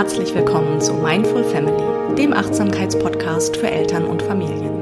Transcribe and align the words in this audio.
herzlich 0.00 0.34
willkommen 0.34 0.80
zu 0.80 0.94
Mindful 0.94 1.44
Family, 1.44 2.16
dem 2.16 2.32
Achtsamkeitspodcast 2.32 3.54
für 3.54 3.70
Eltern 3.70 4.06
und 4.06 4.22
Familien. 4.22 4.72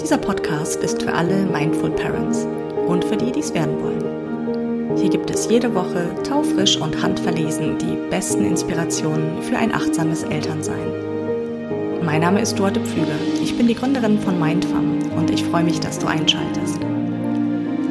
Dieser 0.00 0.18
Podcast 0.18 0.84
ist 0.84 1.02
für 1.02 1.12
alle 1.12 1.46
Mindful 1.46 1.90
Parents 1.90 2.46
und 2.86 3.04
für 3.04 3.16
die, 3.16 3.32
die 3.32 3.40
es 3.40 3.52
werden 3.52 3.82
wollen. 3.82 4.96
Hier 4.96 5.10
gibt 5.10 5.30
es 5.30 5.50
jede 5.50 5.74
Woche 5.74 6.14
taufrisch 6.22 6.76
und 6.76 7.02
handverlesen 7.02 7.76
die 7.78 7.98
besten 8.08 8.44
Inspirationen 8.44 9.42
für 9.42 9.58
ein 9.58 9.74
achtsames 9.74 10.22
Elternsein. 10.22 11.98
Mein 12.04 12.20
Name 12.20 12.40
ist 12.40 12.56
Dorte 12.56 12.78
Pflüger. 12.78 13.18
Ich 13.42 13.56
bin 13.58 13.66
die 13.66 13.74
Gründerin 13.74 14.20
von 14.20 14.38
Mindfam 14.38 14.96
und 15.16 15.32
ich 15.32 15.42
freue 15.42 15.64
mich, 15.64 15.80
dass 15.80 15.98
du 15.98 16.06
einschaltest. 16.06 16.78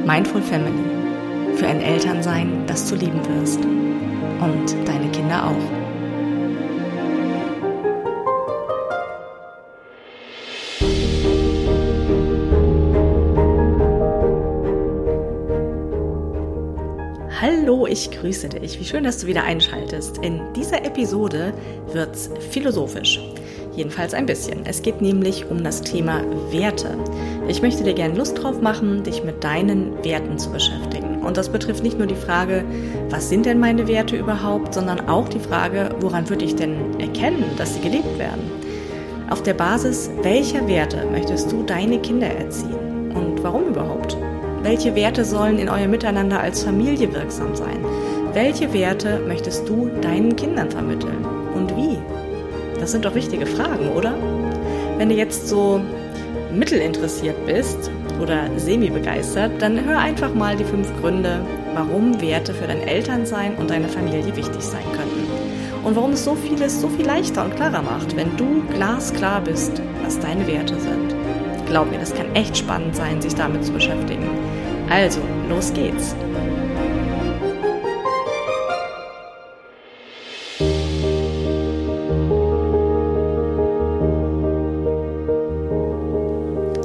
Mindful 0.08 0.42
Family. 0.42 0.86
Für 1.58 1.68
ein 1.68 1.82
Elternsein, 1.82 2.64
das 2.66 2.90
du 2.90 2.96
lieben 2.96 3.20
wirst. 3.28 3.60
Und 3.60 4.88
deine 4.88 5.12
Kinder 5.12 5.46
auch. 5.46 5.79
Ich 18.00 18.12
grüße 18.12 18.48
dich. 18.50 18.80
Wie 18.80 18.86
schön, 18.86 19.04
dass 19.04 19.18
du 19.18 19.28
wieder 19.28 19.44
einschaltest. 19.44 20.20
In 20.20 20.40
dieser 20.56 20.86
Episode 20.86 21.54
wird's 21.92 22.30
philosophisch. 22.52 23.20
Jedenfalls 23.76 24.14
ein 24.14 24.26
bisschen. 24.26 24.66
Es 24.66 24.82
geht 24.82 25.02
nämlich 25.02 25.50
um 25.50 25.64
das 25.64 25.82
Thema 25.82 26.22
Werte. 26.50 26.98
Ich 27.50 27.62
möchte 27.62 27.84
dir 27.84 27.94
gerne 27.94 28.16
Lust 28.16 28.42
drauf 28.42 28.62
machen, 28.62 29.04
dich 29.04 29.24
mit 29.24 29.44
deinen 29.44 30.02
Werten 30.04 30.38
zu 30.38 30.50
beschäftigen. 30.50 31.22
Und 31.22 31.36
das 31.36 31.50
betrifft 31.50 31.84
nicht 31.84 31.98
nur 31.98 32.08
die 32.08 32.16
Frage, 32.16 32.64
was 33.10 33.28
sind 33.28 33.46
denn 33.46 33.60
meine 33.60 33.88
Werte 33.88 34.16
überhaupt, 34.16 34.74
sondern 34.74 35.10
auch 35.10 35.28
die 35.28 35.40
Frage, 35.40 35.94
woran 36.00 36.30
würde 36.30 36.46
ich 36.46 36.56
denn 36.56 37.00
erkennen, 37.00 37.44
dass 37.58 37.76
sie 37.76 37.82
gelebt 37.82 38.18
werden? 38.18 38.50
Auf 39.30 39.44
der 39.44 39.54
Basis 39.54 40.10
welcher 40.22 40.66
Werte 40.68 41.06
möchtest 41.12 41.52
du 41.52 41.64
deine 41.64 42.00
Kinder 42.00 42.28
erziehen? 42.28 43.12
Und 43.14 43.44
warum 43.44 43.68
überhaupt? 43.68 44.18
Welche 44.70 44.94
Werte 44.94 45.26
sollen 45.26 45.58
in 45.58 45.68
euer 45.68 45.88
Miteinander 45.88 46.42
als 46.42 46.62
Familie 46.62 47.12
wirksam 47.12 47.56
sein? 47.56 47.84
Welche 48.34 48.72
Werte 48.72 49.20
möchtest 49.28 49.68
du 49.68 49.90
deinen 50.00 50.36
Kindern 50.36 50.70
vermitteln? 50.70 51.26
Und 51.56 51.76
wie? 51.76 51.98
Das 52.80 52.92
sind 52.92 53.04
doch 53.04 53.16
wichtige 53.16 53.48
Fragen, 53.48 53.90
oder? 53.90 54.14
Wenn 55.00 55.10
du 55.10 55.16
jetzt 55.16 55.48
so 55.48 55.82
mittelinteressiert 56.54 57.48
bist 57.48 57.90
oder 58.22 58.44
semi-begeistert, 58.58 59.60
dann 59.60 59.84
hör 59.84 59.98
einfach 59.98 60.36
mal 60.36 60.56
die 60.56 60.66
fünf 60.66 60.88
Gründe, 61.02 61.40
warum 61.74 62.22
Werte 62.22 62.54
für 62.54 62.68
dein 62.68 62.88
Elternsein 62.88 63.56
und 63.56 63.72
deine 63.72 63.90
Familie 63.90 64.36
wichtig 64.36 64.62
sein 64.62 64.86
könnten. 64.92 65.26
Und 65.84 65.96
warum 65.96 66.12
es 66.12 66.24
so 66.24 66.36
vieles 66.36 66.80
so 66.80 66.90
viel 66.90 67.08
leichter 67.08 67.44
und 67.44 67.56
klarer 67.56 67.82
macht, 67.82 68.16
wenn 68.16 68.38
du 68.38 68.62
glasklar 68.76 69.42
bist, 69.42 69.82
was 70.04 70.20
deine 70.20 70.46
Werte 70.46 70.80
sind. 70.80 71.16
Glaub 71.66 71.90
mir, 71.90 71.98
das 71.98 72.14
kann 72.14 72.36
echt 72.36 72.56
spannend 72.56 72.96
sein, 72.96 73.20
sich 73.20 73.34
damit 73.34 73.66
zu 73.66 73.72
beschäftigen. 73.72 74.30
Also, 74.90 75.22
los 75.48 75.72
geht's. 75.72 76.16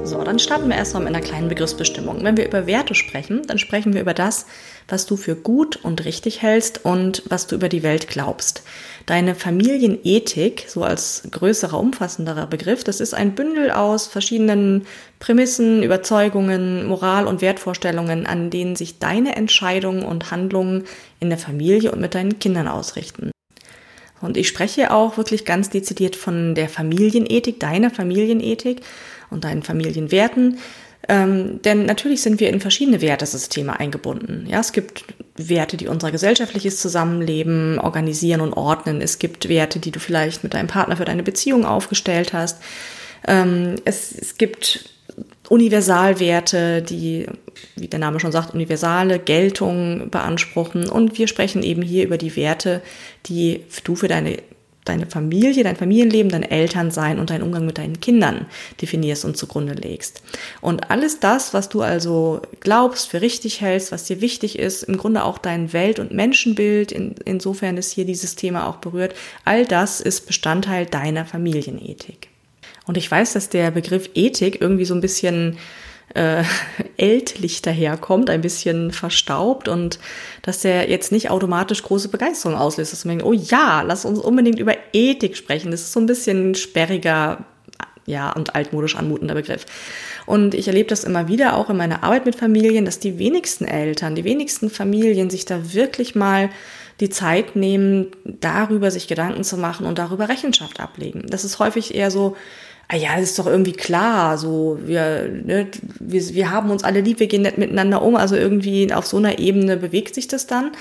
So, 0.04 0.22
dann 0.22 0.38
starten 0.38 0.68
wir 0.68 0.76
erstmal 0.76 1.02
mit 1.02 1.14
einer 1.14 1.24
kleinen 1.24 1.48
Begriffsbestimmung. 1.48 2.22
Wenn 2.22 2.36
wir 2.36 2.46
über 2.46 2.66
Werte 2.66 2.94
sprechen, 2.94 3.46
dann 3.46 3.58
sprechen 3.58 3.94
wir 3.94 4.02
über 4.02 4.12
das, 4.12 4.44
was 4.86 5.06
du 5.06 5.16
für 5.16 5.34
gut 5.34 5.76
und 5.76 6.04
richtig 6.04 6.42
hältst 6.42 6.84
und 6.84 7.22
was 7.30 7.46
du 7.46 7.54
über 7.54 7.70
die 7.70 7.82
Welt 7.82 8.08
glaubst. 8.08 8.64
Deine 9.06 9.34
Familienethik, 9.34 10.64
so 10.66 10.82
als 10.82 11.28
größerer, 11.30 11.78
umfassenderer 11.78 12.46
Begriff, 12.46 12.84
das 12.84 13.00
ist 13.00 13.12
ein 13.12 13.34
Bündel 13.34 13.70
aus 13.70 14.06
verschiedenen 14.06 14.86
Prämissen, 15.18 15.82
Überzeugungen, 15.82 16.86
Moral- 16.86 17.26
und 17.26 17.42
Wertvorstellungen, 17.42 18.24
an 18.24 18.48
denen 18.48 18.76
sich 18.76 18.98
deine 18.98 19.36
Entscheidungen 19.36 20.04
und 20.04 20.30
Handlungen 20.30 20.84
in 21.20 21.28
der 21.28 21.38
Familie 21.38 21.92
und 21.92 22.00
mit 22.00 22.14
deinen 22.14 22.38
Kindern 22.38 22.66
ausrichten. 22.66 23.30
Und 24.22 24.38
ich 24.38 24.48
spreche 24.48 24.90
auch 24.90 25.18
wirklich 25.18 25.44
ganz 25.44 25.68
dezidiert 25.68 26.16
von 26.16 26.54
der 26.54 26.70
Familienethik, 26.70 27.60
deiner 27.60 27.90
Familienethik 27.90 28.80
und 29.30 29.44
deinen 29.44 29.62
Familienwerten. 29.62 30.58
Ähm, 31.08 31.60
denn 31.62 31.84
natürlich 31.84 32.22
sind 32.22 32.40
wir 32.40 32.48
in 32.48 32.60
verschiedene 32.60 33.00
Wertesysteme 33.00 33.78
eingebunden. 33.78 34.46
Ja, 34.48 34.60
es 34.60 34.72
gibt 34.72 35.04
Werte, 35.36 35.76
die 35.76 35.88
unser 35.88 36.10
gesellschaftliches 36.10 36.80
Zusammenleben 36.80 37.78
organisieren 37.78 38.40
und 38.40 38.54
ordnen. 38.54 39.00
Es 39.00 39.18
gibt 39.18 39.48
Werte, 39.48 39.78
die 39.78 39.90
du 39.90 40.00
vielleicht 40.00 40.44
mit 40.44 40.54
deinem 40.54 40.68
Partner 40.68 40.96
für 40.96 41.04
deine 41.04 41.22
Beziehung 41.22 41.64
aufgestellt 41.66 42.32
hast. 42.32 42.58
Ähm, 43.26 43.76
es, 43.84 44.12
es 44.12 44.38
gibt 44.38 44.90
Universalwerte, 45.48 46.82
die, 46.82 47.26
wie 47.76 47.88
der 47.88 47.98
Name 47.98 48.18
schon 48.18 48.32
sagt, 48.32 48.54
universale 48.54 49.18
Geltung 49.18 50.10
beanspruchen. 50.10 50.88
Und 50.88 51.18
wir 51.18 51.28
sprechen 51.28 51.62
eben 51.62 51.82
hier 51.82 52.04
über 52.04 52.16
die 52.16 52.34
Werte, 52.36 52.82
die 53.26 53.64
du 53.84 53.94
für 53.94 54.08
deine 54.08 54.38
deine 54.84 55.06
Familie, 55.06 55.64
dein 55.64 55.76
Familienleben, 55.76 56.30
dein 56.30 56.42
Elternsein 56.42 57.18
und 57.18 57.30
dein 57.30 57.42
Umgang 57.42 57.64
mit 57.64 57.78
deinen 57.78 58.00
Kindern 58.00 58.46
definierst 58.80 59.24
und 59.24 59.36
zugrunde 59.36 59.72
legst. 59.72 60.22
Und 60.60 60.90
alles 60.90 61.20
das, 61.20 61.54
was 61.54 61.68
du 61.68 61.82
also 61.82 62.42
glaubst, 62.60 63.08
für 63.08 63.22
richtig 63.22 63.60
hältst, 63.60 63.92
was 63.92 64.04
dir 64.04 64.20
wichtig 64.20 64.58
ist, 64.58 64.82
im 64.82 64.98
Grunde 64.98 65.24
auch 65.24 65.38
dein 65.38 65.72
Welt- 65.72 65.98
und 65.98 66.12
Menschenbild, 66.12 66.92
in, 66.92 67.14
insofern 67.24 67.78
es 67.78 67.90
hier 67.90 68.04
dieses 68.04 68.36
Thema 68.36 68.68
auch 68.68 68.76
berührt, 68.76 69.14
all 69.44 69.64
das 69.64 70.00
ist 70.00 70.26
Bestandteil 70.26 70.86
deiner 70.86 71.24
Familienethik. 71.24 72.28
Und 72.86 72.98
ich 72.98 73.10
weiß, 73.10 73.32
dass 73.32 73.48
der 73.48 73.70
Begriff 73.70 74.10
Ethik 74.14 74.60
irgendwie 74.60 74.84
so 74.84 74.94
ein 74.94 75.00
bisschen 75.00 75.56
äh, 76.14 76.44
ältlich 76.96 77.62
daherkommt, 77.62 78.30
ein 78.30 78.40
bisschen 78.40 78.90
verstaubt 78.92 79.68
und 79.68 79.98
dass 80.42 80.60
der 80.60 80.88
jetzt 80.88 81.12
nicht 81.12 81.30
automatisch 81.30 81.82
große 81.82 82.08
Begeisterung 82.08 82.56
auslöst, 82.56 82.92
dass 82.92 83.04
man 83.04 83.18
denkt, 83.18 83.30
oh 83.30 83.32
ja, 83.32 83.82
lass 83.82 84.04
uns 84.04 84.18
unbedingt 84.18 84.58
über 84.58 84.74
Ethik 84.92 85.36
sprechen. 85.36 85.70
Das 85.70 85.82
ist 85.82 85.92
so 85.92 86.00
ein 86.00 86.06
bisschen 86.06 86.54
sperriger, 86.54 87.44
ja, 88.06 88.32
und 88.32 88.54
altmodisch 88.54 88.96
anmutender 88.96 89.34
Begriff. 89.34 89.66
Und 90.26 90.54
ich 90.54 90.68
erlebe 90.68 90.88
das 90.88 91.04
immer 91.04 91.28
wieder 91.28 91.56
auch 91.56 91.70
in 91.70 91.76
meiner 91.76 92.02
Arbeit 92.02 92.26
mit 92.26 92.36
Familien, 92.36 92.84
dass 92.84 92.98
die 92.98 93.18
wenigsten 93.18 93.64
Eltern, 93.64 94.14
die 94.14 94.24
wenigsten 94.24 94.70
Familien 94.70 95.30
sich 95.30 95.44
da 95.44 95.72
wirklich 95.74 96.14
mal 96.14 96.50
die 97.00 97.10
Zeit 97.10 97.56
nehmen, 97.56 98.08
darüber 98.24 98.90
sich 98.90 99.08
Gedanken 99.08 99.42
zu 99.42 99.56
machen 99.56 99.86
und 99.86 99.98
darüber 99.98 100.28
Rechenschaft 100.28 100.80
ablegen. 100.80 101.24
Das 101.28 101.44
ist 101.44 101.58
häufig 101.58 101.94
eher 101.94 102.10
so, 102.10 102.36
ah 102.88 102.96
ja, 102.96 103.14
das 103.16 103.30
ist 103.30 103.38
doch 103.38 103.46
irgendwie 103.46 103.72
klar, 103.72 104.36
so, 104.36 104.78
wir, 104.84 105.28
ne, 105.28 105.68
wir, 106.00 106.34
wir 106.34 106.50
haben 106.50 106.70
uns 106.70 106.84
alle 106.84 107.00
lieb, 107.00 107.18
wir 107.18 107.26
gehen 107.26 107.42
nett 107.42 107.58
miteinander 107.58 108.02
um, 108.02 108.14
also 108.16 108.36
irgendwie 108.36 108.92
auf 108.92 109.06
so 109.06 109.16
einer 109.16 109.38
Ebene 109.38 109.76
bewegt 109.76 110.14
sich 110.14 110.28
das 110.28 110.46
dann. 110.46 110.72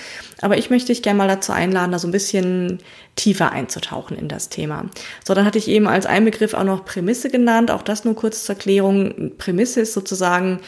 Aber 0.42 0.58
ich 0.58 0.70
möchte 0.70 0.88
dich 0.88 1.02
gerne 1.02 1.18
mal 1.18 1.28
dazu 1.28 1.52
einladen, 1.54 1.92
da 1.92 2.00
so 2.00 2.08
ein 2.08 2.12
bisschen 2.12 2.80
tiefer 3.16 3.52
einzutauchen 3.52 4.18
in 4.18 4.28
das 4.28 4.50
Thema. 4.50 4.86
So, 5.26 5.34
dann 5.34 5.46
hatte 5.46 5.58
ich 5.58 5.68
eben 5.68 5.88
als 5.88 6.06
Einbegriff 6.06 6.54
auch 6.54 6.64
noch 6.64 6.86
Prämisse 6.86 7.30
genannt, 7.30 7.72
auch 7.72 7.84
das 7.84 8.04
nur 8.04 8.16
kurz 8.16 8.44
zur 8.44 8.56
Erklärung. 8.56 9.32
Prämisse 9.38 9.82
ist 9.82 9.94
sozusagen, 9.94 10.60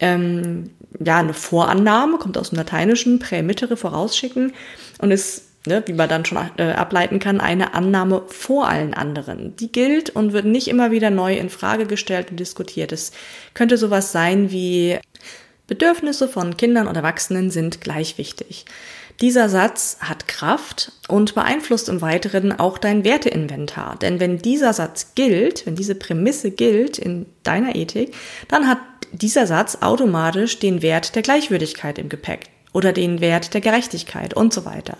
ähm, 0.00 0.70
ja, 1.04 1.18
eine 1.18 1.34
Vorannahme, 1.34 2.18
kommt 2.18 2.38
aus 2.38 2.50
dem 2.50 2.58
Lateinischen, 2.58 3.18
prämittere, 3.18 3.76
vorausschicken 3.76 4.52
und 4.98 5.10
ist 5.10 5.51
ne, 5.66 5.82
wie 5.86 5.92
man 5.92 6.08
dann 6.08 6.24
schon 6.24 6.38
äh, 6.56 6.72
ableiten 6.72 7.18
kann, 7.18 7.40
eine 7.40 7.74
Annahme 7.74 8.22
vor 8.28 8.68
allen 8.68 8.94
anderen. 8.94 9.56
Die 9.56 9.70
gilt 9.70 10.10
und 10.10 10.32
wird 10.32 10.44
nicht 10.44 10.68
immer 10.68 10.90
wieder 10.90 11.10
neu 11.10 11.36
in 11.36 11.50
Frage 11.50 11.86
gestellt 11.86 12.30
und 12.30 12.40
diskutiert. 12.40 12.92
Es 12.92 13.12
könnte 13.54 13.76
sowas 13.76 14.12
sein 14.12 14.50
wie 14.50 14.98
Bedürfnisse 15.66 16.28
von 16.28 16.56
Kindern 16.56 16.88
und 16.88 16.96
Erwachsenen 16.96 17.50
sind 17.50 17.80
gleich 17.80 18.18
wichtig. 18.18 18.64
Dieser 19.20 19.48
Satz 19.48 19.98
hat 20.00 20.26
Kraft 20.26 20.90
und 21.06 21.34
beeinflusst 21.34 21.88
im 21.88 22.00
Weiteren 22.00 22.58
auch 22.58 22.78
dein 22.78 23.04
Werteinventar. 23.04 23.96
Denn 24.00 24.18
wenn 24.18 24.38
dieser 24.38 24.72
Satz 24.72 25.14
gilt, 25.14 25.64
wenn 25.64 25.76
diese 25.76 25.94
Prämisse 25.94 26.50
gilt 26.50 26.98
in 26.98 27.26
deiner 27.44 27.76
Ethik, 27.76 28.14
dann 28.48 28.66
hat 28.66 28.78
dieser 29.12 29.46
Satz 29.46 29.78
automatisch 29.80 30.58
den 30.58 30.82
Wert 30.82 31.14
der 31.14 31.22
Gleichwürdigkeit 31.22 31.98
im 31.98 32.08
Gepäck 32.08 32.48
oder 32.72 32.92
den 32.92 33.20
Wert 33.20 33.54
der 33.54 33.60
Gerechtigkeit 33.60 34.34
und 34.34 34.52
so 34.52 34.64
weiter. 34.64 34.96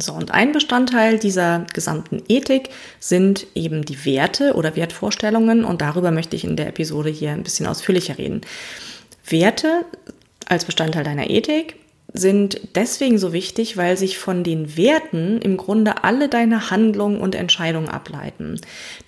So, 0.00 0.12
und 0.12 0.30
ein 0.30 0.52
Bestandteil 0.52 1.18
dieser 1.18 1.66
gesamten 1.74 2.22
Ethik 2.28 2.70
sind 3.00 3.48
eben 3.56 3.84
die 3.84 4.04
Werte 4.04 4.54
oder 4.54 4.76
Wertvorstellungen 4.76 5.64
und 5.64 5.80
darüber 5.80 6.12
möchte 6.12 6.36
ich 6.36 6.44
in 6.44 6.56
der 6.56 6.68
Episode 6.68 7.10
hier 7.10 7.32
ein 7.32 7.42
bisschen 7.42 7.66
ausführlicher 7.66 8.16
reden. 8.16 8.42
Werte 9.28 9.84
als 10.46 10.64
Bestandteil 10.64 11.02
deiner 11.02 11.28
Ethik 11.28 11.74
sind 12.14 12.60
deswegen 12.74 13.18
so 13.18 13.34
wichtig, 13.34 13.76
weil 13.76 13.98
sich 13.98 14.18
von 14.18 14.42
den 14.42 14.78
Werten 14.78 15.42
im 15.42 15.58
Grunde 15.58 16.04
alle 16.04 16.28
deine 16.28 16.70
Handlungen 16.70 17.20
und 17.20 17.34
Entscheidungen 17.34 17.88
ableiten. 17.88 18.58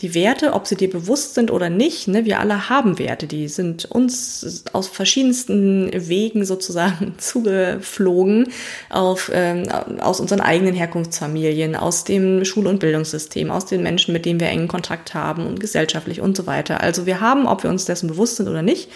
Die 0.02 0.14
Werte, 0.14 0.52
ob 0.52 0.66
sie 0.66 0.76
dir 0.76 0.90
bewusst 0.90 1.34
sind 1.34 1.50
oder 1.50 1.70
nicht, 1.70 2.08
ne, 2.08 2.26
wir 2.26 2.40
alle 2.40 2.68
haben 2.68 2.98
Werte, 2.98 3.26
die 3.26 3.48
sind 3.48 3.86
uns 3.86 4.64
aus 4.74 4.86
verschiedensten 4.86 5.90
Wegen 5.94 6.44
sozusagen 6.44 7.14
zugeflogen 7.18 8.48
auf, 8.90 9.30
ähm, 9.32 9.66
aus 10.00 10.20
unseren 10.20 10.42
eigenen 10.42 10.74
Herkunftsfamilien, 10.74 11.76
aus 11.76 12.04
dem 12.04 12.44
Schul- 12.44 12.66
und 12.66 12.80
Bildungssystem, 12.80 13.50
aus 13.50 13.64
den 13.64 13.82
Menschen, 13.82 14.12
mit 14.12 14.26
denen 14.26 14.40
wir 14.40 14.48
engen 14.48 14.68
Kontakt 14.68 15.14
haben 15.14 15.46
und 15.46 15.58
gesellschaftlich 15.58 16.20
und 16.20 16.36
so 16.36 16.46
weiter. 16.46 16.82
Also 16.82 17.06
wir 17.06 17.20
haben, 17.20 17.46
ob 17.46 17.62
wir 17.62 17.70
uns 17.70 17.86
dessen 17.86 18.08
bewusst 18.08 18.36
sind 18.36 18.48
oder 18.48 18.62
nicht, 18.62 18.90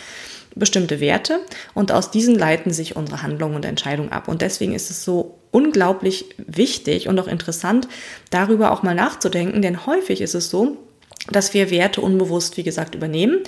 bestimmte 0.54 1.00
Werte 1.00 1.40
und 1.74 1.92
aus 1.92 2.10
diesen 2.10 2.38
leiten 2.38 2.72
sich 2.72 2.96
unsere 2.96 3.22
Handlungen 3.22 3.56
und 3.56 3.64
Entscheidungen 3.64 4.12
ab. 4.12 4.28
Und 4.28 4.42
deswegen 4.42 4.74
ist 4.74 4.90
es 4.90 5.04
so 5.04 5.38
unglaublich 5.50 6.26
wichtig 6.38 7.08
und 7.08 7.18
auch 7.18 7.28
interessant, 7.28 7.88
darüber 8.30 8.72
auch 8.72 8.82
mal 8.82 8.94
nachzudenken, 8.94 9.62
denn 9.62 9.86
häufig 9.86 10.20
ist 10.20 10.34
es 10.34 10.50
so, 10.50 10.76
dass 11.30 11.54
wir 11.54 11.70
Werte 11.70 12.00
unbewusst, 12.00 12.56
wie 12.56 12.62
gesagt, 12.62 12.94
übernehmen 12.94 13.40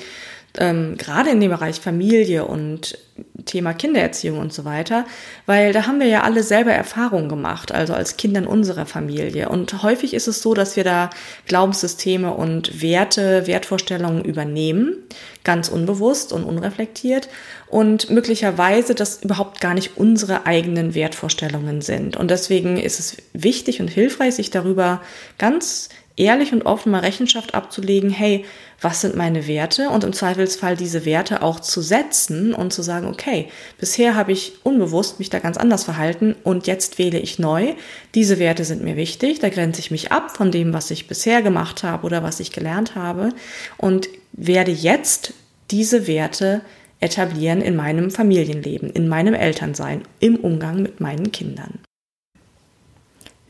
ähm, 0.59 0.97
gerade 0.97 1.31
in 1.31 1.41
dem 1.41 1.51
Bereich 1.51 1.81
Familie 1.81 2.45
und 2.45 2.99
Thema 3.47 3.73
Kindererziehung 3.73 4.39
und 4.39 4.53
so 4.53 4.65
weiter, 4.65 5.07
weil 5.47 5.73
da 5.73 5.87
haben 5.87 6.01
wir 6.01 6.07
ja 6.07 6.23
alle 6.23 6.43
selber 6.43 6.73
Erfahrungen 6.73 7.29
gemacht, 7.29 7.73
also 7.73 7.95
als 7.95 8.17
Kinder 8.17 8.41
in 8.41 8.47
unserer 8.47 8.87
Familie. 8.87 9.49
Und 9.49 9.83
häufig 9.83 10.15
ist 10.15 10.27
es 10.27 10.43
so, 10.43 10.53
dass 10.53 10.77
wir 10.77 10.85
da 10.85 11.11
Glaubenssysteme 11.47 12.33
und 12.33 12.83
Werte, 12.83 13.47
Wertvorstellungen 13.47 14.25
übernehmen, 14.25 14.97
ganz 15.45 15.69
unbewusst 15.69 16.33
und 16.33 16.45
unreflektiert 16.45 17.29
und 17.69 18.11
möglicherweise 18.11 18.95
das 18.95 19.23
überhaupt 19.23 19.61
gar 19.61 19.75
nicht 19.75 19.97
unsere 19.97 20.47
eigenen 20.47 20.95
Wertvorstellungen 20.95 21.81
sind. 21.83 22.17
Und 22.17 22.31
deswegen 22.31 22.77
ist 22.77 22.99
es 22.99 23.17
wichtig 23.33 23.81
und 23.81 23.89
hilfreich, 23.89 24.35
sich 24.35 24.51
darüber 24.51 25.01
ganz 25.39 25.89
ehrlich 26.17 26.53
und 26.53 26.65
offen 26.65 26.91
mal 26.91 27.01
Rechenschaft 27.01 27.55
abzulegen, 27.55 28.11
hey, 28.11 28.45
was 28.81 29.01
sind 29.01 29.17
meine 29.17 29.47
Werte 29.47 29.91
und 29.91 30.05
im 30.05 30.13
Zweifelsfall 30.13 30.77
diese 30.77 31.05
Werte 31.05 31.43
auch 31.43 31.61
zu 31.61 31.81
setzen 31.81 32.55
und 32.55 32.73
zu 32.73 32.83
sagen, 32.83 33.07
okay, 33.07 33.49
bisher 33.79 34.15
habe 34.15 34.33
ich 34.33 34.55
unbewusst 34.65 35.19
mich 35.19 35.31
da 35.31 35.39
ganz 35.39 35.57
anders 35.57 35.85
verhalten 35.85 36.35
und 36.43 36.67
jetzt 36.67 36.99
wähle 36.99 37.19
ich 37.19 37.39
neu. 37.39 37.75
Diese 38.15 38.39
Werte 38.39 38.65
sind 38.65 38.83
mir 38.83 38.97
wichtig, 38.97 39.39
da 39.39 39.49
grenze 39.49 39.81
ich 39.81 39.91
mich 39.91 40.13
ab 40.13 40.37
von 40.37 40.51
dem, 40.51 40.73
was 40.73 40.91
ich 40.91 41.09
bisher 41.09 41.43
gemacht 41.43 41.83
habe 41.83 42.07
oder 42.07 42.23
was 42.23 42.41
ich 42.41 42.53
gelernt 42.53 42.95
habe 42.95 43.31
und 43.79 44.09
werde 44.33 44.73
jetzt 44.73 45.33
diese 45.71 46.07
Werte 46.07 46.61
etablieren 47.01 47.61
in 47.61 47.77
meinem 47.77 48.11
Familienleben, 48.11 48.91
in 48.91 49.09
meinem 49.09 49.35
Elternsein, 49.35 50.03
im 50.21 50.37
Umgang 50.37 50.83
mit 50.83 51.01
meinen 51.01 51.31
Kindern. 51.31 51.79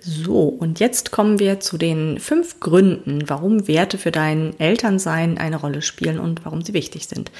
So, 0.08 0.42
und 0.42 0.78
jetzt 0.78 1.10
kommen 1.10 1.40
wir 1.40 1.58
zu 1.58 1.78
den 1.78 2.20
fünf 2.20 2.60
Gründen, 2.60 3.28
warum 3.28 3.66
Werte 3.66 3.98
für 3.98 4.12
dein 4.12 4.54
Elternsein 4.60 5.36
eine 5.36 5.56
Rolle 5.56 5.82
spielen 5.82 6.20
und 6.20 6.44
warum 6.44 6.62
sie 6.62 6.74
wichtig 6.74 7.08
sind. 7.08 7.32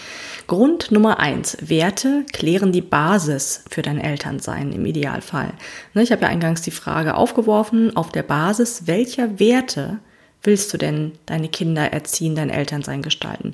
Grund 0.48 0.90
Nummer 0.90 1.20
eins. 1.20 1.56
Werte 1.60 2.24
klären 2.32 2.72
die 2.72 2.80
Basis 2.80 3.62
für 3.70 3.82
dein 3.82 4.00
Elternsein 4.00 4.72
im 4.72 4.84
Idealfall. 4.84 5.52
Ne, 5.94 6.02
ich 6.02 6.10
habe 6.10 6.22
ja 6.22 6.28
eingangs 6.28 6.60
die 6.60 6.72
Frage 6.72 7.14
aufgeworfen, 7.14 7.96
auf 7.96 8.10
der 8.10 8.24
Basis 8.24 8.88
welcher 8.88 9.38
Werte 9.38 10.00
willst 10.42 10.74
du 10.74 10.76
denn 10.76 11.12
deine 11.24 11.48
Kinder 11.48 11.92
erziehen, 11.92 12.34
dein 12.34 12.50
Elternsein 12.50 13.00
gestalten? 13.00 13.52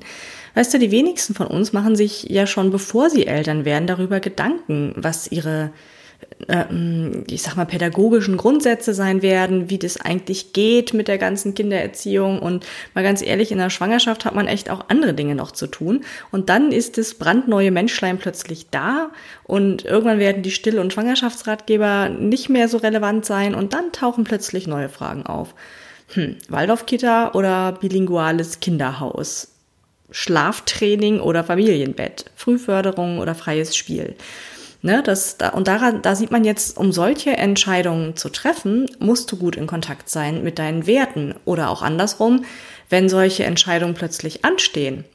Weißt 0.55 0.73
du, 0.73 0.79
die 0.79 0.89
wenigsten 0.89 1.35
von 1.35 1.45
uns 1.45 1.71
machen 1.71 1.95
sich 1.95 2.23
ja 2.23 2.47
schon, 2.47 2.71
bevor 2.71 3.11
sie 3.11 3.27
Eltern 3.27 3.63
werden, 3.63 3.85
darüber 3.85 4.19
Gedanken, 4.19 4.93
was 4.95 5.31
ihre 5.31 5.69
ich 7.27 7.41
sag 7.41 7.55
mal, 7.55 7.65
pädagogischen 7.65 8.37
Grundsätze 8.37 8.93
sein 8.93 9.21
werden, 9.21 9.69
wie 9.69 9.77
das 9.77 9.99
eigentlich 9.99 10.53
geht 10.53 10.93
mit 10.93 11.07
der 11.07 11.17
ganzen 11.17 11.53
Kindererziehung. 11.53 12.39
Und 12.39 12.65
mal 12.93 13.03
ganz 13.03 13.21
ehrlich, 13.21 13.51
in 13.51 13.57
der 13.57 13.69
Schwangerschaft 13.69 14.25
hat 14.25 14.35
man 14.35 14.47
echt 14.47 14.69
auch 14.69 14.89
andere 14.89 15.13
Dinge 15.13 15.35
noch 15.35 15.51
zu 15.51 15.67
tun. 15.67 16.03
Und 16.31 16.49
dann 16.49 16.71
ist 16.71 16.97
das 16.97 17.15
brandneue 17.15 17.71
Menschlein 17.71 18.17
plötzlich 18.17 18.67
da 18.69 19.11
und 19.43 19.85
irgendwann 19.85 20.19
werden 20.19 20.43
die 20.43 20.51
Still- 20.51 20.79
und 20.79 20.93
Schwangerschaftsratgeber 20.93 22.09
nicht 22.09 22.49
mehr 22.49 22.67
so 22.67 22.77
relevant 22.77 23.25
sein 23.25 23.55
und 23.55 23.73
dann 23.73 23.91
tauchen 23.91 24.23
plötzlich 24.23 24.67
neue 24.67 24.89
Fragen 24.89 25.25
auf. 25.25 25.53
Hm, 26.13 26.37
Waldorfkita 26.49 27.31
oder 27.33 27.73
bilinguales 27.73 28.59
Kinderhaus? 28.59 29.49
Schlaftraining 30.11 31.19
oder 31.19 31.43
Familienbett? 31.43 32.25
Frühförderung 32.35 33.19
oder 33.19 33.33
freies 33.33 33.75
Spiel? 33.75 34.15
Ne, 34.85 35.01
das, 35.01 35.37
da, 35.37 35.49
und 35.49 35.69
daran, 35.69 36.01
da 36.01 36.13
sieht 36.13 36.29
man 36.29 36.43
jetzt, 36.43 36.77
um 36.77 36.91
solche 36.91 37.37
Entscheidungen 37.37 38.17
zu 38.17 38.27
treffen, 38.27 38.85
musst 38.99 39.31
du 39.31 39.37
gut 39.37 39.55
in 39.55 39.65
Kontakt 39.65 40.09
sein 40.09 40.43
mit 40.43 40.59
deinen 40.59 40.85
Werten. 40.85 41.35
Oder 41.45 41.69
auch 41.69 41.81
andersrum, 41.81 42.43
wenn 42.89 43.07
solche 43.07 43.45
Entscheidungen 43.45 43.93
plötzlich 43.93 44.43
anstehen 44.43 45.05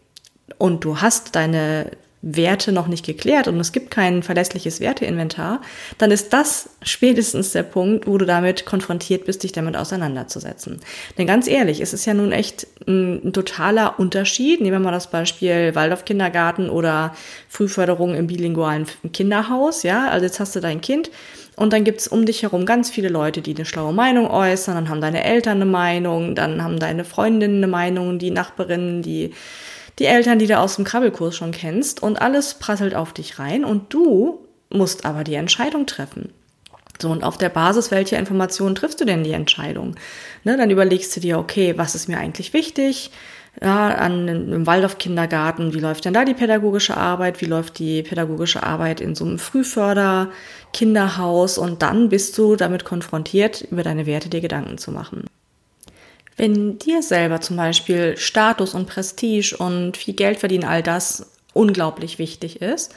und 0.57 0.85
du 0.85 1.03
hast 1.03 1.37
deine 1.37 1.91
Werte 2.21 2.73
noch 2.73 2.89
nicht 2.89 3.07
geklärt 3.07 3.47
und 3.47 3.61
es 3.61 3.71
gibt 3.71 3.93
kein 3.93 4.23
verlässliches 4.23 4.81
Werteinventar, 4.81 5.61
dann 5.99 6.11
ist 6.11 6.33
das 6.33 6.71
spätestens 6.83 7.53
der 7.53 7.63
Punkt, 7.63 8.07
wo 8.09 8.19
du 8.19 8.25
damit 8.25 8.67
konfrontiert 8.67 9.25
bist, 9.25 9.45
dich 9.45 9.53
damit 9.53 9.77
auseinanderzusetzen. 9.77 10.81
Denn 11.17 11.29
ganz 11.29 11.47
ehrlich, 11.47 11.81
es 11.81 11.93
ist 11.93 12.07
ja 12.07 12.15
nun 12.15 12.33
echt 12.33 12.67
ein, 12.89 13.33
totaler 13.33 14.01
Unterschied. 14.01 14.61
Nehmen 14.61 14.73
wir 14.73 14.81
mal 14.81 14.91
das 14.91 15.11
Beispiel 15.11 15.75
Waldorf-Kindergarten 15.75 16.71
oder 16.71 17.15
Frühförderung 17.49 18.15
im 18.15 18.27
bilingualen 18.27 18.87
Kinderhaus. 19.13 19.85
Ja, 19.85 20.09
also 20.09 20.25
jetzt 20.25 20.41
hast 20.41 20.57
du 20.57 20.61
dein 20.61 20.81
Kind 20.81 21.11
und 21.59 21.73
dann 21.73 21.85
gibt's 21.85 22.09
um 22.09 22.25
dich 22.25 22.43
herum 22.43 22.67
ganz 22.67 22.91
viele 22.91 23.09
Leute, 23.09 23.43
die 23.43 23.55
eine 23.55 23.65
schlaue 23.65 23.93
Meinung 23.93 24.29
äußern, 24.29 24.75
dann 24.75 24.89
haben 24.89 25.01
deine 25.01 25.25
Eltern 25.25 25.57
eine 25.57 25.67
Meinung, 25.67 26.35
dann 26.35 26.63
haben 26.63 26.79
deine 26.79 27.05
Freundinnen 27.05 27.59
eine 27.59 27.67
Meinung, 27.67 28.19
die 28.19 28.31
Nachbarinnen, 28.31 29.03
die 29.03 29.35
die 29.99 30.07
Eltern, 30.07 30.39
die 30.39 30.47
du 30.47 30.59
aus 30.59 30.77
dem 30.77 30.85
Krabbelkurs 30.85 31.37
schon 31.37 31.53
kennst 31.53 32.03
und 32.03 32.21
alles 32.21 32.55
prasselt 32.55 32.95
auf 32.95 33.13
dich 33.13 33.39
rein 33.39 33.65
und 33.65 33.93
du 33.93 34.47
musst 34.71 35.05
aber 35.05 35.25
die 35.25 35.35
Entscheidung 35.35 35.87
treffen. 35.87 36.33
So, 37.01 37.11
und 37.11 37.23
auf 37.23 37.39
der 37.39 37.49
Basis 37.49 37.91
welcher 37.91 38.19
Informationen 38.19 38.75
triffst 38.75 39.01
du 39.01 39.05
denn 39.05 39.25
die 39.25 39.33
Entscheidung? 39.33 39.95
Ne, 40.45 40.57
dann 40.57 40.71
überlegst 40.71 41.15
du 41.17 41.21
dir, 41.21 41.39
okay, 41.39 41.75
was 41.77 41.95
ist 41.95 42.09
mir 42.09 42.19
eigentlich 42.19 42.53
wichtig? 42.53 43.11
Ja, 43.61 43.89
an, 43.89 44.29
im 44.29 44.67
Waldorf-Kindergarten, 44.67 45.75
wie 45.75 45.81
läuft 45.81 46.05
denn 46.05 46.15
da 46.15 46.25
die 46.25 46.35
pädagogische 46.35 46.97
Arbeit? 46.97 47.41
Wie 47.41 47.47
läuft 47.47 47.81
die 47.81 48.05
pädagogische 48.05 48.63
Arbeit 48.63 49.01
in 49.01 49.17
so 49.17 49.25
einem 49.25 49.39
Frühförder-Kinderhaus? 49.39 51.59
Und 51.59 51.83
dann 51.83 52.09
bist 52.09 52.39
du 52.39 52.55
damit 52.57 52.85
konfrontiert, 52.85 53.63
über 53.71 53.83
deine 53.83 54.07
Werte 54.07 54.29
dir 54.29 54.41
Gedanken 54.41 54.79
zu 54.79 54.93
machen. 54.93 55.25
Wenn 56.39 56.79
dir 56.79 57.03
selber 57.03 57.41
zum 57.41 57.57
Beispiel 57.57 58.17
Status 58.17 58.73
und 58.73 58.87
Prestige 58.87 59.57
und 59.59 59.97
viel 59.97 60.15
Geld 60.15 60.39
verdienen, 60.39 60.65
all 60.65 60.85
das 60.85 61.27
unglaublich 61.53 62.19
wichtig 62.21 62.63
ist, 62.63 62.95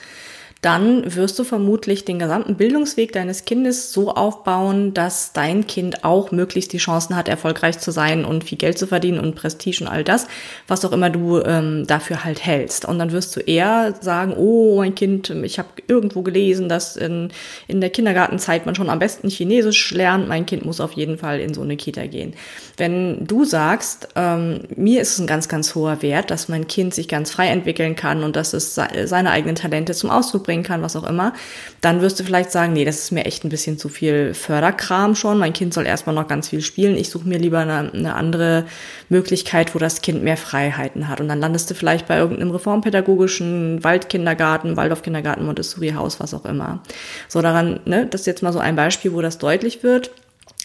dann 0.62 1.16
wirst 1.16 1.40
du 1.40 1.44
vermutlich 1.44 2.06
den 2.06 2.20
gesamten 2.20 2.56
Bildungsweg 2.56 3.12
deines 3.12 3.46
Kindes 3.46 3.92
so 3.92 4.14
aufbauen, 4.14 4.94
dass 4.94 5.34
dein 5.34 5.66
Kind 5.66 6.04
auch 6.04 6.32
möglichst 6.32 6.72
die 6.72 6.78
Chancen 6.78 7.16
hat, 7.16 7.28
erfolgreich 7.28 7.80
zu 7.80 7.90
sein 7.90 8.26
und 8.26 8.44
viel 8.44 8.60
Geld 8.60 8.78
zu 8.78 8.86
verdienen 8.86 9.20
und 9.20 9.34
Prestige 9.34 9.82
und 9.82 9.88
all 9.88 10.04
das, 10.04 10.28
was 10.68 10.86
auch 10.86 10.92
immer 10.92 11.10
du 11.10 11.42
ähm, 11.42 11.88
dafür 11.88 12.24
halt 12.24 12.46
hältst. 12.46 12.86
Und 12.86 13.00
dann 13.00 13.12
wirst 13.12 13.36
du 13.36 13.40
eher 13.40 13.96
sagen, 14.02 14.36
oh, 14.38 14.78
mein 14.78 14.94
Kind, 14.94 15.32
ich 15.32 15.58
habe 15.58 15.70
irgendwo 15.88 16.22
gelesen, 16.22 16.70
dass 16.70 16.96
in, 16.96 17.30
in 17.68 17.82
der 17.82 17.90
Kindergartenzeit 17.90 18.68
man 18.68 18.76
schon 18.76 18.92
am 18.92 19.00
besten 19.00 19.30
Chinesisch 19.30 19.92
lernt, 19.92 20.28
mein 20.28 20.46
Kind 20.46 20.64
muss 20.64 20.80
auf 20.80 20.92
jeden 20.92 21.18
Fall 21.18 21.40
in 21.40 21.56
so 21.56 21.64
eine 21.64 21.76
Kita 21.76 22.06
gehen. 22.06 22.36
Wenn 22.78 23.26
du 23.26 23.46
sagst, 23.46 24.10
ähm, 24.16 24.60
mir 24.76 25.02
ist 25.02 25.14
es 25.14 25.20
ein 25.20 25.28
ganz, 25.28 25.50
ganz 25.50 25.74
hoher 25.74 26.04
Wert, 26.04 26.30
dass 26.30 26.50
mein 26.50 26.68
Kind 26.68 26.94
sich 26.94 27.08
ganz 27.08 27.32
frei 27.32 27.48
entwickeln 27.48 27.96
kann 27.96 28.24
und 28.24 28.36
dass 28.36 28.54
es 28.54 28.76
seine 28.76 29.32
eigenen 29.32 29.56
Talente 29.56 29.96
zum 29.96 30.12
Ausdruck 30.12 30.44
bringt, 30.44 30.51
bringen 30.52 30.64
kann, 30.64 30.82
was 30.82 30.98
auch 30.98 31.08
immer, 31.08 31.32
dann 31.80 32.02
wirst 32.02 32.20
du 32.20 32.26
vielleicht 32.26 32.52
sagen, 32.52 32.74
nee, 32.74 32.84
das 32.84 33.00
ist 33.00 33.12
mir 33.12 33.24
echt 33.24 33.46
ein 33.46 33.50
bisschen 33.50 33.78
zu 33.78 33.88
viel 33.88 34.34
Förderkram 34.34 35.16
schon. 35.16 35.38
Mein 35.38 35.54
Kind 35.54 35.74
soll 35.74 35.88
erstmal 35.88 36.14
noch 36.14 36.28
ganz 36.28 36.50
viel 36.50 36.60
spielen. 36.60 36.98
Ich 36.98 37.10
suche 37.10 37.26
mir 37.26 37.40
lieber 37.40 37.60
eine, 37.60 37.90
eine 37.94 38.16
andere 38.16 38.66
Möglichkeit, 39.08 39.74
wo 39.74 39.80
das 39.80 40.02
Kind 40.02 40.24
mehr 40.24 40.36
Freiheiten 40.36 41.08
hat. 41.08 41.22
Und 41.22 41.30
dann 41.30 41.40
landest 41.40 41.72
du 41.72 41.74
vielleicht 41.74 42.10
bei 42.10 42.18
irgendeinem 42.18 42.52
reformpädagogischen 42.52 43.82
Waldkindergarten, 43.82 44.76
Waldorfkindergarten, 44.76 45.46
Montessori-Haus, 45.46 46.20
was 46.20 46.34
auch 46.34 46.44
immer. 46.44 46.84
So 47.30 47.42
daran, 47.42 47.80
ne, 47.86 48.06
das 48.06 48.22
ist 48.22 48.28
jetzt 48.28 48.44
mal 48.44 48.52
so 48.52 48.60
ein 48.60 48.76
Beispiel, 48.76 49.14
wo 49.14 49.22
das 49.22 49.38
deutlich 49.38 49.84
wird 49.84 50.12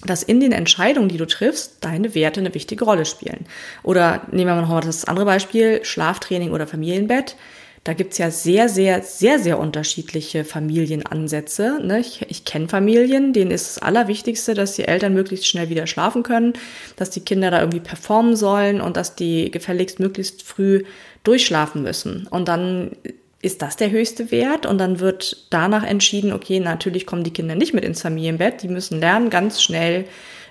dass 0.04 0.22
in 0.22 0.40
den 0.40 0.52
Entscheidungen, 0.52 1.08
die 1.08 1.16
du 1.16 1.26
triffst, 1.26 1.78
deine 1.80 2.14
Werte 2.14 2.40
eine 2.40 2.52
wichtige 2.54 2.84
Rolle 2.84 3.06
spielen. 3.06 3.46
Oder 3.82 4.22
nehmen 4.30 4.54
wir 4.54 4.66
mal 4.66 4.80
das 4.82 5.06
andere 5.06 5.24
Beispiel, 5.24 5.80
Schlaftraining 5.84 6.50
oder 6.50 6.66
Familienbett. 6.66 7.34
Da 7.86 7.92
gibt's 7.92 8.18
ja 8.18 8.32
sehr, 8.32 8.68
sehr, 8.68 9.00
sehr, 9.02 9.38
sehr 9.38 9.60
unterschiedliche 9.60 10.44
Familienansätze. 10.44 11.78
Ne? 11.80 12.00
Ich, 12.00 12.26
ich 12.28 12.44
kenne 12.44 12.66
Familien, 12.66 13.32
denen 13.32 13.52
ist 13.52 13.76
das 13.76 13.78
Allerwichtigste, 13.78 14.54
dass 14.54 14.74
die 14.74 14.88
Eltern 14.88 15.14
möglichst 15.14 15.46
schnell 15.46 15.68
wieder 15.68 15.86
schlafen 15.86 16.24
können, 16.24 16.54
dass 16.96 17.10
die 17.10 17.20
Kinder 17.20 17.52
da 17.52 17.60
irgendwie 17.60 17.78
performen 17.78 18.34
sollen 18.34 18.80
und 18.80 18.96
dass 18.96 19.14
die 19.14 19.52
gefälligst 19.52 20.00
möglichst 20.00 20.42
früh 20.42 20.82
durchschlafen 21.22 21.84
müssen. 21.84 22.26
Und 22.28 22.48
dann 22.48 22.96
ist 23.40 23.62
das 23.62 23.76
der 23.76 23.92
höchste 23.92 24.32
Wert? 24.32 24.66
Und 24.66 24.78
dann 24.78 24.98
wird 24.98 25.46
danach 25.50 25.84
entschieden, 25.84 26.32
okay, 26.32 26.58
natürlich 26.58 27.06
kommen 27.06 27.22
die 27.22 27.32
Kinder 27.32 27.54
nicht 27.54 27.72
mit 27.72 27.84
ins 27.84 28.02
Familienbett, 28.02 28.64
die 28.64 28.68
müssen 28.68 28.98
lernen, 28.98 29.30
ganz 29.30 29.62
schnell 29.62 30.06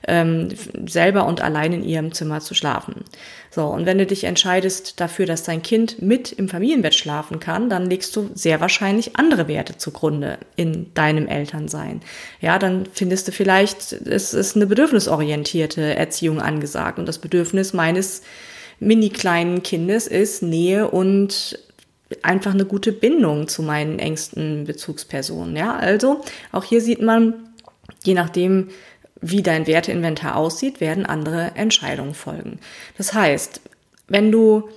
ähm, 0.08 0.50
selber 0.88 1.26
und 1.26 1.42
allein 1.42 1.74
in 1.74 1.84
ihrem 1.84 2.14
Zimmer 2.14 2.40
zu 2.40 2.54
schlafen. 2.54 3.04
So, 3.52 3.66
und 3.66 3.86
wenn 3.86 3.98
du 3.98 4.06
dich 4.06 4.26
entscheidest 4.26 5.00
dafür, 5.00 5.26
dass 5.26 5.44
dein 5.44 5.62
Kind 5.62 6.02
mit 6.02 6.32
im 6.32 6.50
Familienbett 6.50 6.96
schlafen 6.96 7.40
kann, 7.40 7.70
dann 7.70 7.90
legst 7.90 8.16
du 8.16 8.30
sehr 8.34 8.60
wahrscheinlich 8.62 9.16
andere 9.16 9.48
Werte 9.48 9.78
zugrunde 9.78 10.38
in 10.56 10.94
deinem 10.94 11.28
Elternsein. 11.28 12.02
Ja, 12.42 12.60
dann 12.60 12.86
findest 12.92 13.28
du 13.28 13.32
vielleicht, 13.32 13.94
es 13.94 14.34
ist 14.34 14.56
eine 14.56 14.68
bedürfnisorientierte 14.68 15.96
Erziehung 15.96 16.42
angesagt 16.42 17.00
und 17.00 17.08
das 17.08 17.20
Bedürfnis 17.20 17.74
meines 17.74 18.22
mini 18.80 19.10
kleinen 19.10 19.64
Kindes 19.64 20.08
ist 20.08 20.44
Nähe 20.44 20.90
und 20.90 21.60
einfach 22.22 22.54
eine 22.54 22.66
gute 22.66 22.92
Bindung 22.92 23.48
zu 23.48 23.64
meinen 23.64 24.00
engsten 24.00 24.66
Bezugspersonen. 24.66 25.56
Ja, 25.56 25.76
also 25.76 26.22
auch 26.52 26.64
hier 26.64 26.82
sieht 26.82 27.02
man, 27.02 27.34
je 28.04 28.14
nachdem, 28.14 28.70
wie 29.30 29.42
dein 29.42 29.66
Werteinventar 29.66 30.36
aussieht, 30.36 30.80
werden 30.80 31.06
andere 31.06 31.52
Entscheidungen 31.56 32.14
folgen. 32.14 32.60
Das 32.98 33.14
heißt, 33.14 33.62
wenn 34.08 34.32
du 34.32 34.70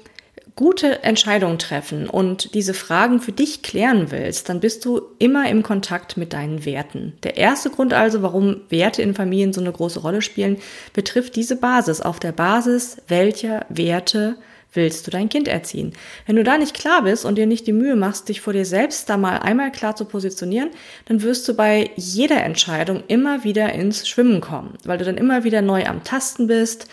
gute 0.57 1.05
Entscheidungen 1.05 1.59
treffen 1.59 2.09
und 2.09 2.55
diese 2.55 2.75
Fragen 2.75 3.21
für 3.21 3.31
dich 3.31 3.63
klären 3.63 4.11
willst, 4.11 4.49
dann 4.49 4.59
bist 4.59 4.85
du 4.85 5.03
immer 5.19 5.49
im 5.49 5.63
Kontakt 5.63 6.17
mit 6.17 6.33
deinen 6.33 6.65
Werten. 6.65 7.13
Der 7.23 7.37
erste 7.37 7.71
Grund 7.71 7.93
also, 7.93 8.23
warum 8.23 8.63
Werte 8.69 9.03
in 9.03 9.15
Familien 9.15 9.53
so 9.53 9.61
eine 9.61 9.71
große 9.71 10.01
Rolle 10.01 10.23
spielen, 10.23 10.57
betrifft 10.95 11.37
diese 11.37 11.57
Basis. 11.57 12.01
Auf 12.01 12.19
der 12.19 12.33
Basis 12.33 12.97
welcher 13.07 13.67
Werte 13.69 14.37
willst 14.79 15.07
du 15.07 15.11
dein 15.11 15.29
Kind 15.29 15.49
erziehen? 15.49 15.93
Wenn 16.27 16.37
du 16.37 16.45
da 16.45 16.57
nicht 16.57 16.73
klar 16.73 17.03
bist 17.03 17.25
und 17.25 17.37
dir 17.37 17.47
nicht 17.47 17.67
die 17.67 17.73
Mühe 17.73 17.97
machst, 17.97 18.29
dich 18.29 18.41
vor 18.41 18.53
dir 18.53 18.65
selbst 18.65 19.11
da 19.11 19.17
mal 19.17 19.39
einmal 19.39 19.73
klar 19.73 19.97
zu 19.97 20.05
positionieren, 20.05 20.71
dann 21.07 21.23
wirst 21.23 21.47
du 21.49 21.55
bei 21.55 21.91
jeder 21.97 22.43
Entscheidung 22.45 23.03
immer 23.09 23.45
wieder 23.45 23.73
ins 23.73 24.09
Schwimmen 24.09 24.41
kommen, 24.41 24.75
weil 24.85 24.99
du 24.99 25.05
dann 25.05 25.19
immer 25.19 25.45
wieder 25.45 25.61
neu 25.61 25.85
am 25.85 26.05
Tasten 26.05 26.47
bist, 26.47 26.89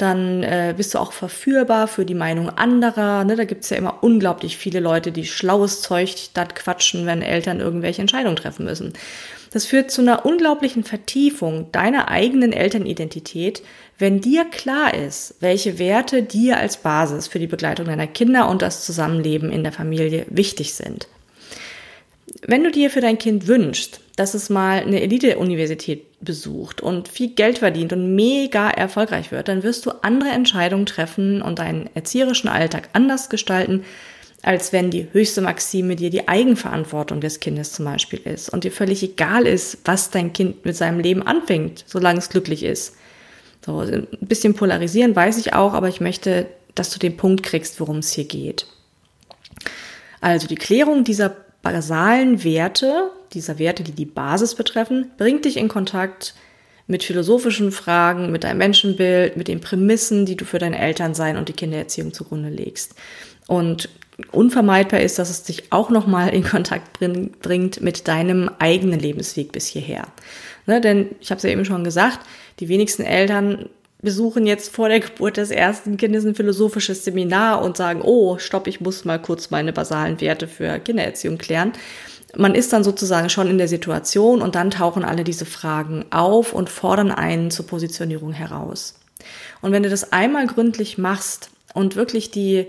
dann 0.00 0.42
äh, 0.42 0.74
bist 0.76 0.94
du 0.94 0.98
auch 0.98 1.12
verführbar 1.12 1.88
für 1.88 2.04
die 2.04 2.14
Meinung 2.14 2.48
anderer. 2.50 3.24
Ne? 3.24 3.36
Da 3.36 3.44
gibt's 3.44 3.70
ja 3.70 3.76
immer 3.76 4.02
unglaublich 4.02 4.56
viele 4.56 4.80
Leute, 4.80 5.12
die 5.12 5.26
schlaues 5.26 5.82
Zeug 5.82 6.10
statt 6.10 6.54
quatschen, 6.54 7.06
wenn 7.06 7.22
Eltern 7.22 7.60
irgendwelche 7.60 8.00
Entscheidungen 8.00 8.36
treffen 8.36 8.64
müssen. 8.64 8.92
Das 9.52 9.66
führt 9.66 9.90
zu 9.90 10.00
einer 10.00 10.24
unglaublichen 10.24 10.84
Vertiefung 10.84 11.72
deiner 11.72 12.08
eigenen 12.08 12.52
Elternidentität, 12.52 13.62
wenn 13.98 14.20
dir 14.20 14.44
klar 14.44 14.94
ist, 14.94 15.34
welche 15.40 15.78
Werte 15.78 16.22
dir 16.22 16.58
als 16.58 16.78
Basis 16.78 17.26
für 17.26 17.38
die 17.38 17.48
Begleitung 17.48 17.86
deiner 17.86 18.06
Kinder 18.06 18.48
und 18.48 18.62
das 18.62 18.86
Zusammenleben 18.86 19.50
in 19.50 19.64
der 19.64 19.72
Familie 19.72 20.24
wichtig 20.30 20.74
sind. 20.74 21.08
Wenn 22.46 22.62
du 22.62 22.70
dir 22.70 22.90
für 22.90 23.00
dein 23.00 23.18
Kind 23.18 23.48
wünschst, 23.48 24.00
dass 24.20 24.34
es 24.34 24.50
mal 24.50 24.80
eine 24.80 25.00
Elite-Universität 25.00 26.04
besucht 26.20 26.82
und 26.82 27.08
viel 27.08 27.30
Geld 27.30 27.60
verdient 27.60 27.94
und 27.94 28.14
mega 28.14 28.68
erfolgreich 28.68 29.32
wird, 29.32 29.48
dann 29.48 29.62
wirst 29.62 29.86
du 29.86 29.92
andere 30.02 30.28
Entscheidungen 30.28 30.84
treffen 30.84 31.40
und 31.40 31.58
deinen 31.58 31.88
erzieherischen 31.94 32.50
Alltag 32.50 32.90
anders 32.92 33.30
gestalten, 33.30 33.82
als 34.42 34.74
wenn 34.74 34.90
die 34.90 35.08
höchste 35.10 35.40
Maxime 35.40 35.96
dir 35.96 36.10
die 36.10 36.28
Eigenverantwortung 36.28 37.22
des 37.22 37.40
Kindes 37.40 37.72
zum 37.72 37.86
Beispiel 37.86 38.20
ist 38.22 38.50
und 38.50 38.64
dir 38.64 38.72
völlig 38.72 39.02
egal 39.02 39.46
ist, 39.46 39.78
was 39.86 40.10
dein 40.10 40.34
Kind 40.34 40.66
mit 40.66 40.76
seinem 40.76 41.00
Leben 41.00 41.22
anfängt, 41.22 41.84
solange 41.86 42.18
es 42.18 42.28
glücklich 42.28 42.62
ist. 42.62 42.96
So, 43.64 43.78
ein 43.78 44.06
bisschen 44.20 44.52
polarisieren 44.52 45.16
weiß 45.16 45.38
ich 45.38 45.54
auch, 45.54 45.72
aber 45.72 45.88
ich 45.88 46.02
möchte, 46.02 46.46
dass 46.74 46.90
du 46.90 46.98
den 46.98 47.16
Punkt 47.16 47.42
kriegst, 47.42 47.80
worum 47.80 48.00
es 48.00 48.12
hier 48.12 48.24
geht. 48.24 48.66
Also 50.20 50.46
die 50.46 50.56
Klärung 50.56 51.04
dieser 51.04 51.34
basalen 51.62 52.44
Werte, 52.44 53.12
dieser 53.32 53.58
Werte, 53.58 53.82
die 53.82 53.92
die 53.92 54.06
Basis 54.06 54.54
betreffen, 54.54 55.10
bringt 55.16 55.44
dich 55.44 55.56
in 55.56 55.68
Kontakt 55.68 56.34
mit 56.86 57.04
philosophischen 57.04 57.70
Fragen, 57.70 58.32
mit 58.32 58.44
deinem 58.44 58.58
Menschenbild, 58.58 59.36
mit 59.36 59.48
den 59.48 59.60
Prämissen, 59.60 60.26
die 60.26 60.36
du 60.36 60.44
für 60.44 60.58
dein 60.58 60.74
Elternsein 60.74 61.36
und 61.36 61.48
die 61.48 61.52
Kindererziehung 61.52 62.12
zugrunde 62.12 62.48
legst. 62.48 62.94
Und 63.46 63.88
unvermeidbar 64.32 65.00
ist, 65.00 65.18
dass 65.18 65.30
es 65.30 65.44
dich 65.44 65.72
auch 65.72 65.90
nochmal 65.90 66.30
in 66.30 66.42
Kontakt 66.44 66.98
bringt 66.98 67.80
mit 67.80 68.08
deinem 68.08 68.50
eigenen 68.58 68.98
Lebensweg 68.98 69.52
bis 69.52 69.66
hierher. 69.66 70.08
Ne, 70.66 70.80
denn 70.80 71.10
ich 71.20 71.30
habe 71.30 71.38
es 71.38 71.42
ja 71.42 71.50
eben 71.50 71.64
schon 71.64 71.84
gesagt, 71.84 72.20
die 72.58 72.68
wenigsten 72.68 73.02
Eltern 73.02 73.68
besuchen 74.02 74.46
jetzt 74.46 74.74
vor 74.74 74.88
der 74.88 75.00
Geburt 75.00 75.36
des 75.36 75.50
ersten 75.50 75.96
Kindes 75.96 76.24
ein 76.24 76.34
philosophisches 76.34 77.04
Seminar 77.04 77.62
und 77.62 77.76
sagen, 77.76 78.00
oh, 78.02 78.38
stopp, 78.38 78.66
ich 78.66 78.80
muss 78.80 79.04
mal 79.04 79.20
kurz 79.20 79.50
meine 79.50 79.72
basalen 79.72 80.20
Werte 80.20 80.48
für 80.48 80.78
Kindererziehung 80.78 81.38
klären. 81.38 81.72
Man 82.36 82.54
ist 82.54 82.72
dann 82.72 82.84
sozusagen 82.84 83.28
schon 83.28 83.48
in 83.48 83.58
der 83.58 83.68
Situation 83.68 84.40
und 84.40 84.54
dann 84.54 84.70
tauchen 84.70 85.04
alle 85.04 85.24
diese 85.24 85.44
Fragen 85.44 86.04
auf 86.10 86.52
und 86.52 86.70
fordern 86.70 87.10
einen 87.10 87.50
zur 87.50 87.66
Positionierung 87.66 88.32
heraus. 88.32 88.94
Und 89.60 89.72
wenn 89.72 89.82
du 89.82 89.90
das 89.90 90.12
einmal 90.12 90.46
gründlich 90.46 90.96
machst 90.96 91.50
und 91.74 91.96
wirklich 91.96 92.30
die 92.30 92.66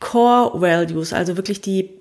Core 0.00 0.60
Values, 0.60 1.12
also 1.12 1.36
wirklich 1.36 1.60
die 1.60 1.97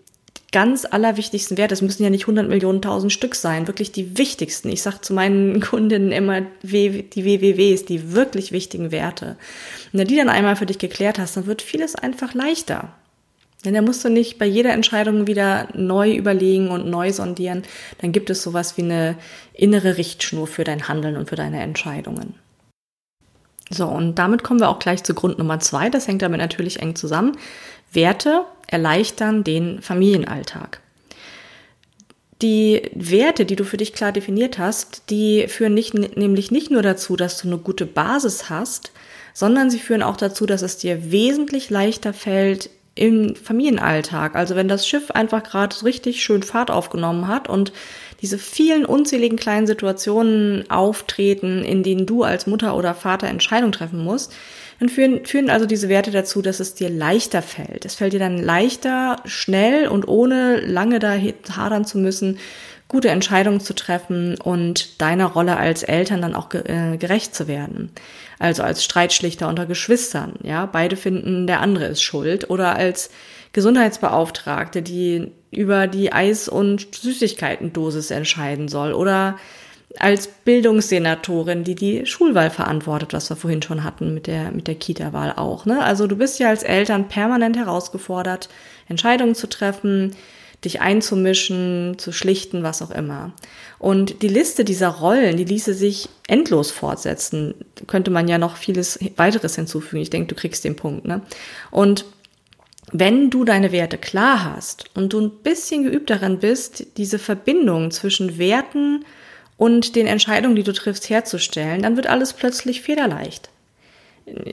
ganz 0.52 0.86
allerwichtigsten 0.86 1.58
Werte, 1.58 1.74
es 1.74 1.82
müssen 1.82 2.04
ja 2.04 2.10
nicht 2.10 2.24
100 2.24 2.48
Millionen 2.48 2.82
tausend 2.82 3.12
Stück 3.12 3.36
sein, 3.36 3.68
wirklich 3.68 3.92
die 3.92 4.18
wichtigsten. 4.18 4.70
Ich 4.70 4.82
sage 4.82 5.02
zu 5.02 5.14
meinen 5.14 5.60
Kundinnen 5.62 6.12
immer 6.12 6.42
die 6.64 7.26
WWWs, 7.26 7.86
die 7.86 8.14
wirklich 8.14 8.52
wichtigen 8.52 8.92
Werte. 8.92 9.38
Wenn 9.92 10.00
du 10.00 10.06
die 10.06 10.16
dann 10.16 10.30
einmal 10.30 10.56
für 10.56 10.66
dich 10.66 10.80
geklärt 10.80 11.20
hast, 11.20 11.38
dann 11.38 11.48
wird 11.48 11.62
vieles 11.62 11.96
einfach 11.96 12.34
leichter. 12.34 12.94
Denn 13.66 13.74
da 13.74 13.82
musst 13.82 14.06
du 14.06 14.10
nicht 14.10 14.38
bei 14.38 14.46
jeder 14.46 14.72
Entscheidung 14.72 15.28
wieder 15.28 15.68
neu 15.74 16.14
überlegen 16.14 16.70
und 16.70 16.88
neu 16.88 17.12
sondieren. 17.12 17.64
Dann 18.00 18.12
gibt 18.12 18.30
es 18.30 18.44
sowas 18.44 18.78
wie 18.78 18.84
eine 18.84 19.18
innere 19.54 19.98
Richtschnur 19.98 20.48
für 20.48 20.64
dein 20.64 20.88
Handeln 20.88 21.18
und 21.18 21.28
für 21.28 21.36
deine 21.36 21.60
Entscheidungen. 21.62 22.36
So, 23.70 23.88
und 23.88 24.16
damit 24.16 24.44
kommen 24.44 24.60
wir 24.60 24.70
auch 24.70 24.80
gleich 24.80 25.04
zu 25.04 25.14
Grund 25.14 25.40
Nummer 25.40 25.60
zwei. 25.60 25.90
Das 25.90 26.08
hängt 26.08 26.22
damit 26.22 26.40
natürlich 26.40 26.82
eng 26.82 26.96
zusammen. 26.96 27.36
Werte 27.92 28.46
erleichtern 28.68 29.44
den 29.44 29.82
Familienalltag. 29.82 30.82
Die 32.42 32.84
Werte, 32.94 33.46
die 33.46 33.56
du 33.56 33.64
für 33.64 33.78
dich 33.78 33.94
klar 33.94 34.12
definiert 34.12 34.60
hast, 34.60 35.10
die 35.10 35.48
führen 35.48 35.74
nicht, 35.74 35.96
nämlich 35.96 36.52
nicht 36.52 36.70
nur 36.70 36.84
dazu, 36.84 37.16
dass 37.16 37.42
du 37.42 37.48
eine 37.48 37.58
gute 37.58 37.88
Basis 37.88 38.50
hast, 38.50 38.92
sondern 39.34 39.72
sie 39.72 39.80
führen 39.80 40.04
auch 40.04 40.18
dazu, 40.18 40.46
dass 40.46 40.62
es 40.62 40.78
dir 40.78 41.12
wesentlich 41.12 41.70
leichter 41.72 42.14
fällt 42.14 42.70
im 42.94 43.36
Familienalltag. 43.36 44.36
Also 44.36 44.56
wenn 44.56 44.68
das 44.68 44.88
Schiff 44.88 45.12
einfach 45.12 45.44
gerade 45.44 45.84
richtig 45.84 46.24
schön 46.24 46.44
Fahrt 46.44 46.70
aufgenommen 46.70 47.28
hat 47.28 47.48
und 47.48 47.72
diese 48.22 48.38
vielen 48.38 48.86
unzähligen 48.86 49.38
kleinen 49.38 49.68
Situationen 49.68 50.70
auftreten, 50.70 51.64
in 51.64 51.84
denen 51.84 52.06
du 52.06 52.24
als 52.24 52.48
Mutter 52.48 52.76
oder 52.76 52.96
Vater 52.96 53.28
Entscheidungen 53.28 53.72
treffen 53.72 54.04
musst, 54.04 54.34
dann 54.80 54.90
führen, 54.90 55.26
führen 55.26 55.50
also 55.50 55.66
diese 55.66 55.90
Werte 55.90 56.12
dazu, 56.12 56.42
dass 56.42 56.60
es 56.60 56.76
dir 56.76 56.90
leichter 56.90 57.42
fällt. 57.42 57.86
Es 57.86 57.96
fällt 57.96 58.14
dir 58.14 58.20
dann 58.20 58.38
leichter, 58.38 59.22
schnell 59.26 59.88
und 59.88 60.08
ohne 60.08 60.60
lange 60.62 61.00
da 61.00 61.16
hadern 61.56 61.86
zu 61.86 61.98
müssen, 61.98 62.38
gute 62.88 63.10
Entscheidungen 63.10 63.60
zu 63.60 63.74
treffen 63.74 64.40
und 64.40 65.02
deiner 65.02 65.26
Rolle 65.26 65.58
als 65.58 65.84
Eltern 65.84 66.22
dann 66.22 66.36
auch 66.36 66.54
äh, 66.54 66.98
gerecht 66.98 67.36
zu 67.36 67.48
werden. 67.48 67.92
Also 68.40 68.64
als 68.64 68.84
Streitschlichter 68.84 69.50
unter 69.50 69.66
Geschwistern, 69.66 70.34
ja, 70.44 70.66
beide 70.66 70.96
finden, 70.96 71.48
der 71.48 71.60
andere 71.60 71.86
ist 71.86 72.02
schuld 72.02 72.50
oder 72.50 72.76
als 72.76 73.10
Gesundheitsbeauftragte, 73.52 74.82
die 74.82 75.32
über 75.52 75.88
die 75.88 76.14
Eis- 76.14 76.48
und 76.48 76.96
Süßigkeitendosis 76.96 78.12
entscheiden 78.12 78.68
soll 78.68 78.94
oder 78.94 79.38
als 80.00 80.28
Bildungssenatorin, 80.28 81.64
die 81.64 81.76
die 81.76 82.06
Schulwahl 82.06 82.50
verantwortet, 82.50 83.14
was 83.14 83.30
wir 83.30 83.36
vorhin 83.36 83.62
schon 83.62 83.84
hatten 83.84 84.14
mit 84.14 84.28
der, 84.28 84.52
mit 84.52 84.68
der 84.68 84.76
Kita-Wahl 84.76 85.34
auch. 85.36 85.66
Ne? 85.66 85.84
Also 85.84 86.08
du 86.08 86.16
bist 86.16 86.40
ja 86.40 86.50
als 86.50 86.64
Eltern 86.64 87.08
permanent 87.08 87.58
herausgefordert, 87.58 88.50
Entscheidungen 88.88 89.36
zu 89.36 89.48
treffen, 89.48 90.16
dich 90.66 90.82
einzumischen, 90.82 91.96
zu 91.98 92.12
schlichten, 92.12 92.64
was 92.64 92.82
auch 92.82 92.92
immer. 92.92 93.32
Und 93.80 94.22
die 94.24 94.28
Liste 94.28 94.66
dieser 94.66 94.90
Rollen, 94.90 95.38
die 95.38 95.46
ließe 95.46 95.74
sich 95.74 96.10
endlos 96.28 96.72
fortsetzen. 96.72 97.54
Könnte 97.86 98.10
man 98.10 98.28
ja 98.28 98.38
noch 98.38 98.58
vieles 98.58 99.00
weiteres 99.18 99.56
hinzufügen. 99.56 100.02
Ich 100.02 100.10
denke, 100.10 100.34
du 100.34 100.36
kriegst 100.36 100.64
den 100.64 100.76
Punkt. 100.76 101.06
Ne? 101.06 101.22
Und 101.70 102.06
wenn 102.92 103.30
du 103.30 103.44
deine 103.44 103.72
Werte 103.72 103.98
klar 103.98 104.56
hast 104.56 104.86
und 104.96 105.14
du 105.14 105.20
ein 105.20 105.32
bisschen 105.44 105.84
geübt 105.84 106.10
darin 106.10 106.40
bist, 106.40 106.86
diese 106.98 107.20
Verbindung 107.20 107.92
zwischen 107.92 108.38
Werten 108.38 109.06
und 109.58 109.96
den 109.96 110.08
Entscheidungen, 110.08 110.56
die 110.56 110.64
du 110.64 110.74
triffst, 110.74 111.10
herzustellen, 111.10 111.82
dann 111.82 111.96
wird 111.96 112.08
alles 112.08 112.34
plötzlich 112.34 112.82
federleicht. 112.82 113.50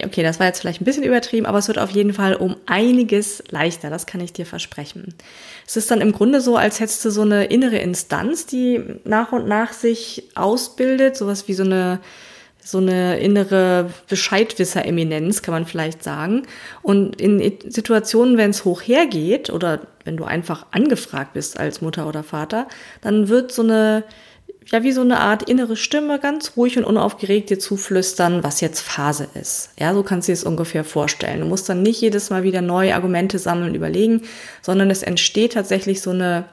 Okay, 0.04 0.22
das 0.22 0.38
war 0.38 0.46
jetzt 0.46 0.60
vielleicht 0.60 0.80
ein 0.80 0.84
bisschen 0.84 1.02
übertrieben, 1.02 1.46
aber 1.46 1.58
es 1.58 1.66
wird 1.66 1.80
auf 1.80 1.90
jeden 1.90 2.14
Fall 2.14 2.36
um 2.36 2.56
einiges 2.66 3.42
leichter, 3.50 3.90
das 3.90 4.06
kann 4.06 4.20
ich 4.20 4.32
dir 4.32 4.46
versprechen. 4.46 5.14
Es 5.66 5.76
ist 5.76 5.90
dann 5.90 6.00
im 6.00 6.12
Grunde 6.12 6.40
so, 6.40 6.56
als 6.56 6.78
hättest 6.78 7.04
du 7.04 7.10
so 7.10 7.22
eine 7.22 7.46
innere 7.46 7.78
Instanz, 7.78 8.46
die 8.46 8.80
nach 9.02 9.32
und 9.32 9.48
nach 9.48 9.72
sich 9.72 10.30
ausbildet, 10.36 11.16
sowas 11.16 11.48
wie 11.48 11.54
so 11.54 11.64
eine 11.64 12.00
so 12.66 12.78
eine 12.78 13.20
innere 13.20 13.90
Bescheidwisser-Eminenz, 14.08 15.42
kann 15.42 15.52
man 15.52 15.66
vielleicht 15.66 16.02
sagen. 16.02 16.46
Und 16.80 17.20
in 17.20 17.58
Situationen, 17.68 18.38
wenn 18.38 18.50
es 18.50 18.64
hoch 18.64 18.80
hergeht 18.80 19.50
oder 19.50 19.82
wenn 20.04 20.16
du 20.16 20.24
einfach 20.24 20.66
angefragt 20.70 21.34
bist 21.34 21.60
als 21.60 21.82
Mutter 21.82 22.08
oder 22.08 22.22
Vater, 22.22 22.66
dann 23.02 23.28
wird 23.28 23.52
so 23.52 23.62
eine, 23.62 24.04
ja, 24.70 24.82
wie 24.82 24.92
so 24.92 25.02
eine 25.02 25.20
Art 25.20 25.48
innere 25.48 25.76
Stimme 25.76 26.18
ganz 26.18 26.52
ruhig 26.56 26.78
und 26.78 26.84
unaufgeregt 26.84 27.50
dir 27.50 27.58
zuflüstern, 27.58 28.42
was 28.42 28.60
jetzt 28.60 28.80
Phase 28.80 29.28
ist. 29.34 29.70
Ja, 29.78 29.92
so 29.94 30.02
kannst 30.02 30.28
du 30.28 30.32
dir 30.32 30.34
es 30.34 30.44
ungefähr 30.44 30.84
vorstellen. 30.84 31.40
Du 31.40 31.46
musst 31.46 31.68
dann 31.68 31.82
nicht 31.82 32.00
jedes 32.00 32.30
Mal 32.30 32.42
wieder 32.42 32.62
neue 32.62 32.94
Argumente 32.94 33.38
sammeln, 33.38 33.74
überlegen, 33.74 34.22
sondern 34.62 34.90
es 34.90 35.02
entsteht 35.02 35.52
tatsächlich 35.52 36.00
so 36.00 36.10
eine, 36.10 36.46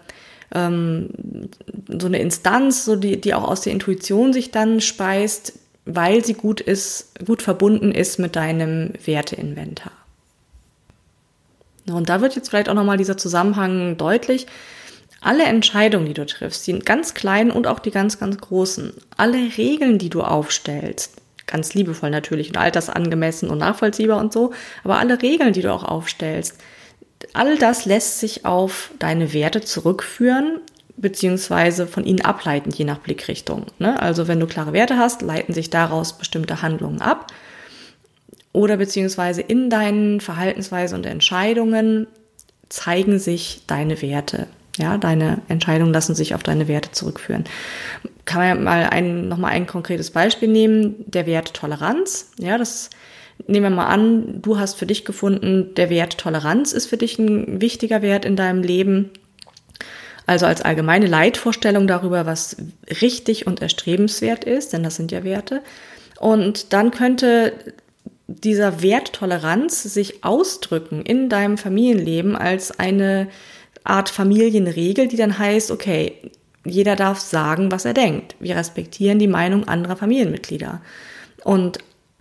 ähm, 0.54 1.10
so 1.88 2.08
eine 2.08 2.20
Instanz, 2.20 2.86
so 2.86 2.96
die, 2.96 3.20
die 3.20 3.34
auch 3.34 3.48
aus 3.48 3.62
der 3.62 3.74
Intuition 3.74 4.34
sich 4.34 4.52
dann 4.52 4.82
speist, 4.82 5.54
weil 5.86 6.24
sie 6.24 6.34
gut 6.34 6.62
ist, 6.62 7.26
gut 7.26 7.42
verbunden 7.42 7.92
ist 7.92 8.20
mit 8.20 8.36
deinem 8.36 8.94
Werteinventar. 9.06 9.94
Und 11.90 12.10
da 12.10 12.22
wird 12.22 12.36
jetzt 12.36 12.50
vielleicht 12.50 12.70
auch 12.70 12.76
nochmal 12.76 12.98
dieser 12.98 13.18
Zusammenhang 13.18 13.98
deutlich. 13.98 14.48
Alle 15.22 15.44
Entscheidungen, 15.44 16.08
die 16.08 16.16
du 16.16 16.26
triffst, 16.26 16.66
die 16.66 16.80
ganz 16.80 17.14
kleinen 17.14 17.52
und 17.52 17.68
auch 17.68 17.80
die 17.80 17.92
ganz, 17.92 18.20
ganz 18.20 18.38
großen, 18.40 18.94
alle 19.18 19.38
Regeln, 19.56 20.00
die 20.00 20.10
du 20.10 20.22
aufstellst, 20.22 21.22
ganz 21.46 21.76
liebevoll 21.76 22.10
natürlich 22.10 22.50
und 22.50 22.58
altersangemessen 22.58 23.50
und 23.50 23.60
nachvollziehbar 23.60 24.20
und 24.20 24.34
so, 24.34 24.52
aber 24.84 24.98
alle 24.98 25.22
Regeln, 25.22 25.54
die 25.54 25.62
du 25.62 25.72
auch 25.72 25.84
aufstellst, 25.84 26.58
all 27.34 27.56
das 27.58 27.86
lässt 27.86 28.20
sich 28.20 28.46
auf 28.46 28.92
deine 28.98 29.32
Werte 29.32 29.62
zurückführen, 29.62 30.60
beziehungsweise 30.98 31.86
von 31.86 32.04
ihnen 32.04 32.22
ableiten, 32.22 32.72
je 32.72 32.86
nach 32.86 32.98
Blickrichtung. 32.98 33.68
Ne? 33.78 34.02
Also 34.02 34.28
wenn 34.28 34.40
du 34.40 34.48
klare 34.48 34.74
Werte 34.74 34.98
hast, 34.98 35.22
leiten 35.22 35.54
sich 35.54 35.70
daraus 35.70 36.18
bestimmte 36.18 36.64
Handlungen 36.64 37.02
ab. 37.02 37.28
Oder 38.54 38.78
beziehungsweise 38.78 39.42
in 39.42 39.70
deinen 39.70 40.20
Verhaltensweisen 40.20 40.98
und 40.98 41.06
Entscheidungen 41.06 42.08
zeigen 42.70 43.20
sich 43.20 43.62
deine 43.68 44.02
Werte. 44.02 44.48
Ja, 44.78 44.98
deine 44.98 45.42
Entscheidungen 45.50 45.94
lassen 45.94 46.16
sich 46.16 46.34
auf 46.34 46.44
deine 46.44 46.68
Werte 46.68 46.92
zurückführen. 46.92 47.44
Kann 48.26 48.40
man 48.40 48.48
ja 48.48 48.56
mal 48.56 48.84
ein, 48.90 49.28
nochmal 49.28 49.52
ein 49.52 49.68
konkretes 49.68 50.12
Beispiel 50.12 50.48
nehmen, 50.48 50.96
der 51.08 51.26
Wert 51.26 51.54
Toleranz. 51.54 52.32
Ja, 52.38 52.58
das 52.58 52.90
nehmen 53.48 53.66
wir 53.66 53.76
mal 53.76 53.88
an, 53.88 54.42
du 54.42 54.60
hast 54.60 54.76
für 54.76 54.86
dich 54.86 55.04
gefunden, 55.04 55.74
der 55.76 55.90
Wert 55.90 56.18
Toleranz 56.18 56.74
ist 56.74 56.88
für 56.88 56.98
dich 56.98 57.20
ein 57.20 57.60
wichtiger 57.60 58.02
Wert 58.02 58.24
in 58.24 58.36
deinem 58.36 58.64
Leben. 58.64 59.10
Also 60.26 60.46
als 60.46 60.62
allgemeine 60.62 61.08
Leitvorstellung 61.08 61.88
darüber, 61.88 62.26
was 62.26 62.56
richtig 63.02 63.48
und 63.48 63.62
erstrebenswert 63.62 64.44
ist, 64.46 64.72
denn 64.72 64.84
das 64.84 64.96
sind 64.96 65.12
ja 65.12 65.24
Werte. 65.24 65.62
Und 66.20 66.72
dann 66.72 66.92
könnte 66.92 67.54
dieser 68.28 68.82
Wert 68.82 69.14
Toleranz 69.14 69.84
sich 69.84 70.24
ausdrücken 70.24 71.02
in 71.02 71.28
deinem 71.28 71.58
Familienleben 71.58 72.36
als 72.36 72.80
eine 72.80 73.28
Art 73.84 74.10
Familienregel, 74.10 75.08
die 75.08 75.18
dann 75.18 75.38
heißt, 75.38 75.72
okay, 75.72 76.32
jeder 76.64 76.96
darf 76.96 77.20
sagen, 77.20 77.72
was 77.72 77.86
er 77.86 77.94
denkt. 77.94 78.36
Wir 78.40 78.56
respektieren 78.56 79.20
die 79.20 79.28
Meinung 79.28 79.68
anderer 79.68 79.96
Familienmitglieder. 79.96 80.82
Und 81.44 81.80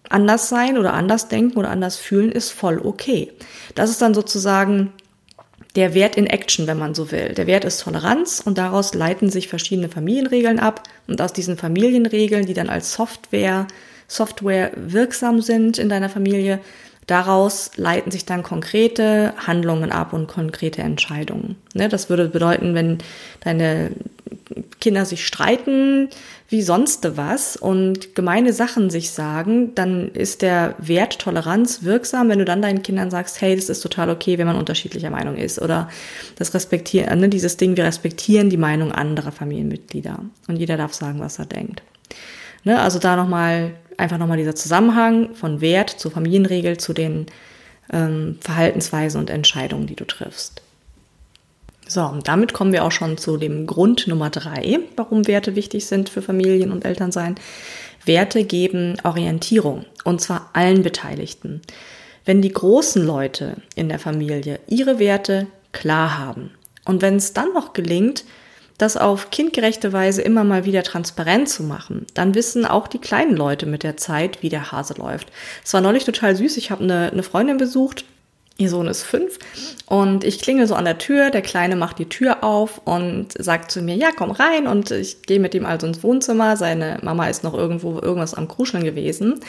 anders 0.08 0.48
sein 0.48 0.78
oder 0.78 0.94
anders 0.94 1.28
denken 1.28 1.58
oder 1.58 1.70
anders 1.70 1.96
fühlen 1.96 2.32
ist 2.32 2.50
voll 2.50 2.80
okay. 2.82 3.32
Das 3.74 3.90
ist 3.90 4.00
dann 4.00 4.14
sozusagen 4.14 4.92
der 5.76 5.94
Wert 5.94 6.16
in 6.16 6.26
Action, 6.26 6.66
wenn 6.66 6.78
man 6.78 6.94
so 6.94 7.12
will. 7.12 7.34
Der 7.34 7.46
Wert 7.46 7.64
ist 7.64 7.82
Toleranz 7.82 8.42
und 8.44 8.58
daraus 8.58 8.94
leiten 8.94 9.30
sich 9.30 9.48
verschiedene 9.48 9.88
Familienregeln 9.88 10.58
ab 10.58 10.82
und 11.06 11.20
aus 11.22 11.32
diesen 11.32 11.56
Familienregeln, 11.56 12.46
die 12.46 12.54
dann 12.54 12.68
als 12.68 12.92
Software, 12.94 13.68
Software 14.08 14.72
wirksam 14.74 15.40
sind 15.40 15.78
in 15.78 15.88
deiner 15.88 16.08
Familie, 16.08 16.60
daraus 17.10 17.72
leiten 17.76 18.12
sich 18.12 18.24
dann 18.24 18.42
konkrete 18.42 19.34
Handlungen 19.46 19.90
ab 19.90 20.12
und 20.12 20.28
konkrete 20.28 20.82
Entscheidungen. 20.82 21.56
Ne, 21.74 21.88
das 21.88 22.08
würde 22.08 22.28
bedeuten, 22.28 22.74
wenn 22.74 22.98
deine 23.40 23.90
Kinder 24.80 25.04
sich 25.04 25.26
streiten, 25.26 26.08
wie 26.48 26.62
sonst 26.62 27.16
was 27.16 27.56
und 27.56 28.14
gemeine 28.14 28.52
Sachen 28.52 28.90
sich 28.90 29.10
sagen, 29.10 29.74
dann 29.74 30.10
ist 30.12 30.42
der 30.42 30.74
Wert 30.78 31.18
Toleranz 31.18 31.82
wirksam, 31.82 32.28
wenn 32.28 32.38
du 32.38 32.44
dann 32.44 32.62
deinen 32.62 32.82
Kindern 32.82 33.10
sagst, 33.10 33.40
hey, 33.40 33.54
das 33.54 33.68
ist 33.68 33.80
total 33.80 34.10
okay, 34.10 34.38
wenn 34.38 34.46
man 34.46 34.56
unterschiedlicher 34.56 35.10
Meinung 35.10 35.36
ist 35.36 35.60
oder 35.60 35.88
das 36.36 36.54
respektieren, 36.54 37.20
ne, 37.20 37.28
dieses 37.28 37.56
Ding, 37.56 37.76
wir 37.76 37.84
respektieren 37.84 38.50
die 38.50 38.56
Meinung 38.56 38.92
anderer 38.92 39.32
Familienmitglieder 39.32 40.20
und 40.48 40.56
jeder 40.56 40.76
darf 40.76 40.94
sagen, 40.94 41.20
was 41.20 41.38
er 41.38 41.46
denkt. 41.46 41.82
Ne, 42.64 42.80
also 42.80 42.98
da 42.98 43.16
nochmal, 43.16 43.74
einfach 43.96 44.18
nochmal 44.18 44.36
dieser 44.36 44.54
Zusammenhang 44.54 45.34
von 45.34 45.60
Wert 45.60 45.90
zur 45.90 46.10
Familienregel 46.10 46.76
zu 46.78 46.92
den 46.92 47.26
ähm, 47.92 48.38
Verhaltensweisen 48.40 49.20
und 49.20 49.30
Entscheidungen, 49.30 49.86
die 49.86 49.96
du 49.96 50.04
triffst. 50.04 50.62
So, 51.90 52.04
und 52.04 52.28
damit 52.28 52.52
kommen 52.52 52.72
wir 52.72 52.84
auch 52.84 52.92
schon 52.92 53.18
zu 53.18 53.36
dem 53.36 53.66
Grund 53.66 54.06
Nummer 54.06 54.30
drei, 54.30 54.78
warum 54.94 55.26
Werte 55.26 55.56
wichtig 55.56 55.86
sind 55.86 56.08
für 56.08 56.22
Familien 56.22 56.70
und 56.70 56.84
Elternsein. 56.84 57.34
Werte 58.04 58.44
geben 58.44 58.96
Orientierung, 59.02 59.84
und 60.04 60.20
zwar 60.20 60.50
allen 60.52 60.82
Beteiligten. 60.82 61.62
Wenn 62.24 62.42
die 62.42 62.52
großen 62.52 63.04
Leute 63.04 63.56
in 63.74 63.88
der 63.88 63.98
Familie 63.98 64.60
ihre 64.68 64.98
Werte 64.98 65.48
klar 65.72 66.18
haben 66.18 66.52
und 66.84 67.02
wenn 67.02 67.16
es 67.16 67.32
dann 67.32 67.52
noch 67.54 67.72
gelingt, 67.72 68.24
das 68.80 68.96
auf 68.96 69.30
kindgerechte 69.30 69.92
Weise 69.92 70.22
immer 70.22 70.44
mal 70.44 70.64
wieder 70.64 70.82
transparent 70.82 71.48
zu 71.48 71.62
machen, 71.62 72.06
dann 72.14 72.34
wissen 72.34 72.64
auch 72.64 72.88
die 72.88 72.98
kleinen 72.98 73.36
Leute 73.36 73.66
mit 73.66 73.82
der 73.82 73.96
Zeit, 73.96 74.42
wie 74.42 74.48
der 74.48 74.72
Hase 74.72 74.94
läuft. 74.94 75.30
Es 75.64 75.74
war 75.74 75.80
neulich 75.80 76.04
total 76.04 76.36
süß. 76.36 76.56
Ich 76.56 76.70
habe 76.70 76.84
eine, 76.84 77.10
eine 77.10 77.22
Freundin 77.22 77.58
besucht, 77.58 78.04
Ihr 78.60 78.68
Sohn 78.68 78.88
ist 78.88 79.04
fünf 79.04 79.38
und 79.86 80.22
ich 80.22 80.38
klingel 80.38 80.66
so 80.66 80.74
an 80.74 80.84
der 80.84 80.98
Tür, 80.98 81.30
der 81.30 81.40
Kleine 81.40 81.76
macht 81.76 81.98
die 81.98 82.10
Tür 82.10 82.44
auf 82.44 82.82
und 82.84 83.28
sagt 83.42 83.70
zu 83.70 83.80
mir, 83.80 83.94
ja, 83.96 84.10
komm 84.14 84.30
rein 84.30 84.66
und 84.66 84.90
ich 84.90 85.22
gehe 85.22 85.40
mit 85.40 85.54
ihm 85.54 85.64
also 85.64 85.86
ins 85.86 86.02
Wohnzimmer. 86.02 86.58
Seine 86.58 86.98
Mama 87.00 87.28
ist 87.28 87.42
noch 87.42 87.54
irgendwo 87.54 87.98
irgendwas 87.98 88.34
am 88.34 88.48
Kruscheln 88.48 88.84
gewesen 88.84 89.40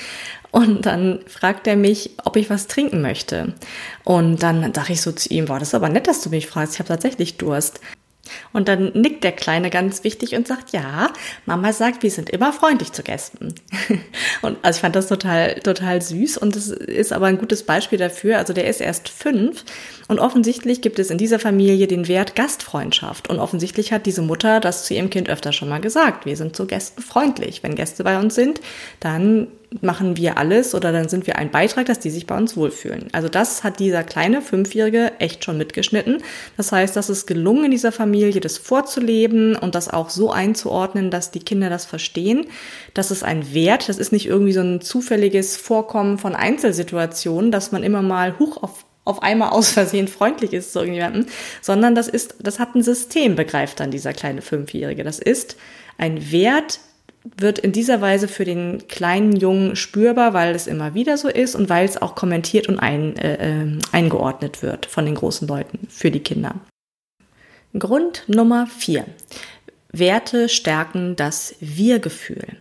und 0.52 0.86
dann 0.86 1.20
fragt 1.28 1.68
er 1.68 1.76
mich, 1.76 2.12
ob 2.24 2.38
ich 2.38 2.50
was 2.50 2.68
trinken 2.68 3.02
möchte. 3.02 3.54
Und 4.06 4.44
dann 4.44 4.74
sage 4.74 4.94
ich 4.94 5.02
so 5.02 5.12
zu 5.12 5.28
ihm, 5.28 5.50
war 5.50 5.60
das 5.60 5.70
ist 5.70 5.76
aber 5.76 5.90
nett, 5.90 6.08
dass 6.08 6.22
du 6.22 6.30
mich 6.30 6.48
fragst, 6.48 6.76
ich 6.76 6.80
habe 6.80 6.88
tatsächlich 6.88 7.36
Durst. 7.36 7.82
Und 8.54 8.68
dann 8.68 8.92
nickt 8.94 9.24
der 9.24 9.32
Kleine 9.32 9.70
ganz 9.70 10.04
wichtig 10.04 10.36
und 10.36 10.48
sagt, 10.48 10.72
ja, 10.72 11.12
Mama 11.46 11.74
sagt, 11.74 12.04
wir 12.04 12.12
sind 12.12 12.30
immer 12.30 12.54
freundlich 12.54 12.92
zu 12.92 13.04
Gästen. 13.04 13.56
und 14.42 14.58
also 14.62 14.78
ich 14.78 14.82
fand 14.82 14.96
das 14.96 15.08
total, 15.08 15.56
total 15.56 16.02
süß 16.02 16.38
und 16.38 16.56
das 16.56 16.68
ist 16.68 17.14
aber 17.14 17.28
ein 17.28 17.38
gutes 17.38 17.64
Beispiel 17.64 18.00
dafür. 18.00 18.38
Also 18.38 18.54
der 18.54 18.68
ist 18.68 18.82
erst 18.82 19.10
fünf 19.10 19.64
und 20.08 20.20
offensichtlich 20.20 20.82
gibt 20.82 21.00
es 21.00 21.10
in 21.10 21.18
dieser 21.18 21.40
Familie 21.40 21.88
den 21.88 22.08
Wert 22.08 22.36
Gastfreundschaft. 22.36 23.30
Und 23.30 23.40
offensichtlich 23.40 23.94
hat 23.94 24.06
diese 24.06 24.22
Mutter 24.22 24.60
das 24.60 24.86
zu 24.86 24.94
ihrem 24.94 25.10
Kind 25.10 25.30
öfter 25.30 25.54
schon 25.54 25.70
mal 25.70 25.80
gesagt. 25.80 26.26
Wir 26.26 26.36
sind 26.36 26.56
zu 26.56 26.68
Gästen 26.68 27.02
freundlich. 27.02 27.64
Wenn 27.64 27.76
Gäste 27.76 28.04
bei 28.04 28.20
uns 28.20 28.36
sind, 28.36 28.60
dann 29.00 29.48
machen 29.80 30.18
wir 30.18 30.38
alles 30.38 30.76
oder 30.76 30.92
dann 30.92 31.08
sind 31.08 31.28
wir 31.28 31.38
ein 31.38 31.50
Beitrag, 31.50 31.86
dass 31.86 32.00
die 32.00 32.10
sich 32.10 32.28
bei 32.28 32.36
uns 32.36 32.58
wohlfühlen. 32.58 33.08
Also 33.14 33.30
das 33.30 33.64
hat 33.64 33.80
dieser 33.80 34.04
kleine 34.04 34.42
Fünfjährige 34.42 35.14
echt 35.20 35.46
schon 35.46 35.58
mitgeschnitten. 35.58 36.22
Das 36.58 36.74
heißt, 36.74 36.96
dass 36.96 37.08
es 37.08 37.26
gelungen 37.26 37.66
in 37.66 37.72
dieser 37.72 37.94
Familie, 37.94 38.42
das 38.42 38.58
vorzuleben 38.58 39.56
und 39.56 39.74
das 39.74 39.88
auch 39.88 40.10
so 40.10 40.30
einzuordnen, 40.30 41.10
dass 41.10 41.32
die 41.32 41.40
Kinder 41.40 41.70
das 41.70 41.86
verstehen. 41.86 42.48
Das 42.94 43.12
ist 43.12 43.24
ein 43.24 43.54
Wert, 43.54 43.88
das 43.88 43.98
ist 43.98 44.12
nicht 44.12 44.28
irgendwie 44.28 44.52
so 44.54 44.62
ein 44.62 44.82
zufälliges 44.82 45.56
Vorkommen 45.56 46.18
von 46.18 46.36
Einzelsituationen, 46.36 47.52
dass 47.52 47.72
man 47.72 47.84
immer 47.84 48.02
mal 48.02 48.38
hoch 48.40 48.62
auf 48.62 48.86
auf 49.04 49.24
einmal 49.24 49.50
aus 49.50 49.72
Versehen 49.72 50.08
freundlich 50.08 50.54
ist 50.54 50.74
zu 50.74 50.80
irgendjemandem, 50.80 51.26
sondern 51.60 51.96
das 51.96 52.08
ist, 52.08 52.36
das 52.40 52.60
hat 52.60 52.76
ein 52.76 52.84
System, 52.84 53.36
begreift 53.36 53.80
dann 53.80 53.90
dieser 53.90 54.14
kleine 54.14 54.44
Fünfjährige. 54.44 55.04
Das 55.04 55.18
ist 55.18 55.58
ein 55.98 56.32
Wert, 56.32 56.80
wird 57.24 57.60
in 57.60 57.72
dieser 57.72 58.02
Weise 58.02 58.28
für 58.28 58.46
den 58.46 58.88
kleinen 58.88 59.36
Jungen 59.36 59.76
spürbar, 59.76 60.34
weil 60.34 60.56
es 60.56 60.68
immer 60.68 60.94
wieder 60.94 61.18
so 61.18 61.28
ist 61.28 61.56
und 61.56 61.70
weil 61.70 61.86
es 61.86 62.02
auch 62.02 62.16
kommentiert 62.16 62.68
und 62.68 62.80
ein, 62.80 63.16
äh, 63.18 63.64
äh, 63.64 63.80
eingeordnet 63.92 64.64
wird 64.64 64.86
von 64.86 65.06
den 65.06 65.16
großen 65.16 65.48
Leuten 65.48 65.88
für 65.90 66.12
die 66.12 66.22
Kinder. 66.22 66.56
Grund 67.78 68.24
Nummer 68.28 68.68
vier. 68.68 69.06
Werte 69.92 70.50
stärken 70.50 71.16
das 71.16 71.56
Wir-Gefühl. 71.60 72.58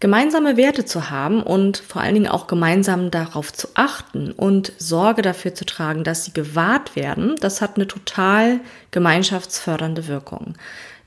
Gemeinsame 0.00 0.56
Werte 0.56 0.84
zu 0.84 1.10
haben 1.10 1.42
und 1.42 1.78
vor 1.78 2.02
allen 2.02 2.14
Dingen 2.14 2.28
auch 2.28 2.46
gemeinsam 2.46 3.10
darauf 3.10 3.52
zu 3.52 3.66
achten 3.74 4.30
und 4.30 4.72
Sorge 4.78 5.22
dafür 5.22 5.54
zu 5.54 5.66
tragen, 5.66 6.04
dass 6.04 6.24
sie 6.24 6.32
gewahrt 6.32 6.94
werden, 6.94 7.34
das 7.40 7.60
hat 7.60 7.76
eine 7.76 7.88
total 7.88 8.60
gemeinschaftsfördernde 8.92 10.06
Wirkung. 10.06 10.54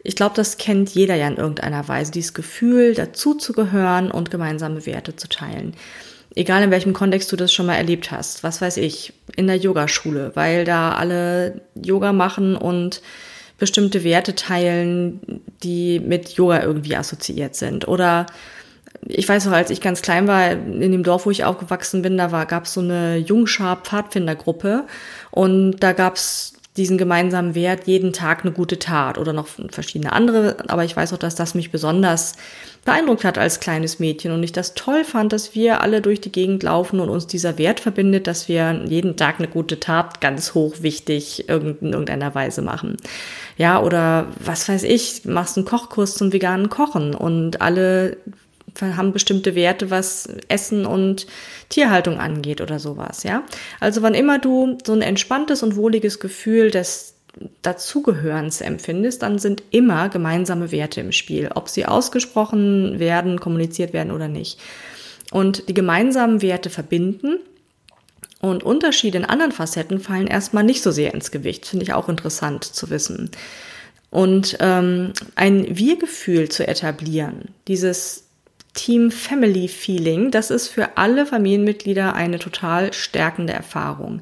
Ich 0.04 0.16
glaube, 0.16 0.36
das 0.36 0.58
kennt 0.58 0.90
jeder 0.90 1.16
ja 1.16 1.28
in 1.28 1.38
irgendeiner 1.38 1.88
Weise, 1.88 2.12
dieses 2.12 2.34
Gefühl, 2.34 2.96
dazuzugehören 2.96 4.10
und 4.12 4.32
gemeinsame 4.32 4.86
Werte 4.86 5.16
zu 5.16 5.30
teilen. 5.30 5.76
Egal 6.34 6.64
in 6.64 6.72
welchem 6.72 6.94
Kontext 6.94 7.32
du 7.32 7.36
das 7.36 7.52
schon 7.52 7.66
mal 7.66 7.76
erlebt 7.76 8.10
hast. 8.10 8.44
Was 8.44 8.62
weiß 8.62 8.78
ich, 8.78 9.14
in 9.36 9.48
der 9.48 9.58
Yogaschule, 9.58 10.32
weil 10.34 10.66
da 10.66 10.94
alle 10.94 11.62
Yoga 11.76 12.14
machen 12.14 12.56
und 12.56 13.02
bestimmte 13.58 14.04
Werte 14.04 14.34
teilen, 14.34 15.44
die 15.62 16.00
mit 16.00 16.30
Yoga 16.30 16.64
irgendwie 16.64 16.96
assoziiert 16.96 17.56
sind. 17.56 17.88
Oder 17.88 18.26
ich 19.08 19.28
weiß 19.28 19.46
noch, 19.46 19.54
als 19.54 19.70
ich 19.70 19.82
ganz 19.82 20.02
klein 20.02 20.28
war, 20.28 20.52
in 20.52 20.92
dem 20.92 21.04
Dorf, 21.04 21.26
wo 21.26 21.32
ich 21.32 21.44
aufgewachsen 21.44 22.02
bin, 22.02 22.18
da 22.18 22.28
gab 22.46 22.66
es 22.66 22.74
so 22.74 22.82
eine 22.82 23.18
Jungschar-Pfadfindergruppe 23.18 24.86
und 25.32 25.78
da 25.80 25.94
gab 25.94 26.16
es 26.16 26.54
diesen 26.78 26.98
gemeinsamen 26.98 27.54
Wert, 27.54 27.86
jeden 27.86 28.14
Tag 28.14 28.42
eine 28.42 28.54
gute 28.54 28.80
Tat 28.80 29.18
oder 29.18 29.34
noch 29.34 29.48
verschiedene 29.70 30.14
andere. 30.14 30.56
Aber 30.68 30.86
ich 30.86 30.96
weiß 30.96 31.12
auch, 31.12 31.18
dass 31.18 31.36
das 31.36 31.54
mich 31.54 31.70
besonders 31.70 32.36
beeindruckt 32.86 33.26
hat 33.26 33.38
als 33.38 33.60
kleines 33.60 34.00
Mädchen 34.00 34.32
und 34.32 34.42
ich 34.42 34.54
das 34.54 34.74
toll 34.74 35.04
fand, 35.04 35.34
dass 35.34 35.54
wir 35.54 35.82
alle 35.82 36.02
durch 36.02 36.22
die 36.22 36.32
Gegend 36.32 36.64
laufen 36.64 37.00
und 37.00 37.10
uns 37.10 37.28
dieser 37.28 37.58
Wert 37.58 37.82
verbindet, 37.82 38.26
dass 38.26 38.48
wir 38.48 38.86
jeden 38.88 39.18
Tag 39.18 39.40
eine 39.40 39.50
gute 39.50 39.80
Tat 39.80 40.22
ganz 40.22 40.54
hoch 40.54 40.76
wichtig 40.80 41.50
in 41.50 41.78
irgendeiner 41.82 42.34
Weise 42.36 42.62
machen. 42.62 42.98
Ja, 43.58 43.82
oder 43.82 44.28
was 44.40 44.68
weiß 44.68 44.84
ich, 44.84 45.26
machst 45.26 45.58
einen 45.58 45.66
Kochkurs 45.66 46.16
zum 46.16 46.32
veganen 46.32 46.70
Kochen 46.70 47.14
und 47.14 47.62
alle 47.62 48.18
haben 48.80 49.14
bestimmte 49.14 49.56
Werte, 49.56 49.90
was 49.90 50.28
Essen 50.48 50.86
und 50.86 51.28
Tierhaltung 51.70 52.20
angeht 52.20 52.62
oder 52.62 52.80
sowas, 52.80 53.24
ja. 53.24 53.44
Also 53.80 54.02
wann 54.02 54.14
immer 54.14 54.40
du 54.40 54.78
so 54.86 54.94
ein 54.94 55.02
entspanntes 55.02 55.64
und 55.64 55.76
wohliges 55.76 56.20
Gefühl 56.20 56.72
des 56.72 57.16
Dazugehörens 57.62 58.62
empfindest, 58.62 59.22
dann 59.22 59.40
sind 59.40 59.64
immer 59.72 60.10
gemeinsame 60.10 60.72
Werte 60.72 61.00
im 61.00 61.12
Spiel, 61.12 61.50
ob 61.54 61.70
sie 61.70 61.86
ausgesprochen 61.86 63.00
werden, 63.00 63.40
kommuniziert 63.40 63.94
werden 63.94 64.12
oder 64.12 64.28
nicht. 64.28 64.60
Und 65.32 65.70
die 65.70 65.74
gemeinsamen 65.74 66.42
Werte 66.42 66.70
verbinden 66.70 67.40
und 68.42 68.64
Unterschiede 68.64 69.20
in 69.20 69.26
anderen 69.26 69.52
Facetten 69.54 70.00
fallen 70.00 70.28
erstmal 70.28 70.64
nicht 70.64 70.82
so 70.82 70.92
sehr 70.92 71.14
ins 71.14 71.32
Gewicht. 71.32 71.66
Finde 71.66 71.84
ich 71.84 71.94
auch 71.94 72.10
interessant 72.10 72.66
zu 72.66 72.90
wissen. 72.90 73.32
Und 74.10 74.58
ähm, 74.60 75.14
ein 75.36 75.78
Wir-Gefühl 75.78 76.50
zu 76.50 76.68
etablieren, 76.68 77.50
dieses 77.68 78.26
Team-Family-Feeling, 78.74 80.32
das 80.32 80.50
ist 80.50 80.70
für 80.70 80.98
alle 80.98 81.26
Familienmitglieder 81.26 82.14
eine 82.14 82.40
total 82.40 82.94
stärkende 82.94 83.52
Erfahrung. 83.54 84.22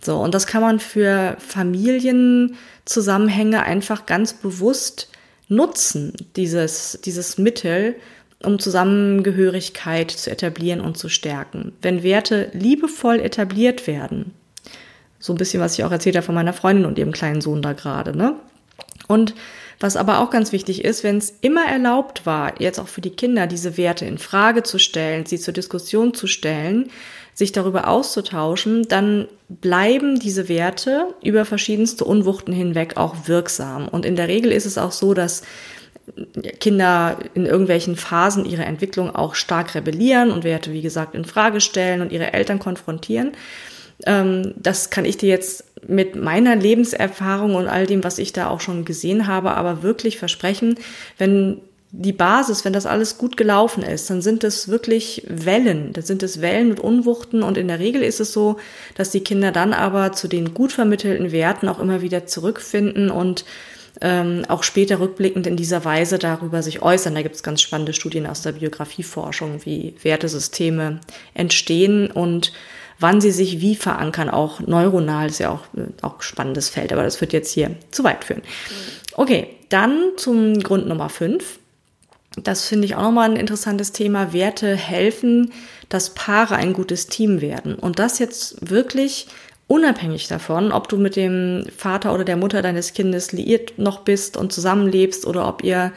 So, 0.00 0.18
und 0.18 0.34
das 0.34 0.46
kann 0.46 0.62
man 0.62 0.78
für 0.78 1.36
Familienzusammenhänge 1.40 3.60
einfach 3.62 4.06
ganz 4.06 4.34
bewusst 4.34 5.08
nutzen, 5.48 6.12
dieses, 6.36 7.00
dieses 7.04 7.38
Mittel, 7.38 7.96
um 8.44 8.60
Zusammengehörigkeit 8.60 10.12
zu 10.12 10.30
etablieren 10.30 10.80
und 10.80 10.96
zu 10.96 11.08
stärken. 11.08 11.72
Wenn 11.82 12.04
Werte 12.04 12.50
liebevoll 12.52 13.18
etabliert 13.20 13.88
werden, 13.88 14.32
so 15.18 15.32
ein 15.32 15.38
bisschen, 15.38 15.60
was 15.60 15.76
ich 15.76 15.84
auch 15.84 15.90
erzählt 15.90 16.14
habe 16.14 16.26
von 16.26 16.36
meiner 16.36 16.52
Freundin 16.52 16.86
und 16.86 16.98
ihrem 16.98 17.10
kleinen 17.10 17.40
Sohn 17.40 17.62
da 17.62 17.72
gerade, 17.72 18.16
ne? 18.16 18.36
Und 19.08 19.34
was 19.80 19.96
aber 19.96 20.20
auch 20.20 20.30
ganz 20.30 20.52
wichtig 20.52 20.84
ist, 20.84 21.04
wenn 21.04 21.18
es 21.18 21.34
immer 21.40 21.66
erlaubt 21.66 22.26
war, 22.26 22.60
jetzt 22.60 22.80
auch 22.80 22.88
für 22.88 23.00
die 23.00 23.10
Kinder 23.10 23.46
diese 23.46 23.76
Werte 23.76 24.04
in 24.04 24.18
Frage 24.18 24.62
zu 24.62 24.78
stellen, 24.78 25.26
sie 25.26 25.38
zur 25.38 25.54
Diskussion 25.54 26.14
zu 26.14 26.26
stellen, 26.26 26.90
sich 27.34 27.52
darüber 27.52 27.86
auszutauschen, 27.86 28.88
dann 28.88 29.28
bleiben 29.48 30.18
diese 30.18 30.48
Werte 30.48 31.14
über 31.22 31.44
verschiedenste 31.44 32.04
Unwuchten 32.04 32.52
hinweg 32.52 32.96
auch 32.96 33.28
wirksam. 33.28 33.86
Und 33.86 34.04
in 34.04 34.16
der 34.16 34.26
Regel 34.26 34.50
ist 34.50 34.66
es 34.66 34.76
auch 34.76 34.90
so, 34.90 35.14
dass 35.14 35.42
Kinder 36.58 37.18
in 37.34 37.46
irgendwelchen 37.46 37.94
Phasen 37.94 38.44
ihrer 38.44 38.66
Entwicklung 38.66 39.14
auch 39.14 39.36
stark 39.36 39.74
rebellieren 39.74 40.32
und 40.32 40.42
Werte, 40.42 40.72
wie 40.72 40.82
gesagt, 40.82 41.14
in 41.14 41.24
Frage 41.24 41.60
stellen 41.60 42.00
und 42.00 42.10
ihre 42.10 42.32
Eltern 42.32 42.58
konfrontieren. 42.58 43.32
Ähm, 44.06 44.54
das 44.56 44.90
kann 44.90 45.04
ich 45.04 45.16
dir 45.16 45.28
jetzt 45.28 45.64
mit 45.88 46.16
meiner 46.16 46.54
Lebenserfahrung 46.54 47.54
und 47.54 47.66
all 47.66 47.86
dem, 47.86 48.04
was 48.04 48.18
ich 48.18 48.32
da 48.32 48.48
auch 48.48 48.60
schon 48.60 48.84
gesehen 48.84 49.26
habe, 49.26 49.52
aber 49.52 49.82
wirklich 49.82 50.18
versprechen, 50.18 50.76
wenn 51.16 51.60
die 51.90 52.12
Basis, 52.12 52.64
wenn 52.66 52.74
das 52.74 52.84
alles 52.84 53.16
gut 53.16 53.38
gelaufen 53.38 53.82
ist, 53.82 54.10
dann 54.10 54.20
sind 54.20 54.44
es 54.44 54.68
wirklich 54.68 55.24
Wellen. 55.26 55.94
Das 55.94 56.06
sind 56.06 56.22
es 56.22 56.42
Wellen 56.42 56.70
und 56.72 56.80
Unwuchten. 56.80 57.42
Und 57.42 57.56
in 57.56 57.68
der 57.68 57.78
Regel 57.78 58.02
ist 58.02 58.20
es 58.20 58.32
so, 58.32 58.58
dass 58.94 59.10
die 59.10 59.20
Kinder 59.20 59.52
dann 59.52 59.72
aber 59.72 60.12
zu 60.12 60.28
den 60.28 60.52
gut 60.52 60.70
vermittelten 60.70 61.32
Werten 61.32 61.66
auch 61.68 61.78
immer 61.78 62.02
wieder 62.02 62.26
zurückfinden 62.26 63.10
und 63.10 63.46
ähm, 64.02 64.44
auch 64.48 64.64
später 64.64 65.00
rückblickend 65.00 65.46
in 65.46 65.56
dieser 65.56 65.84
Weise 65.84 66.18
darüber 66.18 66.62
sich 66.62 66.82
äußern. 66.82 67.14
Da 67.14 67.22
gibt 67.22 67.36
es 67.36 67.42
ganz 67.42 67.62
spannende 67.62 67.94
Studien 67.94 68.26
aus 68.26 68.42
der 68.42 68.52
Biografieforschung, 68.52 69.64
wie 69.64 69.94
Wertesysteme 70.02 71.00
entstehen 71.32 72.10
und 72.10 72.52
wann 72.98 73.20
sie 73.20 73.30
sich 73.30 73.60
wie 73.60 73.76
verankern, 73.76 74.30
auch 74.30 74.60
neuronal, 74.60 75.28
ist 75.28 75.40
ja 75.40 75.50
auch, 75.50 75.64
äh, 75.76 75.88
auch 76.02 76.22
spannendes 76.22 76.68
Feld, 76.68 76.92
aber 76.92 77.02
das 77.02 77.20
wird 77.20 77.32
jetzt 77.32 77.52
hier 77.52 77.76
zu 77.90 78.04
weit 78.04 78.24
führen. 78.24 78.42
Okay, 79.14 79.48
dann 79.68 80.12
zum 80.16 80.60
Grund 80.60 80.86
Nummer 80.86 81.08
fünf. 81.08 81.58
Das 82.36 82.66
finde 82.66 82.86
ich 82.86 82.94
auch 82.94 83.02
nochmal 83.02 83.30
ein 83.30 83.36
interessantes 83.36 83.92
Thema. 83.92 84.32
Werte 84.32 84.76
helfen, 84.76 85.52
dass 85.88 86.14
Paare 86.14 86.56
ein 86.56 86.72
gutes 86.72 87.08
Team 87.08 87.40
werden. 87.40 87.74
Und 87.74 87.98
das 87.98 88.18
jetzt 88.18 88.70
wirklich 88.70 89.26
unabhängig 89.66 90.28
davon, 90.28 90.72
ob 90.72 90.88
du 90.88 90.96
mit 90.96 91.16
dem 91.16 91.66
Vater 91.76 92.14
oder 92.14 92.24
der 92.24 92.36
Mutter 92.36 92.62
deines 92.62 92.92
Kindes 92.92 93.32
liiert 93.32 93.78
noch 93.78 94.00
bist 94.00 94.36
und 94.36 94.52
zusammenlebst 94.52 95.26
oder 95.26 95.48
ob 95.48 95.64
ihr 95.64 95.92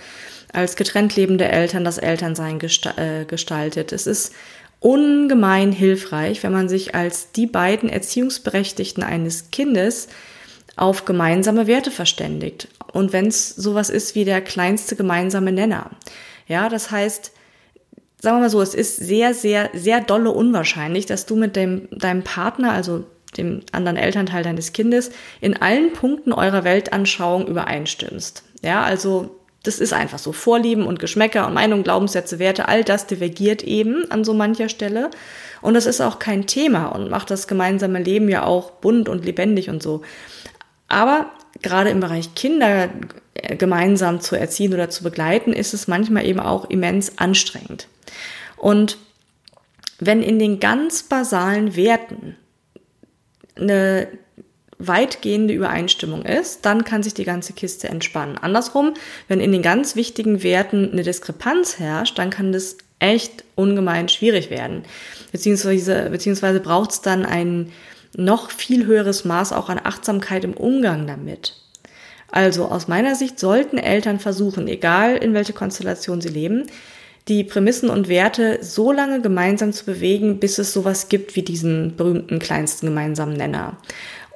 als 0.53 0.75
getrennt 0.75 1.15
lebende 1.15 1.47
Eltern 1.47 1.85
das 1.85 1.97
Elternsein 1.97 2.59
äh, 2.97 3.25
gestaltet. 3.25 3.93
Es 3.93 4.07
ist 4.07 4.33
ungemein 4.81 5.71
hilfreich, 5.71 6.43
wenn 6.43 6.51
man 6.51 6.67
sich 6.67 6.95
als 6.95 7.31
die 7.31 7.45
beiden 7.45 7.87
Erziehungsberechtigten 7.87 9.03
eines 9.03 9.51
Kindes 9.51 10.09
auf 10.75 11.05
gemeinsame 11.05 11.67
Werte 11.67 11.91
verständigt. 11.91 12.67
Und 12.91 13.13
wenn 13.13 13.27
es 13.27 13.49
sowas 13.49 13.89
ist 13.89 14.15
wie 14.15 14.25
der 14.25 14.41
kleinste 14.41 14.95
gemeinsame 14.95 15.51
Nenner. 15.51 15.91
Ja, 16.47 16.67
das 16.67 16.89
heißt, 16.89 17.31
sagen 18.19 18.37
wir 18.37 18.41
mal 18.41 18.49
so, 18.49 18.59
es 18.59 18.73
ist 18.73 18.97
sehr, 18.97 19.35
sehr, 19.35 19.69
sehr 19.73 20.01
dolle 20.01 20.31
unwahrscheinlich, 20.31 21.05
dass 21.05 21.27
du 21.27 21.35
mit 21.35 21.55
dem, 21.55 21.87
deinem 21.91 22.23
Partner, 22.23 22.71
also 22.71 23.05
dem 23.37 23.61
anderen 23.71 23.97
Elternteil 23.97 24.43
deines 24.43 24.73
Kindes, 24.73 25.11
in 25.41 25.55
allen 25.61 25.93
Punkten 25.93 26.33
eurer 26.33 26.63
Weltanschauung 26.63 27.47
übereinstimmst. 27.47 28.43
Ja, 28.63 28.81
also 28.81 29.40
das 29.63 29.79
ist 29.79 29.93
einfach 29.93 30.19
so. 30.19 30.31
Vorlieben 30.31 30.85
und 30.85 30.99
Geschmäcker 30.99 31.45
und 31.45 31.53
Meinungen, 31.53 31.83
Glaubenssätze, 31.83 32.39
Werte, 32.39 32.67
all 32.67 32.83
das 32.83 33.05
divergiert 33.05 33.63
eben 33.63 34.09
an 34.09 34.23
so 34.23 34.33
mancher 34.33 34.69
Stelle. 34.69 35.11
Und 35.61 35.75
das 35.75 35.85
ist 35.85 36.01
auch 36.01 36.17
kein 36.17 36.47
Thema 36.47 36.87
und 36.87 37.09
macht 37.09 37.29
das 37.29 37.47
gemeinsame 37.47 38.01
Leben 38.01 38.27
ja 38.27 38.43
auch 38.43 38.71
bunt 38.71 39.07
und 39.07 39.23
lebendig 39.23 39.69
und 39.69 39.83
so. 39.83 40.01
Aber 40.87 41.31
gerade 41.61 41.91
im 41.91 41.99
Bereich 41.99 42.33
Kinder 42.33 42.89
äh, 43.35 43.55
gemeinsam 43.55 44.19
zu 44.19 44.35
erziehen 44.35 44.73
oder 44.73 44.89
zu 44.89 45.03
begleiten, 45.03 45.53
ist 45.53 45.73
es 45.73 45.87
manchmal 45.87 46.25
eben 46.25 46.39
auch 46.39 46.69
immens 46.69 47.17
anstrengend. 47.19 47.87
Und 48.57 48.97
wenn 49.99 50.23
in 50.23 50.39
den 50.39 50.59
ganz 50.59 51.03
basalen 51.03 51.75
Werten 51.75 52.35
eine 53.55 54.07
weitgehende 54.87 55.53
Übereinstimmung 55.53 56.23
ist, 56.23 56.65
dann 56.65 56.83
kann 56.83 57.03
sich 57.03 57.13
die 57.13 57.23
ganze 57.23 57.53
Kiste 57.53 57.89
entspannen. 57.89 58.37
Andersrum, 58.37 58.93
wenn 59.27 59.39
in 59.39 59.51
den 59.51 59.61
ganz 59.61 59.95
wichtigen 59.95 60.43
Werten 60.43 60.91
eine 60.91 61.03
Diskrepanz 61.03 61.79
herrscht, 61.79 62.17
dann 62.17 62.29
kann 62.29 62.51
das 62.51 62.77
echt 62.99 63.43
ungemein 63.55 64.09
schwierig 64.09 64.49
werden. 64.49 64.83
Beziehungsweise, 65.31 66.09
beziehungsweise 66.11 66.59
braucht 66.59 66.91
es 66.91 67.01
dann 67.01 67.25
ein 67.25 67.71
noch 68.15 68.51
viel 68.51 68.85
höheres 68.85 69.25
Maß 69.25 69.53
auch 69.53 69.69
an 69.69 69.79
Achtsamkeit 69.83 70.43
im 70.43 70.53
Umgang 70.53 71.07
damit. 71.07 71.55
Also 72.29 72.65
aus 72.65 72.87
meiner 72.87 73.15
Sicht 73.15 73.39
sollten 73.39 73.77
Eltern 73.77 74.19
versuchen, 74.19 74.67
egal 74.67 75.17
in 75.17 75.33
welche 75.33 75.53
Konstellation 75.53 76.21
sie 76.21 76.29
leben, 76.29 76.67
die 77.27 77.43
Prämissen 77.43 77.89
und 77.89 78.07
Werte 78.07 78.59
so 78.61 78.91
lange 78.91 79.21
gemeinsam 79.21 79.73
zu 79.73 79.85
bewegen, 79.85 80.39
bis 80.39 80.57
es 80.57 80.73
sowas 80.73 81.07
gibt 81.09 81.35
wie 81.35 81.43
diesen 81.43 81.95
berühmten 81.95 82.39
kleinsten 82.39 82.87
gemeinsamen 82.87 83.35
Nenner. 83.35 83.77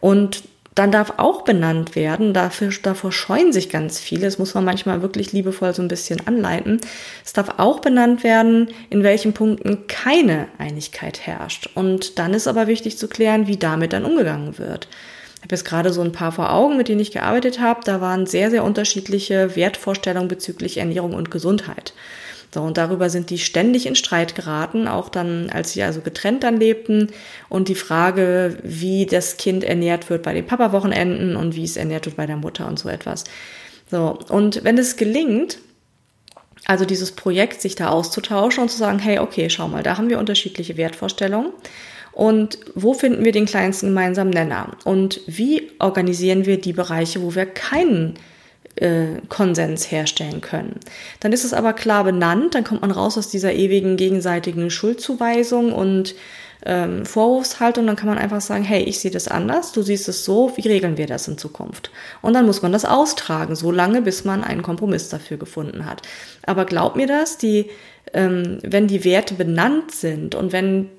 Und 0.02 0.44
dann 0.76 0.92
darf 0.92 1.14
auch 1.18 1.44
benannt 1.44 1.96
werden, 1.96 2.34
dafür, 2.34 2.70
davor 2.84 3.14
scheuen 3.14 3.54
sich 3.54 3.70
ganz 3.70 3.98
viele, 3.98 4.26
das 4.26 4.40
muss 4.40 4.54
man 4.54 4.66
manchmal 4.66 5.02
wirklich 5.02 5.32
liebevoll 5.32 5.74
so 5.74 5.82
ein 5.82 5.88
bisschen 5.88 6.28
anleiten. 6.28 6.82
Es 7.24 7.32
darf 7.32 7.60
auch 7.60 7.80
benannt 7.80 8.26
werden, 8.26 8.68
in 8.90 9.02
welchen 9.02 9.32
Punkten 9.32 9.88
keine 9.88 10.50
Einigkeit 10.58 11.26
herrscht. 11.26 11.70
Und 11.76 12.20
dann 12.20 12.34
ist 12.34 12.48
aber 12.48 12.68
wichtig 12.68 12.98
zu 12.98 13.08
klären, 13.08 13.48
wie 13.48 13.56
damit 13.56 13.94
dann 13.94 14.04
umgegangen 14.04 14.58
wird. 14.58 14.90
Ich 15.38 15.44
habe 15.44 15.56
jetzt 15.56 15.66
gerade 15.66 15.94
so 15.94 16.02
ein 16.02 16.12
paar 16.12 16.34
vor 16.34 16.52
Augen, 16.52 16.76
mit 16.76 16.90
denen 16.90 17.00
ich 17.00 17.12
gearbeitet 17.12 17.62
habe. 17.62 17.80
Da 17.86 18.02
waren 18.02 18.26
sehr, 18.26 18.50
sehr 18.50 18.64
unterschiedliche 18.66 19.56
Wertvorstellungen 19.56 20.28
bezüglich 20.28 20.78
Ernährung 20.78 21.14
und 21.14 21.32
Gesundheit. 21.32 21.94
So, 22.54 22.62
und 22.62 22.78
darüber 22.78 23.10
sind 23.10 23.30
die 23.30 23.38
ständig 23.38 23.86
in 23.86 23.96
Streit 23.96 24.36
geraten, 24.36 24.88
auch 24.88 25.10
dann, 25.10 25.50
als 25.50 25.74
sie 25.74 25.84
also 25.84 26.02
getrennt 26.02 26.44
dann 26.44 26.58
lebten. 26.58 27.10
Und 27.50 27.68
die 27.68 27.76
Frage, 27.76 28.58
wie 28.64 29.06
das 29.06 29.38
Kind 29.38 29.64
ernährt 29.64 30.10
wird 30.10 30.24
bei 30.24 30.34
den 30.34 30.46
Papa-Wochenenden 30.46 31.36
und 31.36 31.56
wie 31.56 31.64
es 31.64 31.78
ernährt 31.78 32.06
wird 32.06 32.16
bei 32.16 32.26
der 32.26 32.38
Mutter 32.38 32.68
und 32.68 32.80
so 32.80 32.90
etwas. 32.90 33.26
So, 33.92 34.18
und 34.30 34.64
wenn 34.64 34.78
es 34.78 34.96
gelingt, 34.96 35.60
also 36.66 36.86
dieses 36.86 37.12
Projekt, 37.12 37.62
sich 37.62 37.76
da 37.76 37.90
auszutauschen 37.90 38.64
und 38.64 38.70
zu 38.70 38.78
sagen, 38.78 39.00
hey, 39.00 39.20
okay, 39.20 39.50
schau 39.50 39.68
mal, 39.68 39.84
da 39.84 39.98
haben 39.98 40.10
wir 40.10 40.20
unterschiedliche 40.20 40.78
Wertvorstellungen. 40.78 41.52
Und 42.12 42.60
wo 42.76 42.94
finden 42.94 43.26
wir 43.26 43.34
den 43.34 43.46
kleinsten 43.46 43.88
gemeinsamen 43.88 44.30
Nenner? 44.30 44.78
Und 44.86 45.20
wie 45.28 45.72
organisieren 45.80 46.46
wir 46.46 46.60
die 46.60 46.72
Bereiche, 46.72 47.22
wo 47.22 47.36
wir 47.36 47.46
keinen 47.46 48.18
äh, 48.76 49.22
Konsens 49.30 49.92
herstellen 49.92 50.42
können. 50.42 50.80
Dann 51.20 51.32
ist 51.32 51.46
es 51.46 51.54
aber 51.54 51.74
klar 51.74 52.04
benannt, 52.04 52.56
dann 52.56 52.64
kommt 52.64 52.82
man 52.82 52.92
raus 52.92 53.18
aus 53.18 53.30
dieser 53.30 53.54
ewigen 53.54 53.98
gegenseitigen 53.98 54.70
Schuldzuweisung 54.70 55.74
und 55.74 56.16
ähm, 56.66 57.06
Vorwurfshaltung, 57.06 57.86
dann 57.86 57.96
kann 57.96 58.10
man 58.10 58.18
einfach 58.18 58.42
sagen, 58.42 58.64
hey, 58.64 58.84
ich 58.84 59.00
sehe 59.00 59.12
das 59.12 59.28
anders, 59.28 59.72
du 59.72 59.84
siehst 59.84 60.10
es 60.10 60.26
so, 60.26 60.52
wie 60.56 60.68
regeln 60.68 60.98
wir 60.98 61.06
das 61.06 61.28
in 61.28 61.38
Zukunft? 61.38 61.92
Und 62.22 62.34
dann 62.34 62.46
muss 62.46 62.62
man 62.62 62.72
das 62.72 62.86
austragen, 62.86 63.56
so 63.56 63.72
lange, 63.72 64.02
bis 64.02 64.26
man 64.26 64.44
einen 64.44 64.64
Kompromiss 64.64 65.10
dafür 65.10 65.38
gefunden 65.38 65.86
hat. 65.86 66.02
Aber 66.46 66.66
glaub 66.66 66.96
mir 66.96 67.08
das, 67.08 67.38
die, 67.38 67.70
ähm, 68.14 68.60
wenn 68.64 68.88
die 68.88 69.04
Werte 69.04 69.36
benannt 69.36 69.92
sind 69.92 70.34
und 70.34 70.52
wenn 70.52 70.90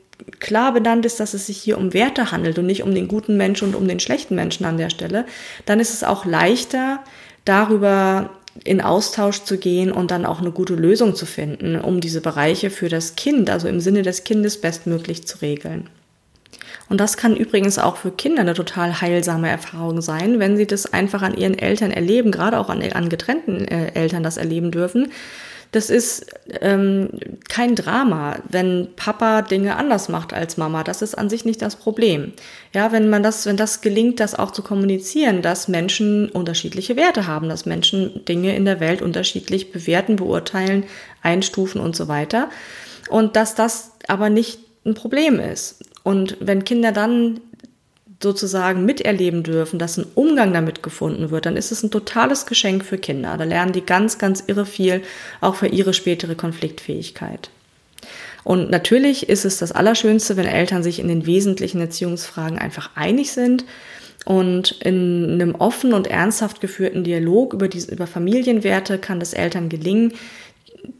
klar 0.41 0.73
benannt 0.73 1.05
ist, 1.05 1.21
dass 1.21 1.35
es 1.35 1.47
sich 1.47 1.59
hier 1.59 1.79
um 1.79 1.93
Werte 1.93 2.31
handelt 2.31 2.59
und 2.59 2.67
nicht 2.67 2.83
um 2.83 2.95
den 2.95 3.09
guten 3.09 3.37
Menschen 3.37 3.69
und 3.69 3.75
um 3.75 3.87
den 3.87 4.01
schlechten 4.01 4.35
Menschen 4.35 4.65
an 4.65 4.79
der 4.79 4.91
Stelle, 4.91 5.27
dann 5.67 5.81
ist 5.81 5.93
es 5.93 6.05
auch 6.05 6.25
leichter, 6.25 7.01
darüber 7.46 8.30
in 8.64 8.80
Austausch 8.80 9.42
zu 9.42 9.59
gehen 9.59 9.92
und 9.92 10.11
dann 10.11 10.26
auch 10.26 10.40
eine 10.40 10.50
gute 10.50 10.74
Lösung 10.74 11.14
zu 11.14 11.26
finden, 11.26 11.80
um 11.80 12.00
diese 12.00 12.20
Bereiche 12.20 12.70
für 12.70 12.88
das 12.88 13.16
Kind, 13.16 13.50
also 13.50 13.68
im 13.68 13.80
Sinne 13.80 14.02
des 14.02 14.24
Kindes, 14.24 14.61
bestmöglich 14.61 15.26
zu 15.26 15.38
regeln. 15.38 15.88
Und 16.88 17.00
das 17.00 17.16
kann 17.16 17.37
übrigens 17.37 17.78
auch 17.78 17.96
für 17.96 18.12
Kinder 18.12 18.42
eine 18.42 18.54
total 18.54 19.00
heilsame 19.00 19.48
Erfahrung 19.48 20.00
sein, 20.00 20.38
wenn 20.38 20.56
sie 20.56 20.66
das 20.66 20.92
einfach 20.92 21.22
an 21.22 21.37
ihren 21.37 21.59
Eltern 21.59 21.90
erleben, 21.90 22.30
gerade 22.30 22.59
auch 22.59 22.68
an, 22.68 22.82
an 22.82 23.09
getrennten 23.09 23.66
äh, 23.66 23.92
Eltern 23.94 24.22
das 24.22 24.37
erleben 24.37 24.70
dürfen, 24.70 25.11
das 25.72 25.90
ist 25.90 26.26
ähm, 26.61 27.11
kein 27.48 27.74
Drama, 27.74 28.37
wenn 28.48 28.88
Papa 28.96 29.42
Dinge 29.42 29.76
anders 29.76 30.09
macht 30.09 30.33
als 30.33 30.57
Mama. 30.57 30.85
Das 30.85 31.02
ist 31.02 31.16
an 31.16 31.29
sich 31.29 31.44
nicht 31.44 31.61
das 31.61 31.76
Problem. 31.76 32.33
Ja, 32.72 32.92
wenn 32.92 33.11
man 33.11 33.22
das, 33.22 33.46
wenn 33.46 33.57
das 33.57 33.81
gelingt, 33.81 34.20
das 34.20 34.35
auch 34.35 34.50
zu 34.50 34.62
kommunizieren, 34.62 35.42
dass 35.42 35.68
Menschen 35.68 36.29
unterschiedliche 36.31 36.96
Werte 36.96 37.26
haben, 37.26 37.48
dass 37.48 37.66
Menschen 37.66 38.24
Dinge 38.24 38.57
in 38.57 38.64
der 38.64 38.81
Welt 38.81 39.02
unterschiedlich 39.02 39.72
bewerten, 39.72 40.16
beurteilen, 40.16 40.85
einstufen 41.22 41.81
und 41.81 41.96
so 41.96 42.09
weiter. 42.09 42.48
Und 43.09 43.37
dass 43.37 43.55
das 43.55 43.92
aber 44.09 44.31
nicht 44.31 44.61
ein 44.85 44.94
Problem 44.94 45.40
ist. 45.40 45.83
Und 46.02 46.37
wenn 46.40 46.64
Kinder 46.64 46.92
dann 46.92 47.40
sozusagen 48.22 48.85
miterleben 48.85 49.42
dürfen, 49.42 49.79
dass 49.79 49.98
ein 49.98 50.07
Umgang 50.14 50.52
damit 50.52 50.83
gefunden 50.83 51.31
wird, 51.31 51.46
dann 51.46 51.57
ist 51.57 51.72
es 51.72 51.83
ein 51.83 51.90
totales 51.90 52.46
Geschenk 52.46 52.85
für 52.85 52.98
Kinder. 52.98 53.37
Da 53.37 53.44
lernen 53.44 53.72
die 53.72 53.85
ganz, 53.85 54.18
ganz 54.18 54.44
irre 54.46 54.66
viel, 54.66 55.02
auch 55.40 55.57
für 55.57 55.66
ihre 55.66 55.92
spätere 55.92 56.35
Konfliktfähigkeit. 56.35 57.50
Und 58.44 58.70
natürlich 58.70 59.29
ist 59.29 59.44
es 59.44 59.59
das 59.59 59.72
Allerschönste, 59.72 60.37
wenn 60.37 60.46
Eltern 60.46 60.83
sich 60.83 60.98
in 60.98 61.09
den 61.09 61.26
wesentlichen 61.26 61.81
Erziehungsfragen 61.81 62.59
einfach 62.59 62.90
einig 62.94 63.33
sind 63.33 63.64
und 64.24 64.72
in 64.83 65.33
einem 65.35 65.55
offen 65.55 65.92
und 65.92 66.07
ernsthaft 66.07 66.61
geführten 66.61 67.05
Dialog 67.05 67.52
über, 67.52 67.68
diese, 67.68 67.92
über 67.92 68.07
Familienwerte 68.07 68.98
kann 68.98 69.20
es 69.20 69.35
Eltern 69.35 69.68
gelingen, 69.68 70.12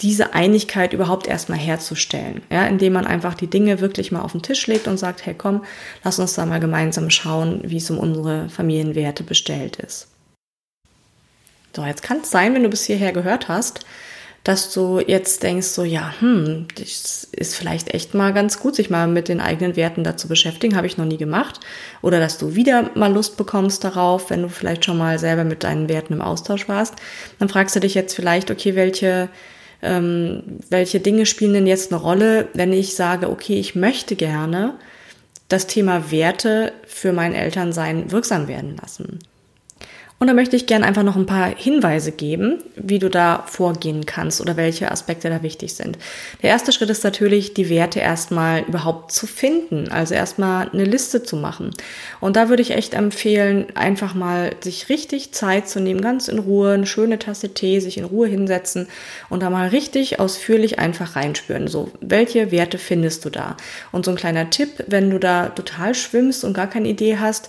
diese 0.01 0.35
Einigkeit 0.35 0.92
überhaupt 0.92 1.27
erstmal 1.27 1.59
herzustellen, 1.59 2.42
ja, 2.51 2.66
indem 2.66 2.92
man 2.92 3.07
einfach 3.07 3.35
die 3.35 3.46
Dinge 3.46 3.81
wirklich 3.81 4.12
mal 4.12 4.22
auf 4.22 4.33
den 4.33 4.42
Tisch 4.42 4.66
legt 4.66 4.88
und 4.88 4.99
sagt, 4.99 5.25
hey 5.27 5.35
komm, 5.37 5.64
lass 6.05 6.18
uns 6.18 6.35
da 6.35 6.46
mal 6.46 6.61
gemeinsam 6.61 7.11
schauen, 7.11 7.61
wie 7.64 7.79
es 7.79 7.90
um 7.90 7.99
unsere 7.99 8.49
Familienwerte 8.49 9.22
bestellt 9.22 9.77
ist. 9.77 10.09
So, 11.75 11.85
jetzt 11.85 12.03
kann 12.03 12.20
es 12.22 12.31
sein, 12.31 12.55
wenn 12.55 12.62
du 12.62 12.70
bis 12.70 12.85
hierher 12.85 13.12
gehört 13.12 13.49
hast, 13.49 13.85
dass 14.44 14.72
du 14.72 15.01
jetzt 15.01 15.42
denkst, 15.42 15.66
so, 15.66 15.83
ja, 15.83 16.14
hm, 16.20 16.68
das 16.79 17.25
ist 17.33 17.57
vielleicht 17.57 17.92
echt 17.92 18.14
mal 18.14 18.33
ganz 18.33 18.61
gut, 18.61 18.77
sich 18.77 18.90
mal 18.90 19.09
mit 19.09 19.29
den 19.29 19.40
eigenen 19.40 19.75
Werten 19.75 20.05
dazu 20.05 20.29
beschäftigen, 20.29 20.77
habe 20.77 20.87
ich 20.87 20.96
noch 20.96 21.05
nie 21.05 21.16
gemacht. 21.16 21.59
Oder 22.01 22.20
dass 22.20 22.38
du 22.38 22.55
wieder 22.55 22.90
mal 22.94 23.12
Lust 23.12 23.37
bekommst 23.37 23.83
darauf, 23.83 24.31
wenn 24.31 24.42
du 24.42 24.49
vielleicht 24.49 24.85
schon 24.85 24.99
mal 24.99 25.18
selber 25.18 25.42
mit 25.42 25.64
deinen 25.64 25.88
Werten 25.88 26.12
im 26.12 26.22
Austausch 26.22 26.68
warst. 26.68 26.94
Dann 27.40 27.49
fragst 27.49 27.75
du 27.75 27.81
dich 27.81 27.94
jetzt 27.94 28.14
vielleicht, 28.14 28.53
okay, 28.53 28.77
welche 28.77 29.29
ähm, 29.87 30.42
welche 30.68 31.01
Dinge 31.01 31.27
spielen 31.27 31.55
denn 31.55 31.66
jetzt 31.66 31.92
eine 31.92 32.01
Rolle, 32.01 32.49
wenn 32.55 32.72
ich 32.72 32.94
sage, 32.94 33.31
okay, 33.31 33.59
ich 33.59 33.75
möchte 33.75 34.16
gerne 34.16 34.75
das 35.49 35.66
Thema 35.66 36.11
Werte 36.11 36.72
für 36.87 37.12
mein 37.12 37.35
Elternsein 37.35 38.11
wirksam 38.11 38.49
werden 38.49 38.77
lassen. 38.81 39.20
Und 40.18 40.29
da 40.29 40.33
möchte 40.33 40.57
ich 40.57 40.66
gerne 40.66 40.87
einfach 40.87 41.02
noch 41.02 41.16
ein 41.16 41.26
paar 41.26 41.55
Hinweise 41.55 42.11
geben, 42.11 42.62
wie 42.74 42.98
du 42.98 43.11
da 43.11 43.44
vorgehen 43.46 44.07
kannst 44.07 44.40
oder 44.40 44.57
welche 44.57 44.90
Aspekte 44.90 45.29
da 45.29 45.42
wichtig 45.42 45.74
sind. 45.74 45.98
Der 46.42 46.48
erste 46.48 46.72
Schritt 46.72 46.88
ist 46.88 47.05
natürlich, 47.05 47.52
die 47.52 47.68
Werte 47.68 48.00
erstmal 48.00 48.62
überhaupt 48.62 49.12
zu 49.12 49.26
finden, 49.26 49.88
also 49.90 50.14
erstmal 50.14 50.70
eine 50.70 50.85
Liste 50.85 51.22
zu 51.22 51.37
machen. 51.37 51.70
Und 52.20 52.37
da 52.37 52.48
würde 52.48 52.62
ich 52.62 52.70
echt 52.70 52.94
empfehlen, 52.94 53.66
einfach 53.74 54.14
mal 54.14 54.52
sich 54.61 54.88
richtig 54.88 55.33
Zeit 55.33 55.68
zu 55.68 55.81
nehmen, 55.81 56.00
ganz 56.00 56.29
in 56.29 56.38
Ruhe, 56.38 56.72
eine 56.72 56.87
schöne 56.87 57.18
Tasse 57.18 57.52
Tee, 57.52 57.81
sich 57.81 57.98
in 57.98 58.05
Ruhe 58.05 58.26
hinsetzen 58.26 58.88
und 59.29 59.42
da 59.42 59.50
mal 59.50 59.68
richtig 59.68 60.18
ausführlich 60.18 60.79
einfach 60.79 61.14
reinspüren. 61.14 61.68
So, 61.68 61.90
welche 62.00 62.50
Werte 62.50 62.79
findest 62.79 63.26
du 63.26 63.31
da? 63.31 63.59
Und 63.92 64.07
so 64.07 64.12
ein 64.12 64.16
kleiner 64.16 64.48
Tipp, 64.48 64.85
wenn 64.87 65.11
du 65.11 65.18
da 65.18 65.50
total 65.50 65.94
schwimmst 65.94 66.42
und 66.42 66.55
gar 66.55 66.68
keine 66.68 66.88
Idee 66.88 67.18
hast, 67.18 67.48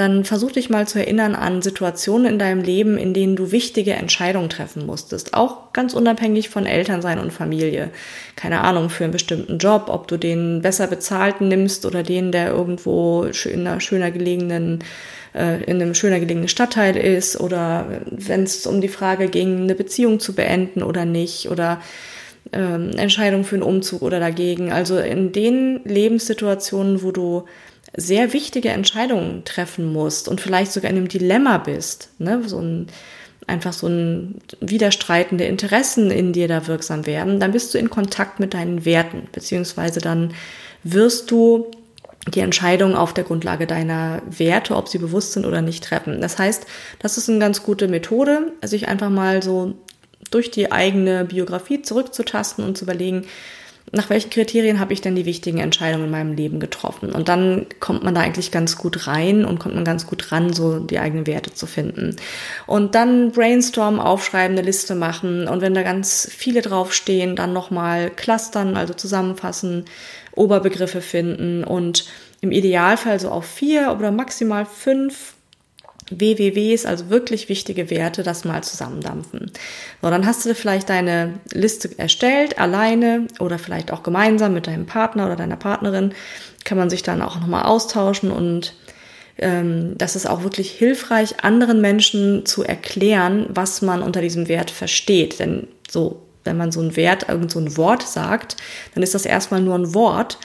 dann 0.00 0.24
versuch 0.24 0.52
dich 0.52 0.70
mal 0.70 0.88
zu 0.88 0.98
erinnern 0.98 1.34
an 1.34 1.60
Situationen 1.60 2.32
in 2.32 2.38
deinem 2.38 2.62
Leben, 2.62 2.96
in 2.96 3.12
denen 3.12 3.36
du 3.36 3.52
wichtige 3.52 3.92
Entscheidungen 3.92 4.48
treffen 4.48 4.86
musstest. 4.86 5.34
Auch 5.34 5.74
ganz 5.74 5.92
unabhängig 5.92 6.48
von 6.48 6.64
Elternsein 6.64 7.18
und 7.18 7.32
Familie. 7.32 7.90
Keine 8.34 8.62
Ahnung, 8.62 8.88
für 8.88 9.04
einen 9.04 9.12
bestimmten 9.12 9.58
Job, 9.58 9.84
ob 9.88 10.08
du 10.08 10.16
den 10.16 10.62
besser 10.62 10.86
bezahlten 10.86 11.48
nimmst 11.48 11.84
oder 11.84 12.02
den, 12.02 12.32
der 12.32 12.48
irgendwo 12.48 13.24
in 13.44 13.66
einer 13.66 13.80
schöner 13.80 14.10
gelegenen 14.10 14.82
äh, 15.34 15.62
in 15.64 15.80
einem 15.80 15.94
schöner 15.94 16.18
gelegenen 16.18 16.48
Stadtteil 16.48 16.96
ist 16.96 17.38
oder 17.38 18.00
wenn 18.10 18.44
es 18.44 18.66
um 18.66 18.80
die 18.80 18.88
Frage 18.88 19.28
ging, 19.28 19.62
eine 19.62 19.74
Beziehung 19.74 20.18
zu 20.18 20.34
beenden 20.34 20.82
oder 20.82 21.04
nicht 21.04 21.50
oder 21.50 21.80
ähm, 22.52 22.90
Entscheidung 22.96 23.44
für 23.44 23.56
einen 23.56 23.62
Umzug 23.62 24.02
oder 24.02 24.18
dagegen. 24.18 24.72
Also 24.72 24.98
in 24.98 25.32
den 25.32 25.82
Lebenssituationen, 25.84 27.02
wo 27.02 27.12
du 27.12 27.44
sehr 27.96 28.32
wichtige 28.32 28.70
Entscheidungen 28.70 29.44
treffen 29.44 29.92
musst 29.92 30.28
und 30.28 30.40
vielleicht 30.40 30.72
sogar 30.72 30.90
in 30.90 30.96
einem 30.96 31.08
Dilemma 31.08 31.58
bist, 31.58 32.10
ne? 32.18 32.42
so 32.46 32.58
ein, 32.58 32.86
einfach 33.46 33.72
so 33.72 33.88
ein 33.88 34.40
widerstreitende 34.60 35.44
Interessen 35.44 36.10
in 36.10 36.32
dir 36.32 36.48
da 36.48 36.66
wirksam 36.66 37.06
werden, 37.06 37.40
dann 37.40 37.52
bist 37.52 37.74
du 37.74 37.78
in 37.78 37.90
Kontakt 37.90 38.38
mit 38.40 38.54
deinen 38.54 38.84
Werten, 38.84 39.28
beziehungsweise 39.32 40.00
dann 40.00 40.34
wirst 40.84 41.30
du 41.30 41.70
die 42.28 42.40
Entscheidung 42.40 42.94
auf 42.94 43.14
der 43.14 43.24
Grundlage 43.24 43.66
deiner 43.66 44.22
Werte, 44.26 44.76
ob 44.76 44.88
sie 44.88 44.98
bewusst 44.98 45.32
sind 45.32 45.46
oder 45.46 45.62
nicht, 45.62 45.82
treffen. 45.84 46.20
Das 46.20 46.38
heißt, 46.38 46.66
das 46.98 47.16
ist 47.16 47.28
eine 47.28 47.38
ganz 47.38 47.62
gute 47.62 47.88
Methode, 47.88 48.52
sich 48.62 48.88
einfach 48.88 49.10
mal 49.10 49.42
so 49.42 49.74
durch 50.30 50.50
die 50.50 50.70
eigene 50.70 51.24
Biografie 51.24 51.82
zurückzutasten 51.82 52.64
und 52.64 52.76
zu 52.76 52.84
überlegen, 52.84 53.26
nach 53.92 54.08
welchen 54.08 54.30
Kriterien 54.30 54.78
habe 54.78 54.92
ich 54.92 55.00
denn 55.00 55.16
die 55.16 55.26
wichtigen 55.26 55.58
Entscheidungen 55.58 56.04
in 56.04 56.10
meinem 56.10 56.32
Leben 56.34 56.60
getroffen? 56.60 57.10
Und 57.10 57.28
dann 57.28 57.66
kommt 57.80 58.04
man 58.04 58.14
da 58.14 58.20
eigentlich 58.20 58.52
ganz 58.52 58.78
gut 58.78 59.08
rein 59.08 59.44
und 59.44 59.58
kommt 59.58 59.74
man 59.74 59.84
ganz 59.84 60.06
gut 60.06 60.30
ran, 60.30 60.52
so 60.52 60.78
die 60.78 61.00
eigenen 61.00 61.26
Werte 61.26 61.52
zu 61.52 61.66
finden. 61.66 62.14
Und 62.66 62.94
dann 62.94 63.32
brainstorm, 63.32 63.98
aufschreiben, 63.98 64.56
eine 64.56 64.66
Liste 64.66 64.94
machen 64.94 65.48
und 65.48 65.60
wenn 65.60 65.74
da 65.74 65.82
ganz 65.82 66.28
viele 66.30 66.62
draufstehen, 66.62 67.34
dann 67.34 67.52
nochmal 67.52 68.10
clustern, 68.10 68.76
also 68.76 68.94
zusammenfassen, 68.94 69.86
Oberbegriffe 70.32 71.00
finden 71.00 71.64
und 71.64 72.06
im 72.40 72.52
Idealfall 72.52 73.18
so 73.18 73.30
auf 73.30 73.44
vier 73.44 73.94
oder 73.98 74.12
maximal 74.12 74.64
fünf 74.64 75.34
WWWs, 76.10 76.86
also 76.86 77.10
wirklich 77.10 77.48
wichtige 77.48 77.90
Werte, 77.90 78.22
das 78.22 78.44
mal 78.44 78.62
zusammendampfen. 78.62 79.50
So, 80.02 80.10
dann 80.10 80.26
hast 80.26 80.44
du 80.44 80.54
vielleicht 80.54 80.88
deine 80.88 81.34
Liste 81.52 81.90
erstellt, 81.98 82.58
alleine 82.58 83.26
oder 83.38 83.58
vielleicht 83.58 83.92
auch 83.92 84.02
gemeinsam 84.02 84.54
mit 84.54 84.66
deinem 84.66 84.86
Partner 84.86 85.26
oder 85.26 85.36
deiner 85.36 85.56
Partnerin. 85.56 86.12
Kann 86.64 86.78
man 86.78 86.90
sich 86.90 87.02
dann 87.02 87.22
auch 87.22 87.40
nochmal 87.40 87.64
austauschen 87.64 88.30
und 88.30 88.74
ähm, 89.38 89.96
das 89.96 90.16
ist 90.16 90.28
auch 90.28 90.42
wirklich 90.42 90.70
hilfreich, 90.70 91.42
anderen 91.42 91.80
Menschen 91.80 92.44
zu 92.44 92.62
erklären, 92.62 93.46
was 93.48 93.80
man 93.80 94.02
unter 94.02 94.20
diesem 94.20 94.48
Wert 94.48 94.70
versteht. 94.70 95.38
Denn 95.38 95.68
so, 95.88 96.22
wenn 96.44 96.56
man 96.56 96.72
so 96.72 96.80
ein 96.80 96.96
Wert, 96.96 97.28
irgend 97.28 97.50
so 97.50 97.58
ein 97.58 97.76
Wort 97.76 98.02
sagt, 98.02 98.56
dann 98.94 99.02
ist 99.02 99.14
das 99.14 99.24
erstmal 99.24 99.62
nur 99.62 99.76
ein 99.76 99.94
Wort 99.94 100.38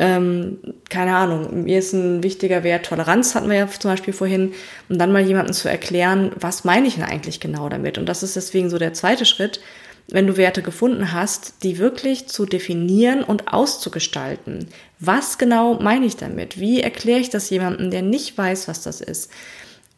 ähm, 0.00 0.58
keine 0.88 1.14
Ahnung, 1.14 1.64
mir 1.64 1.78
ist 1.78 1.92
ein 1.92 2.22
wichtiger 2.22 2.64
Wert 2.64 2.86
Toleranz, 2.86 3.34
hatten 3.34 3.50
wir 3.50 3.58
ja 3.58 3.68
zum 3.68 3.90
Beispiel 3.90 4.14
vorhin, 4.14 4.54
und 4.88 4.98
dann 4.98 5.12
mal 5.12 5.20
jemandem 5.20 5.52
zu 5.52 5.68
erklären, 5.68 6.32
was 6.36 6.64
meine 6.64 6.88
ich 6.88 6.94
denn 6.94 7.04
eigentlich 7.04 7.38
genau 7.38 7.68
damit? 7.68 7.98
Und 7.98 8.08
das 8.08 8.22
ist 8.22 8.34
deswegen 8.34 8.70
so 8.70 8.78
der 8.78 8.94
zweite 8.94 9.26
Schritt, 9.26 9.60
wenn 10.08 10.26
du 10.26 10.38
Werte 10.38 10.62
gefunden 10.62 11.12
hast, 11.12 11.62
die 11.62 11.76
wirklich 11.76 12.28
zu 12.28 12.46
definieren 12.46 13.22
und 13.22 13.52
auszugestalten. 13.52 14.68
Was 14.98 15.36
genau 15.36 15.74
meine 15.74 16.06
ich 16.06 16.16
damit? 16.16 16.58
Wie 16.58 16.80
erkläre 16.80 17.20
ich 17.20 17.28
das 17.28 17.50
jemandem, 17.50 17.90
der 17.90 18.00
nicht 18.00 18.36
weiß, 18.38 18.68
was 18.68 18.82
das 18.82 19.02
ist? 19.02 19.30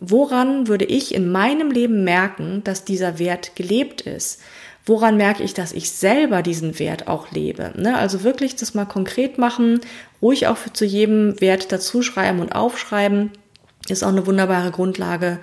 Woran 0.00 0.66
würde 0.66 0.84
ich 0.84 1.14
in 1.14 1.30
meinem 1.30 1.70
Leben 1.70 2.02
merken, 2.02 2.62
dass 2.64 2.84
dieser 2.84 3.20
Wert 3.20 3.54
gelebt 3.54 4.00
ist? 4.00 4.40
Woran 4.84 5.16
merke 5.16 5.42
ich, 5.42 5.54
dass 5.54 5.72
ich 5.72 5.90
selber 5.92 6.42
diesen 6.42 6.78
Wert 6.78 7.08
auch 7.08 7.30
lebe. 7.30 7.72
Ne? 7.76 7.96
Also 7.96 8.22
wirklich 8.22 8.56
das 8.56 8.74
mal 8.74 8.84
konkret 8.84 9.38
machen, 9.38 9.80
ruhig 10.20 10.46
auch 10.46 10.56
für 10.56 10.72
zu 10.72 10.84
jedem 10.84 11.40
Wert 11.40 11.72
dazuschreiben 11.72 12.40
und 12.40 12.54
aufschreiben, 12.54 13.30
ist 13.88 14.04
auch 14.04 14.08
eine 14.08 14.26
wunderbare 14.26 14.70
Grundlage, 14.70 15.38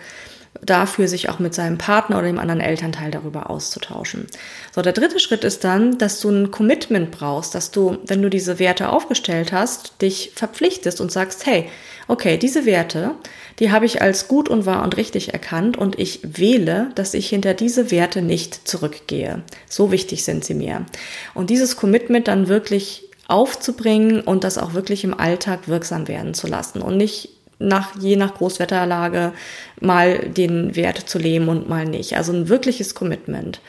dafür, 0.62 1.08
sich 1.08 1.30
auch 1.30 1.40
mit 1.40 1.54
seinem 1.54 1.78
Partner 1.78 2.18
oder 2.18 2.28
dem 2.28 2.40
anderen 2.40 2.62
Elternteil 2.62 3.12
darüber 3.12 3.50
auszutauschen. 3.50 4.28
So, 4.74 4.82
der 4.82 4.94
dritte 4.94 5.20
Schritt 5.20 5.44
ist 5.44 5.64
dann, 5.64 5.98
dass 5.98 6.20
du 6.20 6.30
ein 6.30 6.52
Commitment 6.52 7.12
brauchst, 7.12 7.56
dass 7.56 7.72
du, 7.72 7.98
wenn 8.06 8.22
du 8.22 8.30
diese 8.30 8.60
Werte 8.60 8.90
aufgestellt 8.90 9.52
hast, 9.52 10.02
dich 10.02 10.32
verpflichtest 10.36 11.02
und 11.02 11.12
sagst, 11.12 11.46
hey, 11.46 11.70
okay, 12.10 12.38
diese 12.38 12.66
Werte, 12.66 13.12
die 13.60 13.72
habe 13.72 13.86
ich 13.86 14.02
als 14.02 14.28
gut 14.28 14.50
und 14.50 14.66
wahr 14.66 14.84
und 14.84 14.98
richtig 14.98 15.34
erkannt 15.34 15.78
und 15.78 15.98
ich 15.98 16.20
wähle, 16.24 16.92
dass 16.96 17.14
ich 17.14 17.30
hinter 17.30 17.54
diese 17.54 17.92
Werte 17.92 18.22
nicht 18.22 18.68
zurückgehe. 18.68 19.44
So 19.70 19.92
wichtig 19.92 20.24
sind 20.26 20.44
sie 20.44 20.54
mir. 20.54 20.86
Und 21.34 21.50
dieses 21.50 21.78
Commitment 21.78 22.28
dann 22.28 22.48
wirklich 22.48 23.06
aufzubringen 23.28 24.22
und 24.22 24.44
das 24.44 24.58
auch 24.58 24.74
wirklich 24.74 25.04
im 25.04 25.18
Alltag 25.18 25.68
wirksam 25.68 26.08
werden 26.08 26.34
zu 26.34 26.48
lassen 26.48 26.82
und 26.82 26.98
nicht 26.98 27.30
nach, 27.60 28.00
je 28.00 28.16
nach 28.16 28.36
Großwetterlage 28.36 29.34
mal 29.80 30.18
den 30.18 30.76
Wert 30.76 30.98
zu 30.98 31.20
leben 31.20 31.50
und 31.50 31.70
mal 31.70 31.86
nicht. 31.86 32.18
Also 32.18 32.34
ein 32.34 32.50
wirkliches 32.50 32.96
Commitment. 32.96 33.62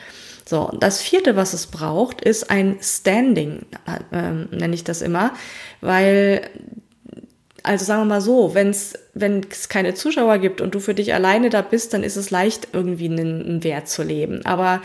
So, 0.45 0.71
das 0.79 1.01
vierte, 1.01 1.35
was 1.35 1.53
es 1.53 1.67
braucht, 1.67 2.21
ist 2.21 2.49
ein 2.49 2.77
Standing, 2.81 3.65
äh, 4.11 4.31
nenne 4.31 4.73
ich 4.73 4.83
das 4.83 5.01
immer, 5.01 5.31
weil, 5.79 6.41
also 7.63 7.85
sagen 7.85 8.01
wir 8.01 8.15
mal 8.15 8.21
so, 8.21 8.53
wenn 8.55 8.69
es 8.69 9.69
keine 9.69 9.93
Zuschauer 9.93 10.37
gibt 10.39 10.61
und 10.61 10.73
du 10.75 10.79
für 10.79 10.93
dich 10.93 11.13
alleine 11.13 11.49
da 11.49 11.61
bist, 11.61 11.93
dann 11.93 12.03
ist 12.03 12.15
es 12.15 12.31
leicht, 12.31 12.69
irgendwie 12.73 13.05
einen, 13.05 13.41
einen 13.41 13.63
Wert 13.63 13.87
zu 13.87 14.03
leben. 14.03 14.45
Aber 14.45 14.81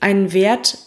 einen 0.00 0.32
Wert 0.32 0.78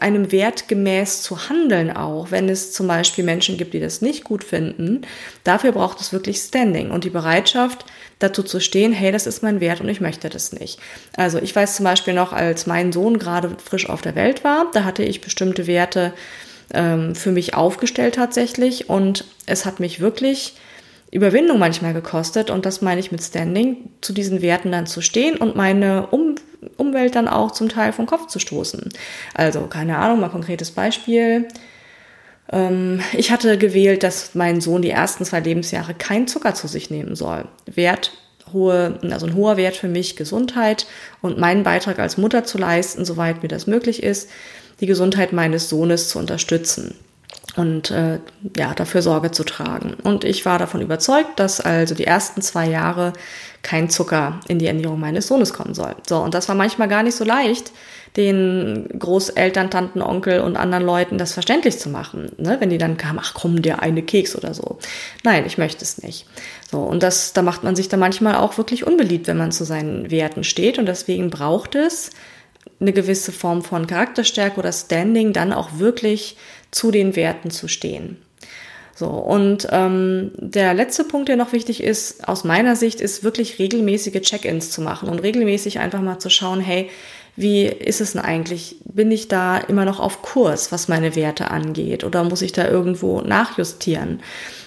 einem 0.00 0.32
Wert 0.32 0.68
gemäß 0.68 1.22
zu 1.22 1.48
handeln 1.48 1.90
auch, 1.90 2.30
wenn 2.30 2.48
es 2.48 2.72
zum 2.72 2.86
Beispiel 2.86 3.24
Menschen 3.24 3.56
gibt, 3.56 3.74
die 3.74 3.80
das 3.80 4.02
nicht 4.02 4.24
gut 4.24 4.44
finden. 4.44 5.02
Dafür 5.44 5.72
braucht 5.72 6.00
es 6.00 6.12
wirklich 6.12 6.38
Standing 6.38 6.90
und 6.90 7.04
die 7.04 7.10
Bereitschaft, 7.10 7.84
dazu 8.18 8.42
zu 8.42 8.60
stehen, 8.60 8.92
hey, 8.92 9.12
das 9.12 9.26
ist 9.26 9.42
mein 9.42 9.60
Wert 9.60 9.80
und 9.80 9.88
ich 9.88 10.00
möchte 10.00 10.30
das 10.30 10.52
nicht. 10.52 10.78
Also 11.16 11.38
ich 11.38 11.54
weiß 11.54 11.76
zum 11.76 11.84
Beispiel 11.84 12.14
noch, 12.14 12.32
als 12.32 12.66
mein 12.66 12.92
Sohn 12.92 13.18
gerade 13.18 13.56
frisch 13.62 13.88
auf 13.88 14.00
der 14.00 14.14
Welt 14.14 14.42
war, 14.42 14.70
da 14.72 14.84
hatte 14.84 15.02
ich 15.02 15.20
bestimmte 15.20 15.66
Werte 15.66 16.14
ähm, 16.72 17.14
für 17.14 17.32
mich 17.32 17.54
aufgestellt 17.54 18.16
tatsächlich 18.16 18.88
und 18.88 19.24
es 19.46 19.64
hat 19.64 19.80
mich 19.80 20.00
wirklich 20.00 20.54
Überwindung 21.10 21.58
manchmal 21.58 21.94
gekostet 21.94 22.50
und 22.50 22.66
das 22.66 22.82
meine 22.82 23.00
ich 23.00 23.12
mit 23.12 23.22
Standing, 23.22 23.90
zu 24.00 24.12
diesen 24.12 24.42
Werten 24.42 24.72
dann 24.72 24.86
zu 24.86 25.00
stehen 25.00 25.36
und 25.36 25.56
meine 25.56 26.08
um 26.08 26.34
Umwelt 26.78 27.14
dann 27.14 27.28
auch 27.28 27.52
zum 27.52 27.68
Teil 27.68 27.92
vom 27.92 28.06
Kopf 28.06 28.26
zu 28.26 28.38
stoßen. 28.38 28.90
Also, 29.34 29.62
keine 29.62 29.98
Ahnung, 29.98 30.20
mal 30.20 30.30
konkretes 30.30 30.72
Beispiel. 30.72 31.46
Ähm, 32.50 33.00
ich 33.12 33.30
hatte 33.30 33.58
gewählt, 33.58 34.02
dass 34.02 34.34
mein 34.34 34.60
Sohn 34.60 34.82
die 34.82 34.90
ersten 34.90 35.24
zwei 35.24 35.40
Lebensjahre 35.40 35.94
kein 35.94 36.26
Zucker 36.26 36.54
zu 36.54 36.66
sich 36.66 36.90
nehmen 36.90 37.14
soll. 37.14 37.46
Wert, 37.66 38.12
hohe, 38.52 38.98
also 39.10 39.26
ein 39.26 39.34
hoher 39.34 39.56
Wert 39.56 39.76
für 39.76 39.88
mich 39.88 40.16
Gesundheit 40.16 40.86
und 41.20 41.38
meinen 41.38 41.62
Beitrag 41.62 41.98
als 41.98 42.16
Mutter 42.16 42.44
zu 42.44 42.58
leisten, 42.58 43.04
soweit 43.04 43.42
mir 43.42 43.48
das 43.48 43.66
möglich 43.66 44.02
ist, 44.02 44.30
die 44.80 44.86
Gesundheit 44.86 45.32
meines 45.32 45.68
Sohnes 45.68 46.08
zu 46.08 46.18
unterstützen 46.18 46.94
und 47.56 47.90
äh, 47.90 48.18
ja, 48.56 48.74
dafür 48.74 49.02
Sorge 49.02 49.30
zu 49.30 49.44
tragen. 49.44 49.94
Und 50.02 50.24
ich 50.24 50.44
war 50.44 50.58
davon 50.58 50.82
überzeugt, 50.82 51.38
dass 51.40 51.60
also 51.60 51.94
die 51.94 52.04
ersten 52.04 52.42
zwei 52.42 52.68
Jahre 52.68 53.12
kein 53.62 53.88
Zucker 53.88 54.40
in 54.46 54.58
die 54.58 54.66
Ernährung 54.66 55.00
meines 55.00 55.26
Sohnes 55.26 55.52
kommen 55.52 55.74
soll. 55.74 55.94
So, 56.06 56.18
und 56.18 56.34
das 56.34 56.48
war 56.48 56.54
manchmal 56.54 56.88
gar 56.88 57.02
nicht 57.02 57.16
so 57.16 57.24
leicht, 57.24 57.72
den 58.16 58.88
Großeltern, 58.98 59.70
Tanten, 59.70 60.00
Onkel 60.00 60.40
und 60.40 60.56
anderen 60.56 60.84
Leuten 60.84 61.18
das 61.18 61.32
verständlich 61.32 61.78
zu 61.78 61.90
machen, 61.90 62.32
ne? 62.38 62.56
wenn 62.60 62.70
die 62.70 62.78
dann 62.78 62.96
kamen, 62.96 63.18
ach 63.20 63.34
komm, 63.34 63.60
der 63.60 63.82
eine 63.82 64.02
Keks 64.02 64.36
oder 64.36 64.54
so. 64.54 64.78
Nein, 65.22 65.44
ich 65.46 65.58
möchte 65.58 65.84
es 65.84 66.02
nicht. 66.02 66.26
So, 66.70 66.78
und 66.78 67.02
das, 67.02 67.32
da 67.32 67.42
macht 67.42 67.62
man 67.62 67.76
sich 67.76 67.88
dann 67.88 68.00
manchmal 68.00 68.36
auch 68.36 68.56
wirklich 68.56 68.86
unbeliebt, 68.86 69.26
wenn 69.26 69.36
man 69.36 69.52
zu 69.52 69.64
seinen 69.64 70.10
Werten 70.10 70.44
steht. 70.44 70.78
Und 70.78 70.86
deswegen 70.86 71.30
braucht 71.30 71.74
es 71.74 72.10
eine 72.80 72.92
gewisse 72.92 73.32
Form 73.32 73.62
von 73.62 73.86
Charakterstärke 73.86 74.58
oder 74.58 74.72
Standing, 74.72 75.32
dann 75.32 75.52
auch 75.52 75.78
wirklich 75.78 76.36
zu 76.70 76.90
den 76.90 77.16
Werten 77.16 77.50
zu 77.50 77.68
stehen. 77.68 78.18
So, 78.94 79.08
und 79.08 79.68
ähm, 79.72 80.32
der 80.38 80.72
letzte 80.72 81.04
Punkt, 81.04 81.28
der 81.28 81.36
noch 81.36 81.52
wichtig 81.52 81.82
ist, 81.82 82.26
aus 82.26 82.44
meiner 82.44 82.76
Sicht, 82.76 83.00
ist 83.02 83.24
wirklich 83.24 83.58
regelmäßige 83.58 84.22
Check-ins 84.22 84.70
zu 84.70 84.80
machen 84.80 85.10
und 85.10 85.18
regelmäßig 85.18 85.80
einfach 85.80 86.00
mal 86.00 86.18
zu 86.18 86.30
schauen, 86.30 86.60
hey, 86.60 86.88
wie 87.36 87.66
ist 87.66 88.00
es 88.00 88.12
denn 88.12 88.22
eigentlich? 88.22 88.76
Bin 88.84 89.10
ich 89.10 89.28
da 89.28 89.58
immer 89.58 89.84
noch 89.84 90.00
auf 90.00 90.22
Kurs, 90.22 90.72
was 90.72 90.88
meine 90.88 91.14
Werte 91.14 91.50
angeht? 91.50 92.04
Oder 92.04 92.24
muss 92.24 92.40
ich 92.40 92.52
da 92.52 92.66
irgendwo 92.66 93.20
nachjustieren? 93.20 94.20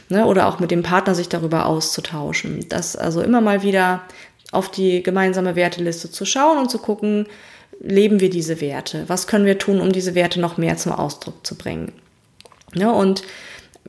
Ne? 0.10 0.28
Oder 0.28 0.48
auch 0.48 0.60
mit 0.60 0.70
dem 0.70 0.84
Partner 0.84 1.16
sich 1.16 1.30
darüber 1.30 1.66
auszutauschen. 1.66 2.66
Das 2.70 2.96
also 2.96 3.22
immer 3.22 3.42
mal 3.42 3.64
wieder 3.64 4.04
auf 4.52 4.70
die 4.70 5.02
gemeinsame 5.02 5.56
Werteliste 5.56 6.12
zu 6.12 6.26
schauen 6.26 6.60
und 6.60 6.70
zu 6.70 6.78
gucken, 6.78 7.26
leben 7.80 8.20
wir 8.20 8.30
diese 8.30 8.62
Werte? 8.62 9.06
Was 9.08 9.28
können 9.28 9.46
wir 9.46 9.58
tun, 9.58 9.80
um 9.80 9.92
diese 9.92 10.15
Werte 10.15 10.39
noch 10.39 10.58
mehr 10.58 10.78
zum 10.78 10.92
Ausdruck 10.92 11.46
zu 11.46 11.56
bringen? 11.56 11.94
Ja, 12.74 12.92
und 12.92 13.24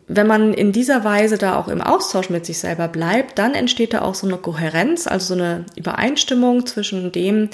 wenn 0.06 0.26
man 0.26 0.54
in 0.54 0.72
dieser 0.72 1.04
Weise 1.04 1.38
da 1.38 1.56
auch 1.56 1.68
im 1.68 1.80
Austausch 1.80 2.30
mit 2.30 2.44
sich 2.46 2.58
selber 2.58 2.88
bleibt, 2.88 3.38
dann 3.38 3.54
entsteht 3.54 3.92
da 3.94 4.02
auch 4.02 4.14
so 4.14 4.26
eine 4.26 4.38
Kohärenz, 4.38 5.06
also 5.06 5.34
so 5.34 5.40
eine 5.40 5.66
Übereinstimmung 5.76 6.66
zwischen 6.66 7.12
dem, 7.12 7.50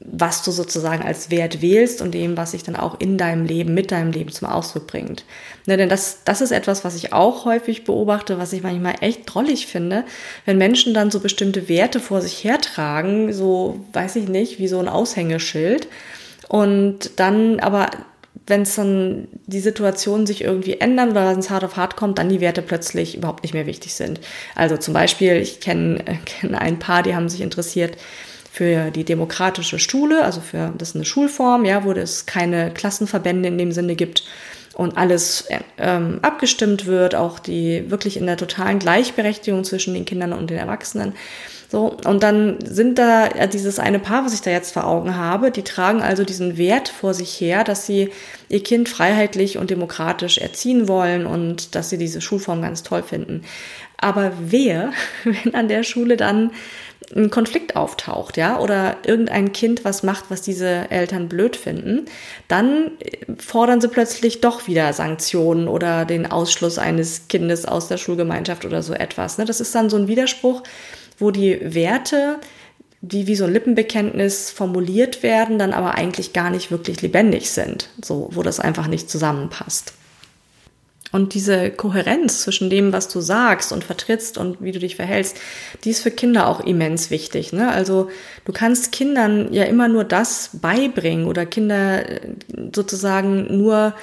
was 0.00 0.42
du 0.42 0.52
sozusagen 0.52 1.02
als 1.02 1.30
Wert 1.30 1.60
wählst 1.60 2.00
und 2.00 2.12
dem, 2.12 2.36
was 2.36 2.52
sich 2.52 2.62
dann 2.62 2.76
auch 2.76 3.00
in 3.00 3.18
deinem 3.18 3.44
Leben, 3.44 3.74
mit 3.74 3.90
deinem 3.90 4.12
Leben 4.12 4.30
zum 4.30 4.46
Ausdruck 4.46 4.86
bringt. 4.86 5.24
Ne, 5.66 5.76
denn 5.76 5.88
das, 5.88 6.20
das 6.24 6.40
ist 6.40 6.52
etwas, 6.52 6.84
was 6.84 6.94
ich 6.94 7.12
auch 7.12 7.44
häufig 7.44 7.82
beobachte, 7.84 8.38
was 8.38 8.52
ich 8.52 8.62
manchmal 8.62 8.94
echt 9.00 9.22
drollig 9.26 9.66
finde, 9.66 10.04
wenn 10.44 10.56
Menschen 10.56 10.94
dann 10.94 11.10
so 11.10 11.18
bestimmte 11.18 11.68
Werte 11.68 11.98
vor 11.98 12.20
sich 12.20 12.44
hertragen, 12.44 13.32
so, 13.32 13.80
weiß 13.92 14.16
ich 14.16 14.28
nicht, 14.28 14.60
wie 14.60 14.68
so 14.68 14.78
ein 14.78 14.88
Aushängeschild. 14.88 15.88
Und 16.48 17.10
dann 17.16 17.58
aber 17.58 17.90
wenn 18.46 18.62
es 18.62 18.76
dann 18.76 19.28
die 19.46 19.60
Situation 19.60 20.26
sich 20.26 20.42
irgendwie 20.42 20.80
ändern 20.80 21.10
oder 21.10 21.28
wenn 21.28 21.38
es 21.38 21.50
hart 21.50 21.64
auf 21.64 21.76
hart 21.76 21.96
kommt, 21.96 22.18
dann 22.18 22.28
die 22.28 22.40
Werte 22.40 22.62
plötzlich 22.62 23.16
überhaupt 23.16 23.42
nicht 23.42 23.52
mehr 23.52 23.66
wichtig 23.66 23.94
sind. 23.94 24.20
Also 24.54 24.76
zum 24.76 24.94
Beispiel, 24.94 25.34
ich 25.34 25.60
kenne 25.60 26.02
kenn 26.24 26.54
ein 26.54 26.78
paar, 26.78 27.02
die 27.02 27.14
haben 27.14 27.28
sich 27.28 27.40
interessiert, 27.40 27.98
für 28.58 28.90
die 28.90 29.04
demokratische 29.04 29.78
Schule, 29.78 30.24
also 30.24 30.40
für 30.40 30.74
das 30.76 30.88
ist 30.88 30.96
eine 30.96 31.04
Schulform, 31.04 31.64
ja, 31.64 31.84
wo 31.84 31.92
es 31.92 32.26
keine 32.26 32.72
Klassenverbände 32.72 33.46
in 33.46 33.56
dem 33.56 33.70
Sinne 33.70 33.94
gibt 33.94 34.24
und 34.74 34.96
alles 34.96 35.46
ähm, 35.78 36.18
abgestimmt 36.22 36.86
wird, 36.86 37.14
auch 37.14 37.38
die 37.38 37.88
wirklich 37.88 38.16
in 38.16 38.26
der 38.26 38.36
totalen 38.36 38.80
Gleichberechtigung 38.80 39.62
zwischen 39.62 39.94
den 39.94 40.04
Kindern 40.04 40.32
und 40.32 40.50
den 40.50 40.58
Erwachsenen. 40.58 41.12
So, 41.70 41.98
und 42.04 42.24
dann 42.24 42.58
sind 42.64 42.98
da 42.98 43.28
dieses 43.46 43.78
eine 43.78 44.00
Paar, 44.00 44.24
was 44.24 44.34
ich 44.34 44.40
da 44.40 44.50
jetzt 44.50 44.72
vor 44.72 44.88
Augen 44.88 45.14
habe, 45.14 45.52
die 45.52 45.62
tragen 45.62 46.02
also 46.02 46.24
diesen 46.24 46.58
Wert 46.58 46.88
vor 46.88 47.14
sich 47.14 47.40
her, 47.40 47.62
dass 47.62 47.86
sie 47.86 48.10
ihr 48.48 48.62
Kind 48.64 48.88
freiheitlich 48.88 49.58
und 49.58 49.70
demokratisch 49.70 50.38
erziehen 50.38 50.88
wollen 50.88 51.26
und 51.26 51.76
dass 51.76 51.90
sie 51.90 51.98
diese 51.98 52.20
Schulform 52.20 52.62
ganz 52.62 52.82
toll 52.82 53.04
finden. 53.04 53.42
Aber 53.98 54.32
wer, 54.40 54.92
wenn 55.24 55.54
an 55.54 55.68
der 55.68 55.84
Schule 55.84 56.16
dann 56.16 56.50
ein 57.14 57.30
Konflikt 57.30 57.76
auftaucht, 57.76 58.36
ja, 58.36 58.58
oder 58.58 58.96
irgendein 59.04 59.52
Kind 59.52 59.84
was 59.84 60.02
macht, 60.02 60.26
was 60.28 60.42
diese 60.42 60.90
Eltern 60.90 61.28
blöd 61.28 61.56
finden, 61.56 62.06
dann 62.48 62.92
fordern 63.38 63.80
sie 63.80 63.88
plötzlich 63.88 64.40
doch 64.40 64.66
wieder 64.68 64.92
Sanktionen 64.92 65.68
oder 65.68 66.04
den 66.04 66.30
Ausschluss 66.30 66.78
eines 66.78 67.28
Kindes 67.28 67.64
aus 67.64 67.88
der 67.88 67.96
Schulgemeinschaft 67.96 68.64
oder 68.64 68.82
so 68.82 68.92
etwas. 68.92 69.38
Ne? 69.38 69.44
Das 69.44 69.60
ist 69.60 69.74
dann 69.74 69.90
so 69.90 69.96
ein 69.96 70.08
Widerspruch, 70.08 70.62
wo 71.18 71.30
die 71.30 71.58
Werte, 71.74 72.38
die 73.00 73.26
wie 73.26 73.36
so 73.36 73.44
ein 73.44 73.52
Lippenbekenntnis 73.52 74.50
formuliert 74.50 75.22
werden, 75.22 75.58
dann 75.58 75.72
aber 75.72 75.94
eigentlich 75.94 76.32
gar 76.32 76.50
nicht 76.50 76.70
wirklich 76.70 77.00
lebendig 77.00 77.50
sind, 77.50 77.88
so, 78.04 78.28
wo 78.32 78.42
das 78.42 78.60
einfach 78.60 78.86
nicht 78.86 79.08
zusammenpasst. 79.08 79.94
Und 81.10 81.32
diese 81.32 81.70
Kohärenz 81.70 82.42
zwischen 82.42 82.68
dem, 82.68 82.92
was 82.92 83.08
du 83.08 83.20
sagst 83.20 83.72
und 83.72 83.84
vertrittst 83.84 84.36
und 84.36 84.62
wie 84.62 84.72
du 84.72 84.78
dich 84.78 84.96
verhältst, 84.96 85.38
die 85.84 85.90
ist 85.90 86.02
für 86.02 86.10
Kinder 86.10 86.46
auch 86.46 86.60
immens 86.60 87.10
wichtig. 87.10 87.52
Ne? 87.52 87.70
Also 87.70 88.10
du 88.44 88.52
kannst 88.52 88.92
Kindern 88.92 89.52
ja 89.52 89.64
immer 89.64 89.88
nur 89.88 90.04
das 90.04 90.50
beibringen 90.52 91.26
oder 91.26 91.46
Kinder 91.46 92.08
äh, 92.08 92.20
sozusagen 92.74 93.56
nur 93.56 93.94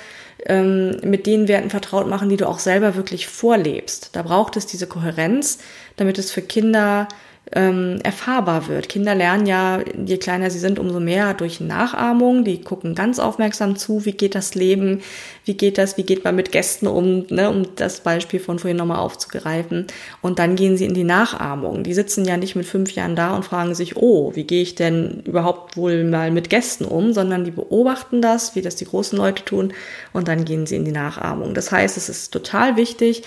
ähm, 0.47 0.97
mit 1.03 1.27
den 1.27 1.47
Werten 1.47 1.69
vertraut 1.69 2.07
machen, 2.07 2.29
die 2.29 2.37
du 2.37 2.47
auch 2.47 2.59
selber 2.59 2.95
wirklich 2.95 3.27
vorlebst. 3.27 4.09
Da 4.13 4.23
braucht 4.23 4.57
es 4.57 4.65
diese 4.65 4.87
Kohärenz, 4.87 5.59
damit 5.97 6.17
es 6.17 6.31
für 6.31 6.41
Kinder 6.41 7.07
ähm, 7.51 7.99
erfahrbar 8.03 8.67
wird. 8.67 8.89
Kinder 8.89 9.13
lernen 9.13 9.45
ja, 9.45 9.81
je 10.03 10.17
kleiner 10.17 10.49
sie 10.49 10.59
sind, 10.59 10.79
umso 10.79 10.99
mehr 10.99 11.33
durch 11.33 11.59
Nachahmung. 11.59 12.43
Die 12.43 12.61
gucken 12.61 12.95
ganz 12.95 13.19
aufmerksam 13.19 13.75
zu, 13.75 14.05
wie 14.05 14.13
geht 14.13 14.35
das 14.35 14.55
Leben, 14.55 15.01
wie 15.45 15.53
geht 15.53 15.77
das, 15.77 15.97
wie 15.97 16.03
geht 16.03 16.23
man 16.23 16.35
mit 16.35 16.51
Gästen 16.51 16.87
um, 16.87 17.25
ne, 17.29 17.49
um 17.49 17.75
das 17.75 18.01
Beispiel 18.01 18.39
von 18.39 18.57
vorhin 18.57 18.77
nochmal 18.77 18.97
aufzugreifen. 18.97 19.85
Und 20.21 20.39
dann 20.39 20.55
gehen 20.55 20.75
sie 20.77 20.85
in 20.85 20.95
die 20.95 21.03
Nachahmung. 21.03 21.83
Die 21.83 21.93
sitzen 21.93 22.25
ja 22.25 22.37
nicht 22.37 22.55
mit 22.55 22.65
fünf 22.65 22.91
Jahren 22.91 23.15
da 23.15 23.35
und 23.35 23.45
fragen 23.45 23.75
sich, 23.75 23.95
oh, 23.95 24.35
wie 24.35 24.45
gehe 24.45 24.63
ich 24.63 24.75
denn 24.75 25.21
überhaupt 25.25 25.77
wohl 25.77 26.03
mal 26.03 26.31
mit 26.31 26.49
Gästen 26.49 26.85
um, 26.85 27.13
sondern 27.13 27.45
die 27.45 27.51
beobachten 27.51 28.21
das, 28.21 28.55
wie 28.55 28.61
das 28.61 28.75
die 28.75 28.85
großen 28.85 29.17
Leute 29.17 29.45
tun, 29.45 29.73
und 30.13 30.27
dann 30.27 30.45
gehen 30.45 30.65
sie 30.65 30.75
in 30.75 30.85
die 30.85 30.91
Nachahmung. 30.91 31.53
Das 31.53 31.71
heißt, 31.71 31.95
es 31.97 32.09
ist 32.09 32.31
total 32.31 32.75
wichtig, 32.75 33.23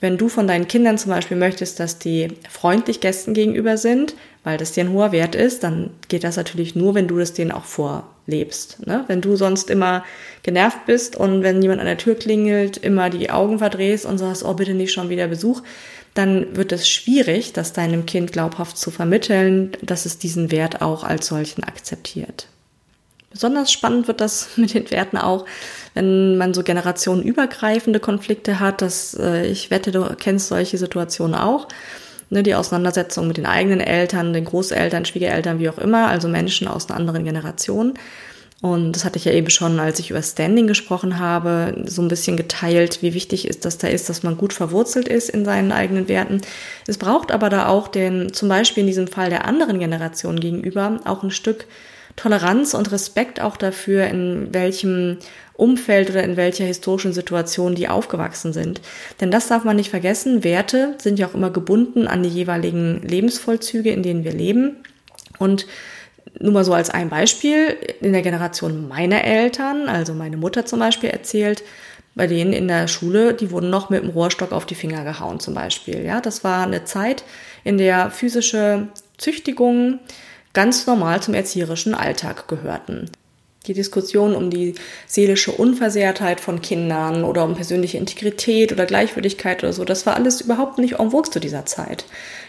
wenn 0.00 0.16
du 0.16 0.28
von 0.28 0.46
deinen 0.46 0.66
Kindern 0.66 0.98
zum 0.98 1.10
Beispiel 1.10 1.36
möchtest, 1.36 1.78
dass 1.78 1.98
die 1.98 2.28
freundlich 2.48 3.00
Gästen 3.00 3.34
gegenüber 3.34 3.76
sind, 3.76 4.14
weil 4.44 4.56
das 4.56 4.72
dir 4.72 4.84
ein 4.84 4.92
hoher 4.92 5.12
Wert 5.12 5.34
ist, 5.34 5.62
dann 5.62 5.90
geht 6.08 6.24
das 6.24 6.36
natürlich 6.36 6.74
nur, 6.74 6.94
wenn 6.94 7.06
du 7.06 7.18
das 7.18 7.34
denen 7.34 7.52
auch 7.52 7.64
vorlebst. 7.64 8.86
Ne? 8.86 9.04
Wenn 9.06 9.20
du 9.20 9.36
sonst 9.36 9.68
immer 9.68 10.02
genervt 10.42 10.86
bist 10.86 11.16
und 11.16 11.42
wenn 11.42 11.60
jemand 11.60 11.80
an 11.80 11.86
der 11.86 11.98
Tür 11.98 12.14
klingelt, 12.14 12.78
immer 12.78 13.10
die 13.10 13.30
Augen 13.30 13.58
verdrehst 13.58 14.06
und 14.06 14.16
sagst, 14.16 14.44
oh 14.44 14.54
bitte 14.54 14.72
nicht 14.72 14.92
schon 14.92 15.10
wieder 15.10 15.28
Besuch, 15.28 15.62
dann 16.14 16.56
wird 16.56 16.72
es 16.72 16.88
schwierig, 16.88 17.52
das 17.52 17.72
deinem 17.72 18.06
Kind 18.06 18.32
glaubhaft 18.32 18.78
zu 18.78 18.90
vermitteln, 18.90 19.72
dass 19.82 20.06
es 20.06 20.18
diesen 20.18 20.50
Wert 20.50 20.80
auch 20.80 21.04
als 21.04 21.26
solchen 21.26 21.62
akzeptiert. 21.62 22.48
Besonders 23.30 23.70
spannend 23.70 24.08
wird 24.08 24.20
das 24.20 24.50
mit 24.56 24.74
den 24.74 24.90
Werten 24.90 25.16
auch, 25.16 25.46
wenn 25.94 26.36
man 26.36 26.54
so 26.54 26.62
generationenübergreifende 26.62 28.00
Konflikte 28.00 28.60
hat. 28.60 28.82
Das, 28.82 29.14
äh, 29.14 29.46
ich 29.46 29.70
wette, 29.70 29.92
du 29.92 30.04
kennst 30.18 30.48
solche 30.48 30.78
Situationen 30.78 31.34
auch. 31.34 31.68
Ne, 32.32 32.44
die 32.44 32.54
Auseinandersetzung 32.54 33.26
mit 33.26 33.38
den 33.38 33.46
eigenen 33.46 33.80
Eltern, 33.80 34.32
den 34.32 34.44
Großeltern, 34.44 35.04
Schwiegereltern, 35.04 35.58
wie 35.58 35.68
auch 35.68 35.78
immer, 35.78 36.06
also 36.06 36.28
Menschen 36.28 36.68
aus 36.68 36.88
einer 36.88 36.96
anderen 36.96 37.24
Generation. 37.24 37.94
Und 38.62 38.92
das 38.92 39.04
hatte 39.04 39.16
ich 39.16 39.24
ja 39.24 39.32
eben 39.32 39.48
schon, 39.48 39.80
als 39.80 39.98
ich 39.98 40.10
über 40.10 40.22
Standing 40.22 40.66
gesprochen 40.66 41.18
habe, 41.18 41.82
so 41.86 42.02
ein 42.02 42.08
bisschen 42.08 42.36
geteilt, 42.36 43.02
wie 43.02 43.14
wichtig 43.14 43.48
ist 43.48 43.64
das 43.64 43.78
da 43.78 43.88
ist, 43.88 44.08
dass 44.08 44.22
man 44.22 44.36
gut 44.36 44.52
verwurzelt 44.52 45.08
ist 45.08 45.30
in 45.30 45.44
seinen 45.44 45.72
eigenen 45.72 46.08
Werten. 46.08 46.42
Es 46.86 46.98
braucht 46.98 47.32
aber 47.32 47.48
da 47.48 47.68
auch 47.68 47.88
den, 47.88 48.32
zum 48.32 48.48
Beispiel 48.48 48.82
in 48.82 48.86
diesem 48.86 49.08
Fall 49.08 49.30
der 49.30 49.46
anderen 49.46 49.78
Generation 49.78 50.38
gegenüber, 50.38 51.00
auch 51.06 51.22
ein 51.22 51.30
Stück 51.30 51.66
Toleranz 52.20 52.74
und 52.74 52.92
Respekt 52.92 53.40
auch 53.40 53.56
dafür, 53.56 54.06
in 54.06 54.52
welchem 54.52 55.16
Umfeld 55.54 56.10
oder 56.10 56.22
in 56.22 56.36
welcher 56.36 56.64
historischen 56.64 57.14
Situation 57.14 57.74
die 57.74 57.88
aufgewachsen 57.88 58.52
sind. 58.52 58.82
Denn 59.22 59.30
das 59.30 59.48
darf 59.48 59.64
man 59.64 59.76
nicht 59.76 59.88
vergessen. 59.88 60.44
Werte 60.44 60.96
sind 60.98 61.18
ja 61.18 61.26
auch 61.26 61.34
immer 61.34 61.50
gebunden 61.50 62.06
an 62.06 62.22
die 62.22 62.28
jeweiligen 62.28 63.00
Lebensvollzüge, 63.00 63.90
in 63.90 64.02
denen 64.02 64.24
wir 64.24 64.32
leben. 64.32 64.76
Und 65.38 65.66
nur 66.38 66.52
mal 66.52 66.64
so 66.64 66.74
als 66.74 66.90
ein 66.90 67.08
Beispiel, 67.08 67.74
in 68.02 68.12
der 68.12 68.22
Generation 68.22 68.86
meiner 68.86 69.24
Eltern, 69.24 69.88
also 69.88 70.12
meine 70.12 70.36
Mutter 70.36 70.66
zum 70.66 70.78
Beispiel 70.78 71.08
erzählt, 71.08 71.62
bei 72.14 72.26
denen 72.26 72.52
in 72.52 72.68
der 72.68 72.86
Schule, 72.86 73.32
die 73.32 73.50
wurden 73.50 73.70
noch 73.70 73.88
mit 73.88 74.02
dem 74.02 74.10
Rohrstock 74.10 74.52
auf 74.52 74.66
die 74.66 74.74
Finger 74.74 75.04
gehauen 75.04 75.40
zum 75.40 75.54
Beispiel. 75.54 76.04
Ja, 76.04 76.20
das 76.20 76.44
war 76.44 76.66
eine 76.66 76.84
Zeit, 76.84 77.24
in 77.64 77.78
der 77.78 78.10
physische 78.10 78.88
Züchtigung 79.16 80.00
ganz 80.52 80.86
normal 80.86 81.22
zum 81.22 81.34
erzieherischen 81.34 81.94
Alltag 81.94 82.48
gehörten. 82.48 83.10
Die 83.66 83.74
Diskussion 83.74 84.34
um 84.34 84.48
die 84.48 84.74
seelische 85.06 85.52
Unversehrtheit 85.52 86.40
von 86.40 86.62
Kindern 86.62 87.24
oder 87.24 87.44
um 87.44 87.54
persönliche 87.54 87.98
Integrität 87.98 88.72
oder 88.72 88.86
Gleichwürdigkeit 88.86 89.62
oder 89.62 89.72
so, 89.72 89.84
das 89.84 90.06
war 90.06 90.16
alles 90.16 90.40
überhaupt 90.40 90.78
nicht 90.78 90.98
en 90.98 91.10
vogue 91.10 91.30
zu 91.30 91.40
dieser 91.40 91.66
Zeit. 91.66 92.06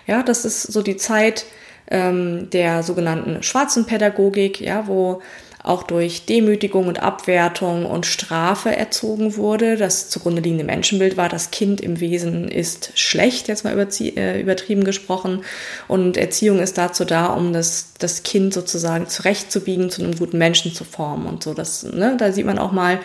Ja, 0.07 0.23
das 0.23 0.45
ist 0.45 0.63
so 0.63 0.81
die 0.81 0.95
Zeit 0.95 1.45
ähm, 1.89 2.49
der 2.51 2.83
sogenannten 2.83 3.43
schwarzen 3.43 3.85
Pädagogik, 3.85 4.61
ja, 4.61 4.87
wo 4.87 5.21
auch 5.63 5.83
durch 5.83 6.25
Demütigung 6.25 6.87
und 6.87 7.03
Abwertung 7.03 7.85
und 7.85 8.05
Strafe 8.05 8.75
erzogen 8.75 9.35
wurde. 9.37 9.77
Das 9.77 10.09
zugrunde 10.09 10.41
liegende 10.41 10.63
Menschenbild 10.63 11.17
war, 11.17 11.29
das 11.29 11.51
Kind 11.51 11.81
im 11.81 11.99
Wesen 11.99 12.47
ist 12.47 12.97
schlecht, 12.97 13.47
jetzt 13.47 13.63
mal 13.63 13.77
äh, 13.77 14.41
übertrieben 14.41 14.83
gesprochen. 14.83 15.43
Und 15.87 16.17
Erziehung 16.17 16.59
ist 16.59 16.77
dazu 16.77 17.05
da, 17.05 17.27
um 17.27 17.53
das, 17.53 17.93
das 17.99 18.23
Kind 18.23 18.53
sozusagen 18.53 19.07
zurechtzubiegen, 19.07 19.89
zu 19.89 20.03
einem 20.03 20.15
guten 20.15 20.37
Menschen 20.37 20.73
zu 20.73 20.83
formen 20.83 21.27
und 21.27 21.43
so. 21.43 21.53
Das, 21.53 21.83
ne, 21.83 22.15
da 22.17 22.31
sieht 22.31 22.45
man 22.45 22.57
auch 22.57 22.71
mal, 22.71 22.99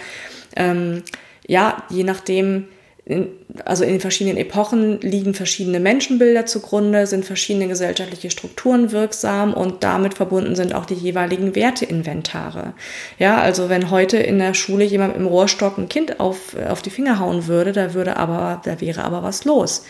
ähm, 0.57 1.03
ja, 1.47 1.83
je 1.91 2.05
nachdem, 2.05 2.69
in, 3.07 3.29
also 3.65 3.85
in 3.85 3.91
den 3.91 4.01
verschiedenen 4.01 4.37
Epochen 4.37 5.01
liegen 5.01 5.33
verschiedene 5.33 5.79
Menschenbilder 5.79 6.45
zugrunde, 6.45 7.07
sind 7.07 7.25
verschiedene 7.25 7.69
gesellschaftliche 7.69 8.31
Strukturen 8.31 8.91
wirksam 8.91 9.55
und 9.55 9.85
damit 9.85 10.15
verbunden 10.15 10.57
sind 10.57 10.75
auch 10.75 10.87
die 10.87 10.95
jeweiligen 10.95 11.55
Werteinventare. 11.55 12.75
Ja, 13.21 13.41
also 13.41 13.69
wenn 13.69 13.93
heute 13.93 14.17
in 14.17 14.41
der 14.41 14.55
Schule 14.55 14.85
jemand 14.85 15.17
im 15.17 15.27
Rohrstock 15.27 15.79
ein 15.79 15.89
Kind 15.89 16.19
auf, 16.19 16.57
auf 16.69 16.83
die 16.83 16.91
Finger 16.91 17.21
hauen 17.21 17.47
würde, 17.47 17.71
da 17.71 17.95
würde 17.95 18.17
aber, 18.17 18.61
da 18.65 18.81
wäre 18.81 19.05
aber 19.05 19.23
was 19.23 19.45
los. 19.45 19.85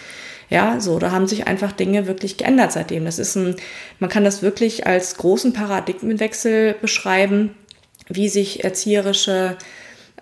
Ja, 0.51 0.79
so, 0.79 0.99
da 0.99 1.11
haben 1.11 1.27
sich 1.27 1.47
einfach 1.47 1.73
Dinge 1.73 2.07
wirklich 2.07 2.37
geändert 2.37 2.73
seitdem. 2.73 3.07
Das 3.07 3.19
ist 3.19 3.35
ein, 3.35 3.57
man 3.99 4.11
kann 4.11 4.25
das 4.25 4.43
wirklich 4.43 4.87
als 4.87 5.17
großen 5.17 5.55
Paradigmenwechsel 5.55 6.77
beschreiben, 6.83 7.55
wie 8.09 8.29
sich 8.29 8.63
erzieherische 8.63 9.57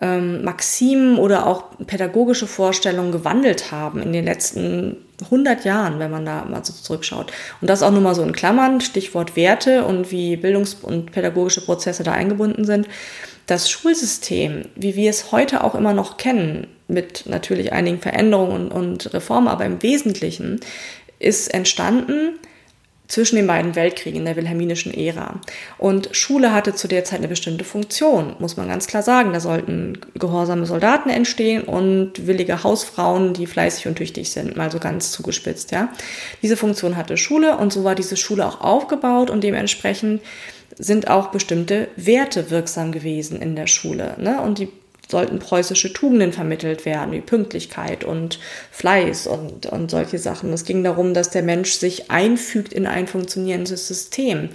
ähm, 0.00 0.42
Maximen 0.44 1.18
oder 1.18 1.46
auch 1.46 1.64
pädagogische 1.86 2.46
Vorstellungen 2.46 3.12
gewandelt 3.12 3.70
haben 3.70 4.02
in 4.02 4.12
den 4.12 4.24
letzten 4.24 4.96
100 5.24 5.64
Jahren, 5.64 5.98
wenn 5.98 6.10
man 6.10 6.24
da 6.24 6.44
mal 6.44 6.64
so 6.64 6.72
zurückschaut. 6.72 7.32
Und 7.60 7.70
das 7.70 7.82
auch 7.82 7.92
nur 7.92 8.00
mal 8.00 8.14
so 8.14 8.22
in 8.22 8.32
Klammern, 8.32 8.80
Stichwort 8.80 9.36
Werte 9.36 9.84
und 9.84 10.10
wie 10.10 10.36
Bildungs- 10.36 10.74
und 10.82 11.12
pädagogische 11.12 11.60
Prozesse 11.60 12.02
da 12.02 12.12
eingebunden 12.12 12.64
sind. 12.64 12.88
Das 13.46 13.70
Schulsystem, 13.70 14.66
wie 14.74 14.96
wir 14.96 15.10
es 15.10 15.30
heute 15.30 15.62
auch 15.62 15.74
immer 15.74 15.92
noch 15.92 16.16
kennen, 16.16 16.66
mit 16.88 17.24
natürlich 17.26 17.72
einigen 17.72 18.00
Veränderungen 18.00 18.68
und, 18.68 18.72
und 18.72 19.14
Reformen, 19.14 19.48
aber 19.48 19.64
im 19.64 19.82
Wesentlichen 19.82 20.60
ist 21.18 21.52
entstanden 21.54 22.38
zwischen 23.06 23.36
den 23.36 23.46
beiden 23.46 23.74
Weltkriegen 23.74 24.20
in 24.20 24.24
der 24.24 24.36
wilhelminischen 24.36 24.94
Ära. 24.94 25.40
Und 25.76 26.08
Schule 26.12 26.52
hatte 26.52 26.74
zu 26.74 26.88
der 26.88 27.04
Zeit 27.04 27.18
eine 27.18 27.28
bestimmte 27.28 27.64
Funktion, 27.64 28.34
muss 28.38 28.56
man 28.56 28.68
ganz 28.68 28.86
klar 28.86 29.02
sagen. 29.02 29.32
Da 29.32 29.40
sollten 29.40 29.98
gehorsame 30.14 30.64
Soldaten 30.64 31.10
entstehen 31.10 31.62
und 31.64 32.26
willige 32.26 32.62
Hausfrauen, 32.64 33.34
die 33.34 33.46
fleißig 33.46 33.86
und 33.86 33.96
tüchtig 33.96 34.30
sind, 34.30 34.56
mal 34.56 34.70
so 34.70 34.78
ganz 34.78 35.12
zugespitzt, 35.12 35.70
ja. 35.70 35.90
Diese 36.42 36.56
Funktion 36.56 36.96
hatte 36.96 37.16
Schule 37.16 37.58
und 37.58 37.72
so 37.72 37.84
war 37.84 37.94
diese 37.94 38.16
Schule 38.16 38.46
auch 38.46 38.60
aufgebaut 38.60 39.30
und 39.30 39.44
dementsprechend 39.44 40.22
sind 40.78 41.08
auch 41.08 41.28
bestimmte 41.28 41.88
Werte 41.96 42.50
wirksam 42.50 42.90
gewesen 42.90 43.40
in 43.40 43.54
der 43.54 43.66
Schule. 43.66 44.16
Ne? 44.18 44.40
Und 44.40 44.58
die 44.58 44.68
sollten 45.08 45.38
preußische 45.38 45.92
Tugenden 45.92 46.32
vermittelt 46.32 46.84
werden, 46.84 47.12
wie 47.12 47.20
Pünktlichkeit 47.20 48.04
und 48.04 48.38
Fleiß 48.70 49.26
und, 49.26 49.66
und 49.66 49.90
solche 49.90 50.18
Sachen. 50.18 50.52
Es 50.52 50.64
ging 50.64 50.82
darum, 50.82 51.14
dass 51.14 51.30
der 51.30 51.42
Mensch 51.42 51.72
sich 51.72 52.10
einfügt 52.10 52.72
in 52.72 52.86
ein 52.86 53.06
funktionierendes 53.06 53.86
System. 53.86 54.48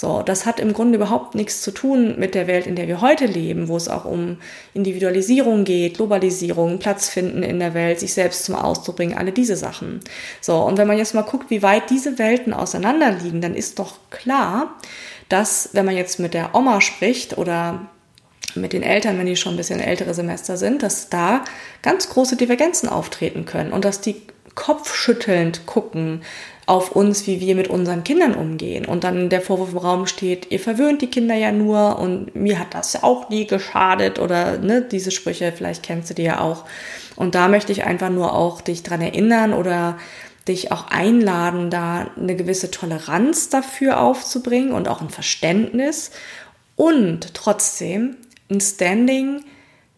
So, 0.00 0.22
das 0.22 0.46
hat 0.46 0.60
im 0.60 0.72
Grunde 0.72 0.96
überhaupt 0.96 1.34
nichts 1.34 1.60
zu 1.60 1.72
tun 1.72 2.18
mit 2.18 2.34
der 2.34 2.46
Welt, 2.46 2.66
in 2.66 2.74
der 2.74 2.88
wir 2.88 3.02
heute 3.02 3.26
leben, 3.26 3.68
wo 3.68 3.76
es 3.76 3.88
auch 3.88 4.06
um 4.06 4.38
Individualisierung 4.72 5.64
geht, 5.64 5.98
Globalisierung, 5.98 6.78
Platz 6.78 7.10
finden 7.10 7.42
in 7.42 7.58
der 7.58 7.74
Welt, 7.74 8.00
sich 8.00 8.14
selbst 8.14 8.44
zum 8.44 8.54
Ausdruck 8.54 8.96
bringen, 8.96 9.18
alle 9.18 9.32
diese 9.32 9.56
Sachen. 9.56 10.00
So, 10.40 10.56
und 10.56 10.78
wenn 10.78 10.88
man 10.88 10.96
jetzt 10.96 11.14
mal 11.14 11.20
guckt, 11.20 11.50
wie 11.50 11.62
weit 11.62 11.90
diese 11.90 12.18
Welten 12.18 12.54
auseinanderliegen, 12.54 13.42
dann 13.42 13.54
ist 13.54 13.78
doch 13.78 13.98
klar, 14.08 14.74
dass 15.28 15.68
wenn 15.74 15.84
man 15.84 15.96
jetzt 15.96 16.18
mit 16.18 16.32
der 16.32 16.54
Oma 16.54 16.80
spricht 16.80 17.36
oder 17.36 17.90
mit 18.56 18.72
den 18.72 18.82
Eltern, 18.82 19.18
wenn 19.18 19.26
die 19.26 19.36
schon 19.36 19.54
ein 19.54 19.56
bisschen 19.56 19.80
ältere 19.80 20.14
Semester 20.14 20.56
sind, 20.56 20.82
dass 20.82 21.08
da 21.08 21.44
ganz 21.82 22.08
große 22.08 22.36
Divergenzen 22.36 22.88
auftreten 22.88 23.44
können 23.44 23.72
und 23.72 23.84
dass 23.84 24.00
die 24.00 24.22
kopfschüttelnd 24.54 25.66
gucken 25.66 26.22
auf 26.66 26.92
uns, 26.92 27.26
wie 27.26 27.40
wir 27.40 27.56
mit 27.56 27.68
unseren 27.68 28.04
Kindern 28.04 28.34
umgehen. 28.34 28.84
Und 28.84 29.02
dann 29.04 29.28
der 29.28 29.40
Vorwurf 29.40 29.72
im 29.72 29.78
Raum 29.78 30.06
steht, 30.06 30.50
ihr 30.50 30.60
verwöhnt 30.60 31.02
die 31.02 31.10
Kinder 31.10 31.34
ja 31.34 31.50
nur 31.50 31.98
und 31.98 32.34
mir 32.36 32.58
hat 32.58 32.74
das 32.74 33.02
auch 33.02 33.28
nie 33.28 33.46
geschadet 33.46 34.18
oder 34.18 34.58
ne, 34.58 34.82
diese 34.82 35.10
Sprüche, 35.10 35.52
vielleicht 35.52 35.82
kennst 35.82 36.10
du 36.10 36.14
die 36.14 36.22
ja 36.22 36.40
auch. 36.40 36.64
Und 37.16 37.34
da 37.34 37.48
möchte 37.48 37.72
ich 37.72 37.84
einfach 37.84 38.10
nur 38.10 38.34
auch 38.34 38.60
dich 38.60 38.82
dran 38.82 39.00
erinnern 39.00 39.52
oder 39.52 39.98
dich 40.46 40.72
auch 40.72 40.88
einladen, 40.88 41.70
da 41.70 42.06
eine 42.16 42.36
gewisse 42.36 42.70
Toleranz 42.70 43.48
dafür 43.48 44.00
aufzubringen 44.00 44.72
und 44.72 44.88
auch 44.88 45.00
ein 45.00 45.10
Verständnis 45.10 46.12
und 46.76 47.34
trotzdem 47.34 48.16
ein 48.50 48.60
Standing 48.60 49.44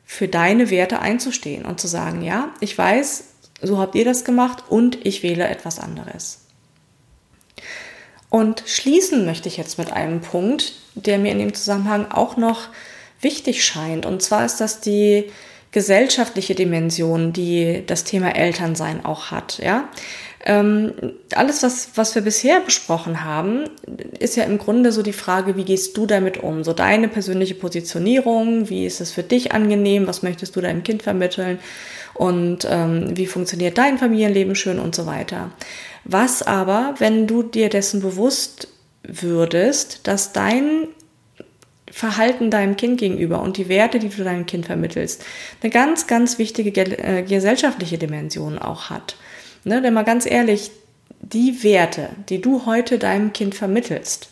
für 0.04 0.28
deine 0.28 0.70
Werte 0.70 1.00
einzustehen 1.00 1.64
und 1.64 1.80
zu 1.80 1.88
sagen, 1.88 2.22
ja, 2.22 2.50
ich 2.60 2.76
weiß, 2.76 3.24
so 3.62 3.78
habt 3.78 3.94
ihr 3.94 4.04
das 4.04 4.24
gemacht 4.24 4.64
und 4.68 5.04
ich 5.06 5.22
wähle 5.22 5.48
etwas 5.48 5.78
anderes. 5.78 6.40
Und 8.28 8.62
schließen 8.66 9.24
möchte 9.24 9.48
ich 9.48 9.56
jetzt 9.56 9.78
mit 9.78 9.92
einem 9.92 10.20
Punkt, 10.20 10.74
der 10.94 11.18
mir 11.18 11.32
in 11.32 11.38
dem 11.38 11.54
Zusammenhang 11.54 12.10
auch 12.10 12.36
noch 12.36 12.68
wichtig 13.20 13.64
scheint. 13.64 14.06
Und 14.06 14.22
zwar 14.22 14.44
ist 14.44 14.56
das 14.56 14.80
die 14.80 15.30
gesellschaftliche 15.70 16.54
Dimension, 16.54 17.32
die 17.32 17.82
das 17.86 18.04
Thema 18.04 18.34
Elternsein 18.34 19.04
auch 19.04 19.30
hat. 19.30 19.58
Ja, 19.58 19.88
ähm, 20.44 20.92
alles, 21.34 21.62
was, 21.62 21.90
was 21.94 22.14
wir 22.14 22.22
bisher 22.22 22.60
besprochen 22.60 23.24
haben, 23.24 23.64
ist 24.18 24.36
ja 24.36 24.44
im 24.44 24.58
Grunde 24.58 24.90
so 24.90 25.02
die 25.02 25.12
Frage, 25.12 25.56
wie 25.56 25.64
gehst 25.64 25.96
du 25.96 26.06
damit 26.06 26.42
um? 26.42 26.64
So 26.64 26.72
deine 26.72 27.08
persönliche 27.08 27.54
Positionierung, 27.54 28.68
wie 28.68 28.84
ist 28.84 29.00
es 29.00 29.12
für 29.12 29.22
dich 29.22 29.52
angenehm, 29.52 30.06
was 30.06 30.22
möchtest 30.22 30.56
du 30.56 30.60
deinem 30.60 30.82
Kind 30.82 31.02
vermitteln 31.02 31.60
und 32.14 32.66
ähm, 32.68 33.16
wie 33.16 33.26
funktioniert 33.26 33.78
dein 33.78 33.98
Familienleben 33.98 34.56
schön 34.56 34.80
und 34.80 34.94
so 34.94 35.06
weiter. 35.06 35.52
Was 36.04 36.42
aber, 36.42 36.96
wenn 36.98 37.28
du 37.28 37.44
dir 37.44 37.68
dessen 37.68 38.00
bewusst 38.00 38.66
würdest, 39.04 40.06
dass 40.08 40.32
dein 40.32 40.88
Verhalten 41.88 42.50
deinem 42.50 42.76
Kind 42.76 42.98
gegenüber 42.98 43.42
und 43.42 43.58
die 43.58 43.68
Werte, 43.68 43.98
die 43.98 44.08
du 44.08 44.24
deinem 44.24 44.46
Kind 44.46 44.66
vermittelst, 44.66 45.24
eine 45.62 45.70
ganz, 45.70 46.06
ganz 46.06 46.38
wichtige 46.38 46.70
äh, 46.80 47.22
gesellschaftliche 47.22 47.98
Dimension 47.98 48.58
auch 48.58 48.90
hat. 48.90 49.16
Ne? 49.64 49.82
Denn 49.82 49.94
mal 49.94 50.04
ganz 50.04 50.26
ehrlich, 50.26 50.70
die 51.20 51.62
Werte, 51.62 52.10
die 52.28 52.40
du 52.40 52.66
heute 52.66 52.98
deinem 52.98 53.32
Kind 53.32 53.54
vermittelst, 53.54 54.28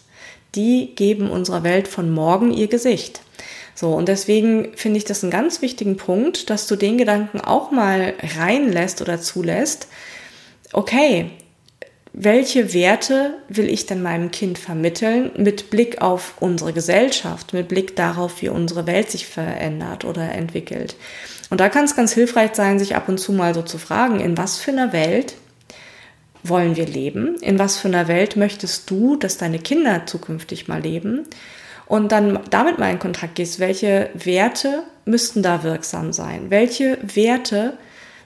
die 0.55 0.95
geben 0.97 1.31
unserer 1.31 1.63
Welt 1.63 1.89
von 1.89 2.11
morgen 2.11 2.53
ihr 2.53 2.67
Gesicht. 2.67 3.23
So, 3.75 3.95
und 3.95 4.09
deswegen 4.09 4.77
finde 4.77 4.99
ich 4.99 5.05
das 5.05 5.23
einen 5.23 5.31
ganz 5.31 5.63
wichtigen 5.63 5.97
Punkt, 5.97 6.51
dass 6.51 6.67
du 6.67 6.77
den 6.77 6.99
Gedanken 6.99 7.41
auch 7.41 7.71
mal 7.71 8.15
reinlässt 8.37 9.01
oder 9.01 9.21
zulässt. 9.21 9.89
Okay, 10.73 11.31
welche 12.13 12.75
Werte 12.75 13.35
will 13.49 13.69
ich 13.69 13.87
denn 13.87 14.03
meinem 14.03 14.33
Kind 14.33 14.59
vermitteln 14.59 15.31
mit 15.37 15.71
Blick 15.71 16.03
auf 16.03 16.35
unsere 16.41 16.73
Gesellschaft, 16.73 17.53
mit 17.53 17.69
Blick 17.69 17.95
darauf, 17.95 18.43
wie 18.43 18.49
unsere 18.49 18.87
Welt 18.87 19.11
sich 19.11 19.27
verändert 19.27 20.05
oder 20.05 20.33
entwickelt. 20.33 20.97
Und 21.51 21.61
da 21.61 21.69
kann 21.69 21.85
es 21.85 21.97
ganz 21.97 22.13
hilfreich 22.13 22.55
sein, 22.55 22.79
sich 22.79 22.97
ab 22.97 23.09
und 23.09 23.19
zu 23.19 23.33
mal 23.33 23.55
so 23.55 23.63
zu 23.63 23.77
fragen, 23.77 24.21
in 24.21 24.39
was 24.39 24.59
für 24.59 24.71
einer 24.71 24.93
Welt 24.93 25.35
wollen 26.43 26.77
wir 26.77 26.87
leben? 26.87 27.37
In 27.41 27.59
was 27.59 27.77
für 27.77 27.89
einer 27.89 28.09
Welt 28.09 28.37
möchtest 28.37 28.89
du, 28.91 29.17
dass 29.17 29.37
deine 29.37 29.59
Kinder 29.59 30.07
zukünftig 30.07 30.69
mal 30.69 30.81
leben? 30.81 31.27
Und 31.87 32.13
dann 32.13 32.39
damit 32.51 32.79
mal 32.79 32.91
in 32.91 32.99
Kontakt 32.99 33.35
gehst, 33.35 33.59
welche 33.59 34.11
Werte 34.15 34.85
müssten 35.05 35.43
da 35.43 35.63
wirksam 35.63 36.13
sein? 36.13 36.47
Welche 36.49 36.99
Werte 37.03 37.77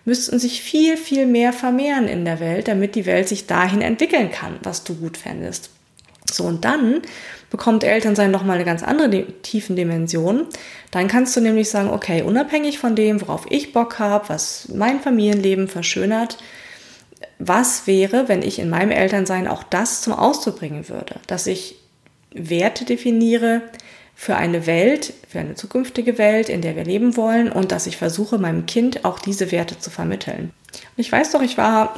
müssten 0.04 0.38
sich 0.38 0.62
viel, 0.62 0.96
viel 0.96 1.26
mehr 1.26 1.52
vermehren 1.52 2.06
in 2.06 2.24
der 2.24 2.40
Welt, 2.40 2.68
damit 2.68 2.94
die 2.94 3.06
Welt 3.06 3.26
sich 3.26 3.46
dahin 3.46 3.80
entwickeln 3.80 4.30
kann, 4.30 4.58
was 4.62 4.84
du 4.84 4.94
gut 4.94 5.16
fändest. 5.16 5.70
So, 6.30 6.44
und 6.44 6.64
dann 6.64 7.00
bekommt 7.50 7.84
Elternsein 7.84 8.30
nochmal 8.30 8.56
eine 8.56 8.64
ganz 8.64 8.82
andere 8.82 9.26
tiefen 9.42 9.76
Dimension. 9.76 10.46
Dann 10.90 11.08
kannst 11.08 11.36
du 11.36 11.40
nämlich 11.40 11.70
sagen, 11.70 11.90
okay, 11.90 12.22
unabhängig 12.22 12.78
von 12.78 12.96
dem, 12.96 13.20
worauf 13.20 13.46
ich 13.50 13.72
Bock 13.72 13.98
habe, 13.98 14.28
was 14.28 14.68
mein 14.74 15.00
Familienleben 15.00 15.68
verschönert, 15.68 16.38
was 17.38 17.86
wäre, 17.86 18.28
wenn 18.28 18.42
ich 18.42 18.58
in 18.58 18.70
meinem 18.70 18.90
Elternsein 18.90 19.48
auch 19.48 19.62
das 19.62 20.02
zum 20.02 20.12
Ausdruck 20.12 20.58
bringen 20.58 20.88
würde, 20.88 21.16
dass 21.26 21.46
ich 21.46 21.76
Werte 22.32 22.84
definiere, 22.84 23.62
für 24.14 24.36
eine 24.36 24.66
Welt, 24.66 25.12
für 25.28 25.40
eine 25.40 25.54
zukünftige 25.54 26.18
Welt, 26.18 26.48
in 26.48 26.62
der 26.62 26.76
wir 26.76 26.84
leben 26.84 27.16
wollen 27.16 27.50
und 27.50 27.72
dass 27.72 27.86
ich 27.86 27.96
versuche, 27.96 28.38
meinem 28.38 28.66
Kind 28.66 29.04
auch 29.04 29.18
diese 29.18 29.50
Werte 29.50 29.78
zu 29.78 29.90
vermitteln. 29.90 30.52
Ich 30.96 31.10
weiß 31.10 31.32
doch, 31.32 31.42
ich 31.42 31.58
war 31.58 31.94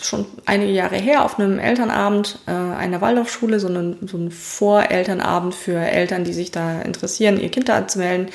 schon 0.00 0.26
einige 0.44 0.72
Jahre 0.72 0.96
her 0.96 1.24
auf 1.24 1.38
einem 1.38 1.58
Elternabend 1.58 2.40
äh, 2.46 2.50
einer 2.50 3.00
Waldorfschule, 3.00 3.60
so, 3.60 3.68
einen, 3.68 4.08
so 4.08 4.16
ein 4.16 4.30
Vorelternabend 4.32 5.54
für 5.54 5.78
Eltern, 5.78 6.24
die 6.24 6.32
sich 6.32 6.50
da 6.50 6.82
interessieren, 6.82 7.40
ihr 7.40 7.50
Kind 7.50 7.68
da 7.68 7.76
anzumelden. 7.76 8.28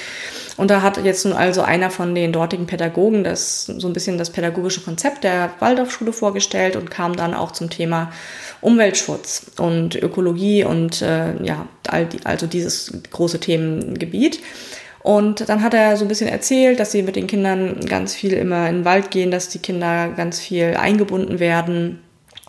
Und 0.55 0.71
da 0.71 0.81
hat 0.81 1.03
jetzt 1.03 1.25
nun 1.25 1.33
also 1.33 1.61
einer 1.61 1.89
von 1.89 2.15
den 2.15 2.31
dortigen 2.31 2.65
Pädagogen 2.65 3.23
das 3.23 3.65
so 3.65 3.87
ein 3.87 3.93
bisschen 3.93 4.17
das 4.17 4.29
pädagogische 4.29 4.81
Konzept 4.81 5.23
der 5.23 5.51
Waldorfschule 5.59 6.13
vorgestellt 6.13 6.75
und 6.75 6.89
kam 6.89 7.15
dann 7.15 7.33
auch 7.33 7.51
zum 7.51 7.69
Thema 7.69 8.11
Umweltschutz 8.61 9.51
und 9.57 9.95
Ökologie 9.95 10.63
und 10.63 11.01
äh, 11.01 11.41
ja, 11.43 11.67
all 11.87 12.05
die, 12.05 12.25
also 12.25 12.47
dieses 12.47 12.93
große 13.11 13.39
Themengebiet. 13.39 14.39
Und 15.01 15.47
dann 15.47 15.63
hat 15.63 15.73
er 15.73 15.95
so 15.97 16.05
ein 16.05 16.09
bisschen 16.09 16.27
erzählt, 16.27 16.79
dass 16.79 16.91
sie 16.91 17.03
mit 17.03 17.15
den 17.15 17.27
Kindern 17.27 17.85
ganz 17.85 18.13
viel 18.13 18.33
immer 18.33 18.67
in 18.67 18.77
den 18.77 18.85
Wald 18.85 19.11
gehen, 19.11 19.31
dass 19.31 19.49
die 19.49 19.59
Kinder 19.59 20.09
ganz 20.09 20.39
viel 20.39 20.75
eingebunden 20.75 21.39
werden 21.39 22.01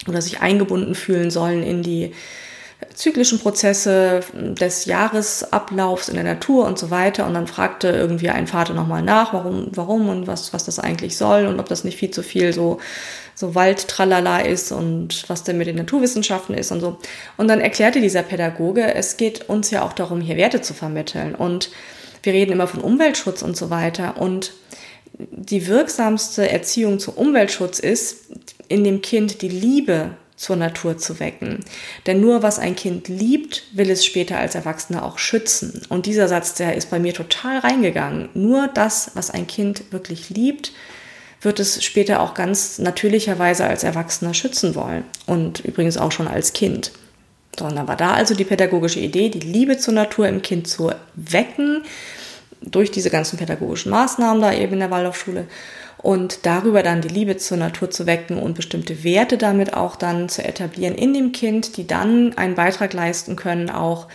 oder 0.09 0.21
sich 0.21 0.41
eingebunden 0.41 0.95
fühlen 0.95 1.31
sollen 1.31 1.63
in 1.63 1.83
die 1.83 2.13
zyklischen 2.95 3.39
Prozesse 3.39 4.21
des 4.35 4.85
Jahresablaufs 4.85 6.09
in 6.09 6.15
der 6.15 6.25
Natur 6.25 6.67
und 6.67 6.79
so 6.79 6.91
weiter. 6.91 7.27
Und 7.27 7.35
dann 7.35 7.47
fragte 7.47 7.89
irgendwie 7.89 8.31
ein 8.31 8.47
Vater 8.47 8.75
nochmal 8.75 9.03
nach, 9.03 9.33
warum, 9.33 9.69
warum 9.73 10.09
und 10.09 10.27
was, 10.27 10.53
was 10.53 10.65
das 10.65 10.79
eigentlich 10.79 11.17
soll 11.17 11.47
und 11.47 11.61
ob 11.61 11.69
das 11.69 11.85
nicht 11.85 11.99
viel 11.99 12.11
zu 12.11 12.23
viel 12.23 12.53
so, 12.53 12.79
so 13.35 13.55
Waldtralala 13.55 14.41
ist 14.41 14.73
und 14.73 15.29
was 15.29 15.45
denn 15.45 15.59
mit 15.59 15.67
den 15.67 15.77
Naturwissenschaften 15.77 16.55
ist 16.55 16.73
und 16.73 16.81
so. 16.81 16.99
Und 17.37 17.49
dann 17.49 17.61
erklärte 17.61 18.01
dieser 18.01 18.23
Pädagoge, 18.23 18.95
es 18.95 19.17
geht 19.17 19.49
uns 19.49 19.71
ja 19.71 19.83
auch 19.83 19.93
darum, 19.93 20.21
hier 20.21 20.37
Werte 20.37 20.61
zu 20.61 20.75
vermitteln. 20.75 21.35
Und 21.35 21.71
wir 22.23 22.33
reden 22.33 22.53
immer 22.53 22.67
von 22.67 22.81
Umweltschutz 22.81 23.43
und 23.43 23.57
so 23.57 23.71
weiter. 23.71 24.21
Und 24.21 24.53
die 25.19 25.67
wirksamste 25.67 26.49
Erziehung 26.49 26.99
zum 26.99 27.15
Umweltschutz 27.15 27.79
ist, 27.79 28.27
in 28.69 28.85
dem 28.85 29.03
Kind 29.03 29.43
die 29.43 29.49
Liebe 29.49 30.11
zur 30.37 30.57
Natur 30.57 30.97
zu 30.97 31.21
wecken. 31.21 31.61
Denn 32.07 32.21
nur 32.23 32.43
was 32.43 32.59
ein 32.59 32.75
Kind 32.75 33.09
liebt, 33.09 33.65
will 33.73 33.91
es 33.91 34.07
später 34.07 34.39
als 34.39 34.55
Erwachsener 34.55 35.05
auch 35.05 35.19
schützen. 35.19 35.83
Und 35.91 36.07
dieser 36.07 36.29
Satz, 36.29 36.55
der 36.55 36.77
ist 36.77 36.91
bei 36.91 36.99
mir 36.99 37.13
total 37.13 37.59
reingegangen. 37.59 38.31
Nur 38.33 38.69
das, 38.69 39.11
was 39.15 39.31
ein 39.31 39.47
Kind 39.47 39.93
wirklich 39.93 40.31
liebt, 40.31 40.73
wird 41.43 41.61
es 41.61 41.85
später 41.85 42.21
auch 42.21 42.33
ganz 42.33 42.79
natürlicherweise 42.79 43.65
als 43.65 43.85
Erwachsener 43.85 44.33
schützen 44.33 44.75
wollen. 44.75 45.05
Und 45.27 45.61
übrigens 45.61 45.99
auch 45.99 46.13
schon 46.13 46.29
als 46.29 46.55
Kind. 46.55 46.93
Sondern 47.59 47.89
war 47.89 47.97
da 47.97 48.13
also 48.13 48.35
die 48.35 48.45
pädagogische 48.45 49.01
Idee, 49.01 49.29
die 49.29 49.41
Liebe 49.41 49.79
zur 49.79 49.95
Natur 49.95 50.29
im 50.29 50.43
Kind 50.43 50.69
zu 50.69 50.93
wecken, 51.15 51.83
durch 52.63 52.91
diese 52.91 53.11
ganzen 53.11 53.39
pädagogischen 53.39 53.91
Maßnahmen 53.91 54.43
da 54.43 54.53
eben 54.53 54.75
in 54.75 54.81
der 54.81 54.91
Waldorfschule 54.91 55.47
und 56.03 56.47
darüber 56.47 56.83
dann 56.83 57.03
die 57.03 57.09
Liebe 57.09 57.37
zur 57.37 57.57
Natur 57.57 57.91
zu 57.91 58.07
wecken 58.07 58.39
und 58.39 58.55
bestimmte 58.55 59.05
Werte 59.05 59.39
damit 59.39 59.75
auch 59.75 59.97
dann 59.97 60.29
zu 60.29 60.43
etablieren 60.45 60.95
in 60.95 61.13
dem 61.15 61.33
Kind, 61.33 61.77
die 61.77 61.87
dann 61.87 62.37
einen 62.37 62.55
Beitrag 62.55 62.93
leisten 62.93 63.37
können, 63.37 63.71
auch 63.71 64.09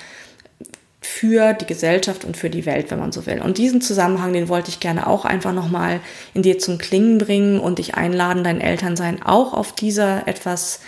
für 1.02 1.54
die 1.54 1.68
Gesellschaft 1.68 2.26
und 2.26 2.36
für 2.36 2.50
die 2.50 2.66
Welt, 2.66 2.90
wenn 2.90 3.00
man 3.00 3.12
so 3.12 3.28
will. 3.28 3.40
Und 3.40 3.60
diesen 3.60 3.80
Zusammenhang, 3.80 4.34
den 4.34 4.50
wollte 4.50 4.70
ich 4.70 4.80
gerne 4.80 5.06
auch 5.06 5.24
einfach 5.24 5.54
nochmal 5.54 6.00
in 6.34 6.42
dir 6.42 6.58
zum 6.58 6.80
Klingen 6.80 7.20
bringen 7.20 7.60
und 7.60 7.78
dich 7.78 7.94
einladen, 7.94 8.44
dein 8.44 8.60
Elternsein 8.60 9.22
auch 9.22 9.54
auf 9.54 9.72
dieser 9.72 10.28
etwas 10.28 10.80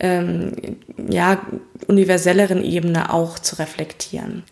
ähm, 0.00 0.52
ja, 1.08 1.40
universelleren 1.86 2.64
Ebene 2.64 3.12
auch 3.12 3.38
zu 3.38 3.58
reflektieren. 3.58 4.42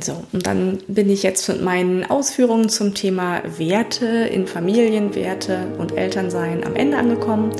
So, 0.00 0.24
und 0.32 0.46
dann 0.46 0.78
bin 0.86 1.08
ich 1.08 1.22
jetzt 1.22 1.48
mit 1.48 1.62
meinen 1.62 2.08
Ausführungen 2.08 2.68
zum 2.68 2.94
Thema 2.94 3.42
Werte 3.58 4.06
in 4.06 4.46
Familien, 4.46 5.14
Werte 5.14 5.66
und 5.78 5.96
Elternsein 5.96 6.64
am 6.64 6.76
Ende 6.76 6.98
angekommen. 6.98 7.52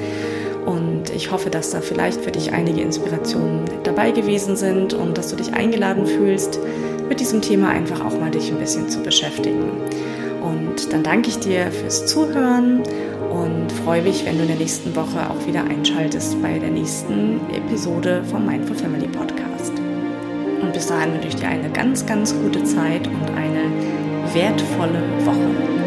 Und 0.67 1.11
ich 1.17 1.31
hoffe, 1.31 1.49
dass 1.49 1.71
da 1.71 1.81
vielleicht 1.81 2.21
für 2.21 2.31
dich 2.31 2.53
einige 2.53 2.83
Inspirationen 2.83 3.65
dabei 3.85 4.11
gewesen 4.11 4.57
sind 4.57 4.93
und 4.93 5.17
dass 5.17 5.29
du 5.29 5.37
dich 5.37 5.55
eingeladen 5.55 6.07
fühlst, 6.07 6.61
mit 7.09 7.21
diesem 7.21 7.41
Thema 7.41 7.71
einfach 7.71 8.05
auch 8.05 8.21
mal 8.21 8.31
dich 8.31 8.53
ein 8.53 8.59
bisschen 8.59 8.91
zu 8.91 9.03
beschäftigen. 9.03 9.71
Und 10.43 10.93
dann 10.93 11.03
danke 11.03 11.31
ich 11.31 11.39
dir 11.39 11.73
fürs 11.73 12.07
Zuhören 12.07 12.83
und 13.31 13.71
freue 13.85 14.03
mich, 14.03 14.25
wenn 14.25 14.37
du 14.37 14.43
in 14.43 14.49
der 14.49 14.57
nächsten 14.57 14.95
Woche 14.97 15.29
auch 15.29 15.47
wieder 15.47 15.65
einschaltest 15.65 16.41
bei 16.43 16.59
der 16.59 16.71
nächsten 16.71 17.41
Episode 17.53 18.23
vom 18.31 18.47
Mindful 18.47 18.77
Family 18.77 19.09
Podcast. 19.09 19.73
Und 20.61 20.73
bis 20.73 20.87
dahin 20.87 21.13
wünsche 21.13 21.29
ich 21.29 21.37
dir 21.37 21.49
eine 21.49 21.71
ganz, 21.71 22.05
ganz 22.05 22.35
gute 22.35 22.65
Zeit 22.65 23.07
und 23.07 23.31
eine 23.37 23.71
wertvolle 24.35 25.03
Woche. 25.25 25.78